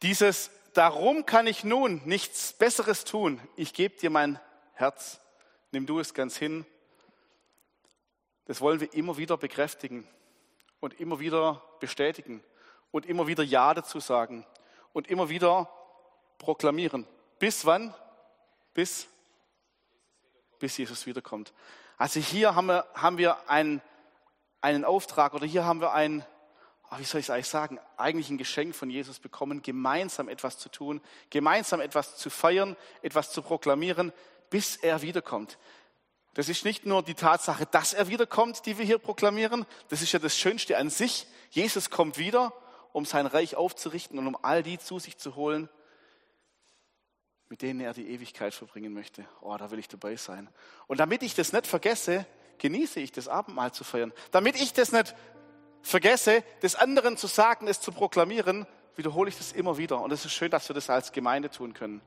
Dieses 0.01 0.51
Darum 0.73 1.25
kann 1.25 1.47
ich 1.47 1.63
nun 1.63 2.01
nichts 2.05 2.53
Besseres 2.53 3.03
tun. 3.03 3.41
Ich 3.55 3.73
gebe 3.73 3.97
dir 3.97 4.09
mein 4.09 4.39
Herz. 4.73 5.19
Nimm 5.71 5.85
du 5.85 5.99
es 5.99 6.13
ganz 6.13 6.37
hin. 6.37 6.65
Das 8.45 8.61
wollen 8.61 8.79
wir 8.79 8.93
immer 8.93 9.17
wieder 9.17 9.35
bekräftigen 9.37 10.07
und 10.79 10.99
immer 10.99 11.19
wieder 11.19 11.61
bestätigen 11.79 12.43
und 12.91 13.05
immer 13.05 13.27
wieder 13.27 13.43
Ja 13.43 13.73
dazu 13.73 13.99
sagen 13.99 14.45
und 14.93 15.07
immer 15.07 15.29
wieder 15.29 15.69
proklamieren. 16.37 17.05
Bis 17.39 17.65
wann? 17.65 17.93
Bis, 18.73 19.07
bis 20.59 20.77
Jesus 20.77 21.05
wiederkommt. 21.05 21.53
Also 21.97 22.19
hier 22.19 22.55
haben 22.55 22.67
wir, 22.67 22.87
haben 22.93 23.17
wir 23.17 23.49
einen, 23.49 23.81
einen 24.61 24.85
Auftrag 24.85 25.33
oder 25.33 25.45
hier 25.45 25.65
haben 25.65 25.81
wir 25.81 25.93
ein, 25.93 26.25
wie 26.97 27.03
soll 27.03 27.19
ich 27.19 27.27
es 27.27 27.29
eigentlich 27.29 27.47
sagen, 27.47 27.79
eigentlich 27.97 28.29
ein 28.29 28.37
Geschenk 28.37 28.75
von 28.75 28.89
Jesus 28.89 29.19
bekommen, 29.19 29.61
gemeinsam 29.61 30.27
etwas 30.27 30.57
zu 30.57 30.69
tun, 30.69 31.01
gemeinsam 31.29 31.81
etwas 31.81 32.17
zu 32.17 32.29
feiern, 32.29 32.75
etwas 33.01 33.31
zu 33.31 33.41
proklamieren, 33.41 34.11
bis 34.49 34.75
er 34.77 35.01
wiederkommt. 35.01 35.57
Das 36.33 36.49
ist 36.49 36.65
nicht 36.65 36.85
nur 36.85 37.03
die 37.03 37.15
Tatsache, 37.15 37.65
dass 37.65 37.93
er 37.93 38.07
wiederkommt, 38.07 38.65
die 38.65 38.77
wir 38.77 38.85
hier 38.85 38.97
proklamieren. 38.97 39.65
Das 39.89 40.01
ist 40.01 40.11
ja 40.11 40.19
das 40.19 40.37
Schönste 40.37 40.77
an 40.77 40.89
sich. 40.89 41.27
Jesus 41.51 41.89
kommt 41.89 42.17
wieder, 42.17 42.53
um 42.91 43.05
sein 43.05 43.25
Reich 43.25 43.55
aufzurichten 43.55 44.17
und 44.17 44.27
um 44.27 44.37
all 44.41 44.63
die 44.63 44.79
zu 44.79 44.99
sich 44.99 45.17
zu 45.17 45.35
holen, 45.35 45.69
mit 47.49 47.61
denen 47.61 47.81
er 47.81 47.93
die 47.93 48.09
Ewigkeit 48.09 48.53
verbringen 48.53 48.93
möchte. 48.93 49.25
Oh, 49.41 49.55
da 49.57 49.71
will 49.71 49.79
ich 49.79 49.87
dabei 49.87 50.15
sein. 50.15 50.49
Und 50.87 50.99
damit 50.99 51.23
ich 51.23 51.33
das 51.35 51.51
nicht 51.51 51.67
vergesse, 51.67 52.25
genieße 52.59 52.99
ich 52.99 53.11
das 53.11 53.27
Abendmahl 53.27 53.71
zu 53.71 53.83
feiern. 53.83 54.13
Damit 54.31 54.55
ich 54.55 54.73
das 54.73 54.91
nicht 54.91 55.15
vergesse, 55.81 56.43
des 56.61 56.75
anderen 56.75 57.17
zu 57.17 57.27
sagen, 57.27 57.67
es 57.67 57.81
zu 57.81 57.91
proklamieren, 57.91 58.65
wiederhole 58.95 59.29
ich 59.29 59.37
das 59.37 59.51
immer 59.51 59.77
wieder. 59.77 60.01
Und 60.01 60.11
es 60.11 60.25
ist 60.25 60.33
schön, 60.33 60.51
dass 60.51 60.69
wir 60.69 60.73
das 60.73 60.89
als 60.89 61.11
Gemeinde 61.11 61.49
tun 61.49 61.73
können. 61.73 62.01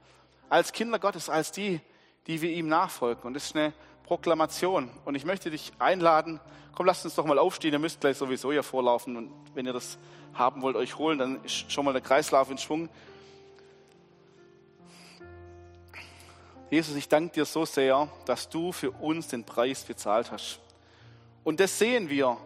Als 0.49 0.73
Kinder 0.73 0.99
Gottes, 0.99 1.29
als 1.29 1.53
die, 1.53 1.81
die 2.27 2.43
wir 2.43 2.51
ihm 2.51 2.68
nachfolgen. 2.68 3.25
Und 3.25 3.37
es 3.37 3.47
ist 3.47 3.57
eine 3.57 3.73
Proklamation. 4.05 4.91
Und 5.05 5.14
ich 5.14 5.25
möchte 5.25 5.51
dich 5.51 5.73
einladen, 5.79 6.41
komm, 6.75 6.87
lasst 6.87 7.05
uns 7.05 7.14
doch 7.14 7.25
mal 7.25 7.39
aufstehen. 7.39 7.73
Ihr 7.73 7.79
müsst 7.79 8.01
gleich 8.01 8.16
sowieso 8.16 8.53
hier 8.53 8.62
vorlaufen. 8.62 9.16
Und 9.16 9.33
wenn 9.55 9.66
ihr 9.66 9.73
das 9.73 9.99
haben 10.35 10.62
wollt, 10.62 10.77
euch 10.77 10.99
holen, 10.99 11.18
dann 11.18 11.45
ist 11.45 11.73
schon 11.73 11.85
mal 11.85 11.93
der 11.93 12.03
Kreislauf 12.03 12.51
in 12.51 12.59
Schwung. 12.59 12.89
Jesus, 16.70 16.97
ich 16.97 17.09
danke 17.09 17.35
dir 17.35 17.45
so 17.45 17.66
sehr, 17.66 18.09
dass 18.25 18.49
du 18.49 18.73
für 18.73 18.91
uns 18.93 19.29
den 19.29 19.45
Preis 19.45 19.85
bezahlt 19.85 20.31
hast. 20.31 20.59
Und 21.45 21.61
das 21.61 21.79
sehen 21.79 22.09
wir 22.09 22.39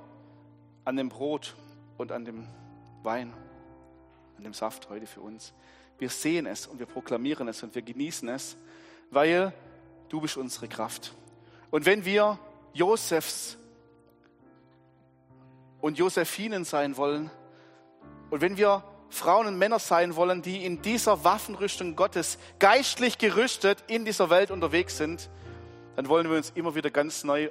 an 0.86 0.96
dem 0.96 1.10
Brot 1.10 1.54
und 1.98 2.12
an 2.12 2.24
dem 2.24 2.46
Wein, 3.02 3.34
an 4.38 4.44
dem 4.44 4.54
Saft 4.54 4.88
heute 4.88 5.06
für 5.06 5.20
uns. 5.20 5.52
Wir 5.98 6.08
sehen 6.08 6.46
es 6.46 6.66
und 6.66 6.78
wir 6.78 6.86
proklamieren 6.86 7.48
es 7.48 7.62
und 7.62 7.74
wir 7.74 7.82
genießen 7.82 8.28
es, 8.28 8.56
weil 9.10 9.52
du 10.08 10.20
bist 10.20 10.36
unsere 10.36 10.68
Kraft. 10.68 11.12
Und 11.70 11.86
wenn 11.86 12.04
wir 12.04 12.38
Josefs 12.72 13.58
und 15.80 15.98
Josephinen 15.98 16.64
sein 16.64 16.96
wollen 16.96 17.30
und 18.30 18.40
wenn 18.40 18.56
wir 18.56 18.84
Frauen 19.08 19.46
und 19.46 19.58
Männer 19.58 19.80
sein 19.80 20.14
wollen, 20.14 20.42
die 20.42 20.64
in 20.64 20.82
dieser 20.82 21.24
Waffenrüstung 21.24 21.96
Gottes 21.96 22.38
geistlich 22.58 23.18
gerüstet 23.18 23.82
in 23.88 24.04
dieser 24.04 24.30
Welt 24.30 24.52
unterwegs 24.52 24.98
sind, 24.98 25.30
dann 25.96 26.08
wollen 26.08 26.28
wir 26.30 26.36
uns 26.36 26.50
immer 26.50 26.76
wieder 26.76 26.90
ganz 26.90 27.24
neu 27.24 27.50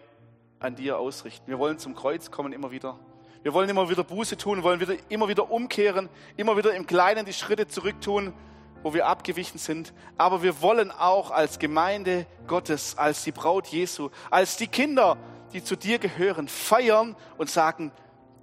an 0.60 0.76
dir 0.76 1.00
ausrichten. 1.00 1.48
Wir 1.48 1.60
wollen 1.60 1.80
zum 1.80 1.96
Kreuz 1.96 2.32
kommen 2.32 2.54
immer 2.54 2.72
wieder. 2.72 2.98
Wir 3.46 3.54
wollen 3.54 3.70
immer 3.70 3.88
wieder 3.92 4.04
Buße 4.04 4.38
tun, 4.38 4.64
wollen 4.64 4.80
wieder, 4.80 4.96
immer 5.08 5.28
wieder 5.28 5.52
umkehren, 5.52 6.10
immer 6.36 6.58
wieder 6.58 6.74
im 6.74 6.88
Kleinen 6.88 7.28
die 7.28 7.34
Schritte 7.34 7.68
zurück 7.68 8.02
tun, 8.02 8.34
wo 8.82 8.96
wir 8.96 9.06
abgewichen 9.06 9.60
sind. 9.60 9.94
Aber 10.18 10.42
wir 10.42 10.64
wollen 10.64 10.90
auch 10.90 11.30
als 11.30 11.60
Gemeinde 11.60 12.26
Gottes, 12.48 12.98
als 12.98 13.24
die 13.24 13.32
Braut 13.32 13.68
Jesu, 13.68 14.10
als 14.32 14.58
die 14.58 14.66
Kinder, 14.66 15.18
die 15.54 15.64
zu 15.64 15.76
dir 15.76 16.00
gehören, 16.00 16.48
feiern 16.48 17.16
und 17.38 17.52
sagen, 17.52 17.92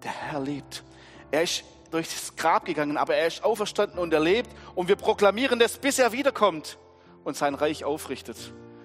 der 0.05 0.12
Herr 0.12 0.38
lebt. 0.38 0.84
Er 1.32 1.42
ist 1.42 1.64
durchs 1.90 2.36
Grab 2.36 2.64
gegangen, 2.64 2.96
aber 2.96 3.16
er 3.16 3.26
ist 3.26 3.42
auferstanden 3.42 3.98
und 3.98 4.14
er 4.14 4.20
lebt. 4.20 4.50
Und 4.76 4.86
wir 4.86 4.94
proklamieren 4.94 5.59
das, 5.59 5.78
bis 5.78 5.98
er 5.98 6.12
wiederkommt 6.12 6.78
und 7.24 7.36
sein 7.36 7.57
Reich 7.57 7.84
aufrichtet. 7.84 8.36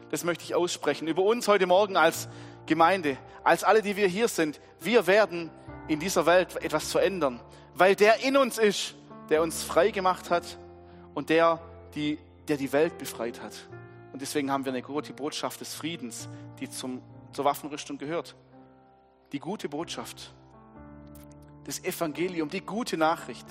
Das 0.09 0.24
möchte 0.24 0.45
ich 0.45 0.55
aussprechen 0.55 1.07
über 1.07 1.22
uns 1.22 1.47
heute 1.47 1.68
Morgen 1.68 1.95
als 1.95 2.28
Gemeinde, 2.65 3.18
als 3.43 3.63
alle, 3.63 3.84
die 3.84 3.95
wir 3.97 4.07
hier 4.07 4.28
sind. 4.28 4.59
Wir 4.80 5.05
werden 5.05 5.51
in 5.88 6.00
dieser 6.00 6.26
Welt 6.26 6.56
etwas 6.64 6.92
verändern, 6.92 7.40
weil 7.76 7.96
der 7.96 8.24
in 8.24 8.38
uns 8.38 8.58
ist, 8.58 8.96
der 9.30 9.42
uns 9.42 9.64
frei 9.64 9.92
gemacht 9.92 10.30
hat 10.30 10.58
und 11.14 11.30
der 11.30 11.60
die, 11.96 12.18
der 12.48 12.58
die 12.58 12.72
Welt 12.72 12.98
befreit 12.98 13.42
hat. 13.42 13.54
Und 14.14 14.22
deswegen 14.22 14.52
haben 14.52 14.66
wir 14.66 14.72
eine 14.72 14.82
gute 14.82 15.14
Botschaft 15.14 15.62
des 15.62 15.74
Friedens, 15.74 16.28
die 16.60 16.70
zum, 16.70 17.02
zur 17.34 17.46
Waffenrüstung 17.46 17.98
gehört. 17.98 18.36
Die 19.32 19.40
gute 19.40 19.70
Botschaft 19.70 20.34
das 21.68 21.84
Evangelium, 21.84 22.50
die 22.50 22.62
gute 22.62 22.98
Nachricht. 22.98 23.46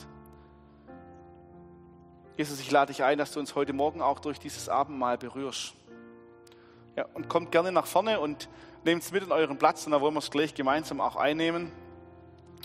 Jesus, 2.38 2.58
ich 2.60 2.70
lade 2.70 2.92
dich 2.92 3.04
ein, 3.04 3.18
dass 3.18 3.32
du 3.32 3.40
uns 3.40 3.54
heute 3.54 3.74
Morgen 3.74 4.00
auch 4.00 4.20
durch 4.20 4.40
dieses 4.40 4.70
Abendmahl 4.70 5.18
berührst. 5.18 5.74
Ja, 6.96 7.04
und 7.12 7.28
kommt 7.28 7.52
gerne 7.52 7.72
nach 7.72 7.86
vorne 7.86 8.18
und 8.18 8.48
nehmt 8.84 9.02
es 9.02 9.12
mit 9.12 9.22
in 9.22 9.32
euren 9.32 9.58
Platz 9.58 9.84
und 9.84 9.92
da 9.92 10.00
wollen 10.00 10.14
wir 10.14 10.20
es 10.20 10.30
gleich 10.30 10.54
gemeinsam 10.54 11.02
auch 11.02 11.16
einnehmen. 11.16 11.70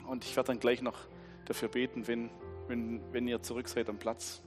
Und 0.08 0.26
ich 0.26 0.36
werde 0.36 0.48
dann 0.48 0.60
gleich 0.60 0.82
noch 0.82 0.98
dafür 1.46 1.70
beten, 1.70 2.08
wenn, 2.08 2.30
wenn, 2.68 3.02
wenn 3.12 3.28
ihr 3.28 3.42
zurück 3.42 3.68
seid 3.68 3.90
am 3.90 3.98
Platz. 3.98 4.42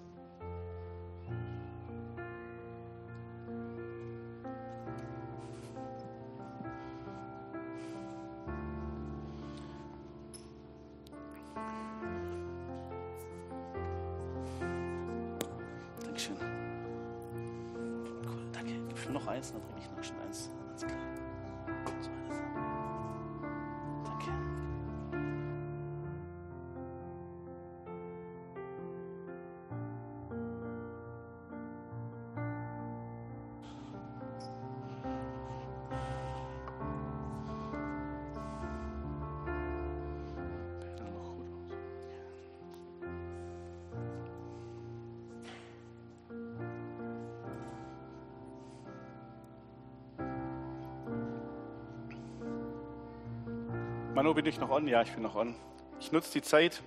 Manu, 54.15 54.33
bin 54.33 54.47
ich 54.47 54.61
noch 54.61 54.71
on? 54.71 54.87
Ja, 54.87 55.03
ich 55.03 55.11
bin 55.11 55.25
noch 55.25 55.35
on. 55.35 55.57
Ich 55.99 56.13
nutze 56.13 56.31
die 56.35 56.43
Zeit, 56.43 56.85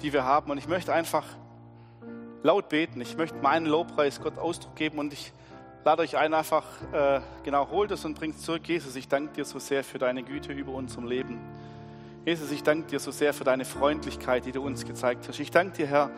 die 0.00 0.12
wir 0.12 0.22
haben 0.22 0.48
und 0.48 0.58
ich 0.58 0.68
möchte 0.68 0.92
einfach 0.92 1.24
laut 2.44 2.68
beten. 2.68 3.00
Ich 3.00 3.16
möchte 3.16 3.36
meinen 3.38 3.66
Lobpreis 3.66 4.20
Gott 4.20 4.38
Ausdruck 4.38 4.76
geben 4.76 5.00
und 5.00 5.12
ich 5.12 5.32
lade 5.84 6.02
euch 6.02 6.16
ein, 6.16 6.32
einfach, 6.32 6.64
äh, 6.92 7.20
genau, 7.42 7.68
holt 7.68 7.90
es 7.90 8.04
und 8.04 8.14
bringt 8.14 8.36
es 8.36 8.42
zurück. 8.42 8.68
Jesus, 8.68 8.94
ich 8.94 9.08
danke 9.08 9.32
dir 9.32 9.44
so 9.44 9.58
sehr 9.58 9.82
für 9.82 9.98
deine 9.98 10.22
Güte 10.22 10.52
über 10.52 10.70
unserem 10.72 11.08
Leben. 11.08 11.40
Jesus, 12.24 12.52
ich 12.52 12.62
danke 12.62 12.86
dir 12.86 13.00
so 13.00 13.10
sehr 13.10 13.34
für 13.34 13.42
deine 13.42 13.64
Freundlichkeit, 13.64 14.46
die 14.46 14.52
du 14.52 14.62
uns 14.62 14.84
gezeigt 14.84 15.26
hast. 15.26 15.40
Ich 15.40 15.50
danke 15.50 15.78
dir, 15.78 15.88
Herr, 15.88 16.10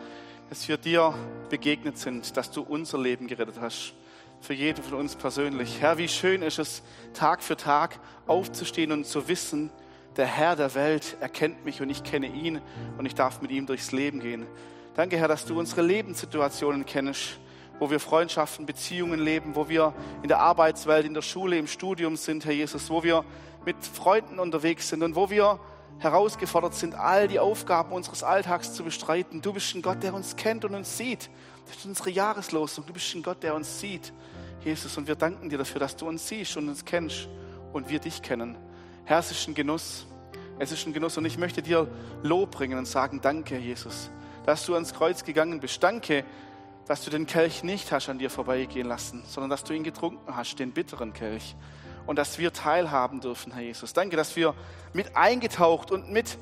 dass 0.49 0.67
wir 0.67 0.77
dir 0.77 1.15
begegnet 1.49 1.97
sind, 1.97 2.37
dass 2.37 2.51
du 2.51 2.61
unser 2.61 2.99
Leben 2.99 3.25
gerettet 3.25 3.59
hast. 3.59 3.95
Für 4.41 4.53
jeden 4.53 4.83
von 4.83 4.99
uns 4.99 5.15
persönlich. 5.15 5.81
Herr, 5.81 5.97
wie 5.97 6.07
schön 6.07 6.43
ist 6.43 6.59
es, 6.59 6.83
Tag 7.15 7.41
für 7.41 7.57
Tag 7.57 7.99
aufzustehen 8.27 8.91
und 8.91 9.07
zu 9.07 9.27
wissen, 9.27 9.71
der 10.17 10.25
Herr 10.25 10.55
der 10.55 10.73
Welt 10.75 11.17
erkennt 11.19 11.65
mich 11.65 11.81
und 11.81 11.89
ich 11.89 12.03
kenne 12.03 12.27
ihn 12.27 12.61
und 12.97 13.05
ich 13.05 13.15
darf 13.15 13.41
mit 13.41 13.51
ihm 13.51 13.65
durchs 13.65 13.91
Leben 13.91 14.19
gehen. 14.19 14.45
Danke, 14.95 15.17
Herr, 15.17 15.27
dass 15.27 15.45
du 15.45 15.59
unsere 15.59 15.81
Lebenssituationen 15.81 16.85
kennst, 16.85 17.39
wo 17.79 17.89
wir 17.89 17.99
Freundschaften, 17.99 18.65
Beziehungen 18.65 19.19
leben, 19.19 19.55
wo 19.55 19.67
wir 19.67 19.93
in 20.21 20.29
der 20.29 20.39
Arbeitswelt, 20.39 21.05
in 21.05 21.13
der 21.13 21.21
Schule, 21.21 21.57
im 21.57 21.67
Studium 21.67 22.15
sind, 22.15 22.45
Herr 22.45 22.53
Jesus, 22.53 22.89
wo 22.89 23.03
wir 23.03 23.25
mit 23.65 23.75
Freunden 23.85 24.39
unterwegs 24.39 24.89
sind 24.89 25.03
und 25.03 25.15
wo 25.15 25.29
wir 25.29 25.59
herausgefordert 25.99 26.75
sind, 26.75 26.95
all 26.95 27.27
die 27.27 27.39
Aufgaben 27.39 27.91
unseres 27.91 28.23
Alltags 28.23 28.73
zu 28.73 28.83
bestreiten. 28.83 29.41
Du 29.41 29.53
bist 29.53 29.75
ein 29.75 29.81
Gott, 29.81 30.03
der 30.03 30.13
uns 30.13 30.35
kennt 30.35 30.63
und 30.65 30.75
uns 30.75 30.97
sieht. 30.97 31.29
Das 31.65 31.77
ist 31.77 31.85
unsere 31.85 32.09
Jahreslosung. 32.09 32.85
Du 32.85 32.93
bist 32.93 33.13
ein 33.15 33.23
Gott, 33.23 33.41
der 33.43 33.55
uns 33.55 33.79
sieht, 33.79 34.13
Jesus. 34.63 34.97
Und 34.97 35.07
wir 35.07 35.15
danken 35.15 35.49
dir 35.49 35.57
dafür, 35.57 35.79
dass 35.79 35.95
du 35.95 36.07
uns 36.07 36.27
siehst 36.27 36.55
und 36.57 36.69
uns 36.69 36.85
kennst 36.85 37.27
und 37.73 37.89
wir 37.89 37.99
dich 37.99 38.21
kennen. 38.21 38.57
Herr, 39.07 39.19
es 39.19 39.29
ist 39.29 39.47
ein 39.47 39.53
Genuss. 39.53 40.07
Es 40.57 40.71
ist 40.71 40.87
ein 40.87 40.93
Genuss 40.93 41.15
und 41.17 41.25
ich 41.25 41.37
möchte 41.37 41.61
dir 41.61 41.87
Lob 42.23 42.49
bringen 42.49 42.79
und 42.79 42.87
sagen, 42.87 43.19
danke, 43.21 43.57
Jesus, 43.59 44.09
dass 44.45 44.65
du 44.65 44.73
ans 44.73 44.95
Kreuz 44.95 45.23
gegangen 45.23 45.59
bist. 45.59 45.83
Danke, 45.83 46.25
dass 46.87 47.03
du 47.03 47.11
den 47.11 47.27
Kelch 47.27 47.63
nicht 47.63 47.91
hast 47.91 48.09
an 48.09 48.17
dir 48.17 48.31
vorbeigehen 48.31 48.87
lassen, 48.87 49.23
sondern 49.27 49.51
dass 49.51 49.63
du 49.63 49.73
ihn 49.73 49.83
getrunken 49.83 50.35
hast, 50.35 50.55
den 50.55 50.71
bitteren 50.71 51.13
Kelch. 51.13 51.55
Und 52.07 52.17
dass 52.17 52.39
wir 52.39 52.51
teilhaben 52.51 53.19
dürfen, 53.19 53.51
Herr 53.51 53.61
Jesus. 53.61 53.93
Danke, 53.93 54.15
dass 54.15 54.35
wir 54.35 54.55
mit 54.93 55.15
eingetaucht 55.15 55.91
und 55.91 56.11
mit 56.11 56.39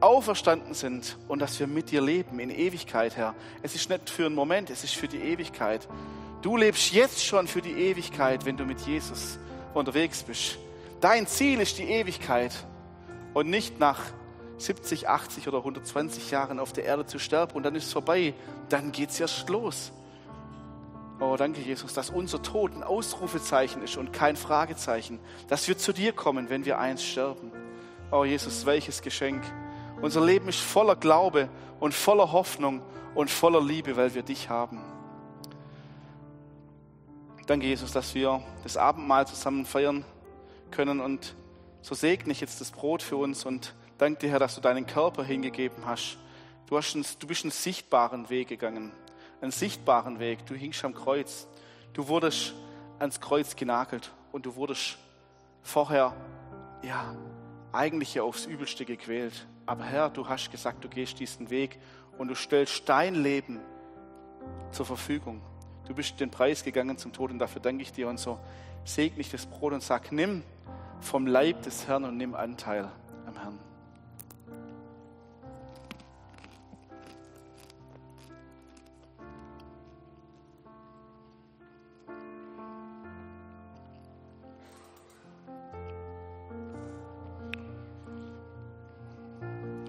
auferstanden 0.00 0.72
sind 0.72 1.18
und 1.28 1.40
dass 1.40 1.60
wir 1.60 1.66
mit 1.66 1.90
dir 1.90 2.00
leben 2.00 2.38
in 2.38 2.48
Ewigkeit, 2.48 3.16
Herr. 3.16 3.34
Es 3.62 3.74
ist 3.74 3.90
nicht 3.90 4.08
für 4.08 4.24
einen 4.24 4.34
Moment, 4.34 4.70
es 4.70 4.84
ist 4.84 4.94
für 4.94 5.08
die 5.08 5.18
Ewigkeit. 5.18 5.86
Du 6.40 6.56
lebst 6.56 6.92
jetzt 6.92 7.22
schon 7.22 7.46
für 7.46 7.60
die 7.60 7.72
Ewigkeit, 7.72 8.46
wenn 8.46 8.56
du 8.56 8.64
mit 8.64 8.80
Jesus 8.80 9.38
unterwegs 9.74 10.22
bist. 10.22 10.58
Dein 11.00 11.26
Ziel 11.26 11.60
ist 11.60 11.78
die 11.78 11.84
Ewigkeit 11.84 12.52
und 13.34 13.50
nicht 13.50 13.78
nach 13.78 14.00
70, 14.58 15.08
80 15.08 15.46
oder 15.48 15.58
120 15.58 16.30
Jahren 16.30 16.58
auf 16.58 16.72
der 16.72 16.84
Erde 16.84 17.04
zu 17.04 17.18
sterben 17.18 17.52
und 17.52 17.62
dann 17.62 17.74
ist 17.74 17.86
es 17.86 17.92
vorbei. 17.92 18.32
Dann 18.70 18.92
geht 18.92 19.10
es 19.10 19.20
erst 19.20 19.48
los. 19.50 19.92
Oh, 21.20 21.36
danke, 21.36 21.60
Jesus, 21.60 21.92
dass 21.92 22.10
unser 22.10 22.42
Tod 22.42 22.74
ein 22.74 22.82
Ausrufezeichen 22.82 23.82
ist 23.82 23.96
und 23.96 24.12
kein 24.12 24.36
Fragezeichen. 24.36 25.18
Dass 25.48 25.68
wir 25.68 25.76
zu 25.76 25.92
dir 25.92 26.12
kommen, 26.12 26.48
wenn 26.48 26.64
wir 26.64 26.78
eins 26.78 27.02
sterben. 27.02 27.52
Oh, 28.10 28.24
Jesus, 28.24 28.64
welches 28.64 29.02
Geschenk. 29.02 29.42
Unser 30.00 30.24
Leben 30.24 30.48
ist 30.48 30.60
voller 30.60 30.96
Glaube 30.96 31.48
und 31.80 31.92
voller 31.94 32.32
Hoffnung 32.32 32.82
und 33.14 33.30
voller 33.30 33.62
Liebe, 33.62 33.96
weil 33.96 34.14
wir 34.14 34.22
dich 34.22 34.48
haben. 34.48 34.82
Danke, 37.46 37.66
Jesus, 37.66 37.92
dass 37.92 38.14
wir 38.14 38.42
das 38.62 38.76
Abendmahl 38.76 39.26
zusammen 39.26 39.64
feiern 39.64 40.04
können. 40.76 41.00
Und 41.00 41.34
so 41.82 41.94
segne 41.94 42.32
ich 42.32 42.40
jetzt 42.40 42.60
das 42.60 42.70
Brot 42.70 43.02
für 43.02 43.16
uns 43.16 43.44
und 43.44 43.74
Danke 43.98 44.20
dir, 44.20 44.30
Herr, 44.30 44.38
dass 44.38 44.54
du 44.54 44.60
deinen 44.60 44.86
Körper 44.86 45.24
hingegeben 45.24 45.86
hast. 45.86 46.18
Du, 46.66 46.76
hast 46.76 46.94
einen, 46.94 47.06
du 47.18 47.26
bist 47.26 47.44
einen 47.44 47.50
sichtbaren 47.50 48.28
Weg 48.28 48.48
gegangen. 48.48 48.92
Einen 49.40 49.52
sichtbaren 49.52 50.18
Weg. 50.18 50.44
Du 50.44 50.54
hingst 50.54 50.84
am 50.84 50.92
Kreuz. 50.92 51.46
Du 51.94 52.06
wurdest 52.08 52.52
ans 52.98 53.20
Kreuz 53.20 53.56
genagelt 53.56 54.12
und 54.32 54.44
du 54.44 54.54
wurdest 54.54 54.98
vorher, 55.62 56.14
ja, 56.82 57.16
eigentlich 57.72 58.14
ja 58.14 58.22
aufs 58.22 58.44
Übelste 58.44 58.84
gequält. 58.84 59.46
Aber 59.64 59.84
Herr, 59.84 60.10
du 60.10 60.28
hast 60.28 60.50
gesagt, 60.50 60.84
du 60.84 60.90
gehst 60.90 61.18
diesen 61.18 61.48
Weg 61.48 61.78
und 62.18 62.28
du 62.28 62.34
stellst 62.34 62.86
dein 62.86 63.14
Leben 63.14 63.60
zur 64.72 64.84
Verfügung. 64.84 65.40
Du 65.86 65.94
bist 65.94 66.20
den 66.20 66.30
Preis 66.30 66.62
gegangen 66.64 66.98
zum 66.98 67.14
Tod 67.14 67.30
und 67.30 67.38
dafür 67.38 67.62
danke 67.62 67.82
ich 67.82 67.92
dir 67.92 68.08
und 68.08 68.18
so 68.18 68.38
segne 68.84 69.20
ich 69.20 69.30
das 69.30 69.46
Brot 69.46 69.72
und 69.72 69.82
sag, 69.82 70.12
nimm 70.12 70.42
vom 71.00 71.26
Leib 71.26 71.62
des 71.62 71.86
Herrn 71.86 72.04
und 72.04 72.16
nimm 72.16 72.34
Anteil 72.34 72.90
am 73.26 73.34
Herrn. 73.38 73.58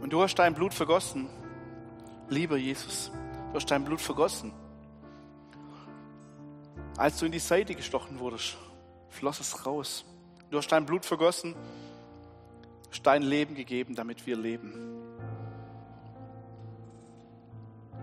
Und 0.01 0.13
du 0.13 0.21
hast 0.21 0.35
dein 0.35 0.53
Blut 0.53 0.73
vergossen, 0.73 1.27
lieber 2.29 2.55
Jesus. 2.55 3.11
Du 3.49 3.55
hast 3.55 3.69
dein 3.69 3.83
Blut 3.83 3.99
vergossen. 3.99 4.53
Als 6.97 7.19
du 7.19 7.25
in 7.25 7.31
die 7.33 7.39
Seite 7.39 7.75
gestochen 7.75 8.17
wurdest, 8.19 8.57
floss 9.09 9.39
es 9.39 9.65
raus. 9.65 10.05
Du 10.49 10.57
hast 10.57 10.69
dein 10.69 10.85
Blut 10.85 11.05
vergossen, 11.05 11.55
hast 12.89 13.03
dein 13.03 13.21
Leben 13.21 13.55
gegeben, 13.55 13.95
damit 13.95 14.25
wir 14.25 14.37
leben. 14.37 14.73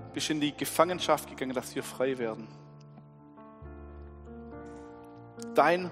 Du 0.08 0.14
bist 0.14 0.30
in 0.30 0.40
die 0.40 0.54
Gefangenschaft 0.54 1.28
gegangen, 1.28 1.54
dass 1.54 1.74
wir 1.74 1.82
frei 1.82 2.18
werden. 2.18 2.46
Dein 5.54 5.90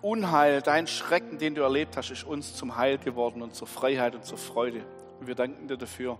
Unheil, 0.00 0.62
dein 0.62 0.86
Schrecken, 0.86 1.38
den 1.38 1.54
du 1.54 1.62
erlebt 1.62 1.96
hast, 1.96 2.10
ist 2.10 2.24
uns 2.24 2.54
zum 2.54 2.76
Heil 2.76 2.98
geworden 2.98 3.42
und 3.42 3.54
zur 3.54 3.68
Freiheit 3.68 4.14
und 4.14 4.24
zur 4.24 4.38
Freude. 4.38 4.84
Wir 5.20 5.34
danken 5.34 5.68
dir 5.68 5.76
dafür. 5.76 6.18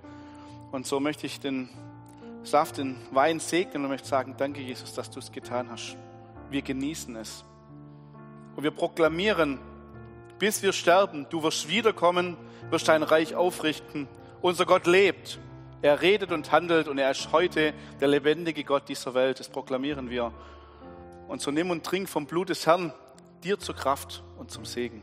Und 0.71 0.87
so 0.87 1.01
möchte 1.01 1.27
ich 1.27 1.41
den 1.41 1.69
Saft, 2.45 2.79
den 2.79 2.97
Wein 3.11 3.41
segnen 3.41 3.85
und 3.85 3.91
möchte 3.91 4.09
sagen, 4.09 4.35
danke 4.37 4.61
Jesus, 4.61 4.95
dass 4.95 5.11
du 5.11 5.19
es 5.19 5.33
getan 5.33 5.71
hast. 5.71 5.97
Wir 6.51 6.63
genießen 6.63 7.17
es. 7.17 7.45
Und 8.57 8.63
wir 8.63 8.71
proklamieren, 8.71 9.59
bis 10.39 10.63
wir 10.63 10.73
sterben, 10.73 11.27
du 11.31 11.43
wirst 11.43 11.69
wiederkommen, 11.69 12.37
wirst 12.71 12.89
dein 12.89 13.03
Reich 13.03 13.35
aufrichten. 13.35 14.09
Unser 14.41 14.67
Gott 14.67 14.87
lebt. 14.87 15.39
Er 15.83 16.01
redet 16.01 16.31
und 16.33 16.53
handelt 16.53 16.87
und 16.89 16.99
er 16.99 17.11
ist 17.11 17.33
heute 17.33 17.75
der 18.01 18.09
lebendige 18.09 18.63
Gott 18.65 18.89
dieser 18.89 19.15
Welt. 19.15 19.41
Das 19.41 19.49
proklamieren 19.49 20.11
wir. 20.11 20.33
Und 21.29 21.41
so 21.41 21.51
nimm 21.51 21.71
und 21.71 21.85
trink 21.85 22.09
vom 22.09 22.27
Blut 22.27 22.51
des 22.51 22.67
Herrn 22.67 22.93
dir 23.43 23.59
zur 23.59 23.75
Kraft 23.75 24.23
und 24.39 24.51
zum 24.51 24.65
Segen. 24.65 25.03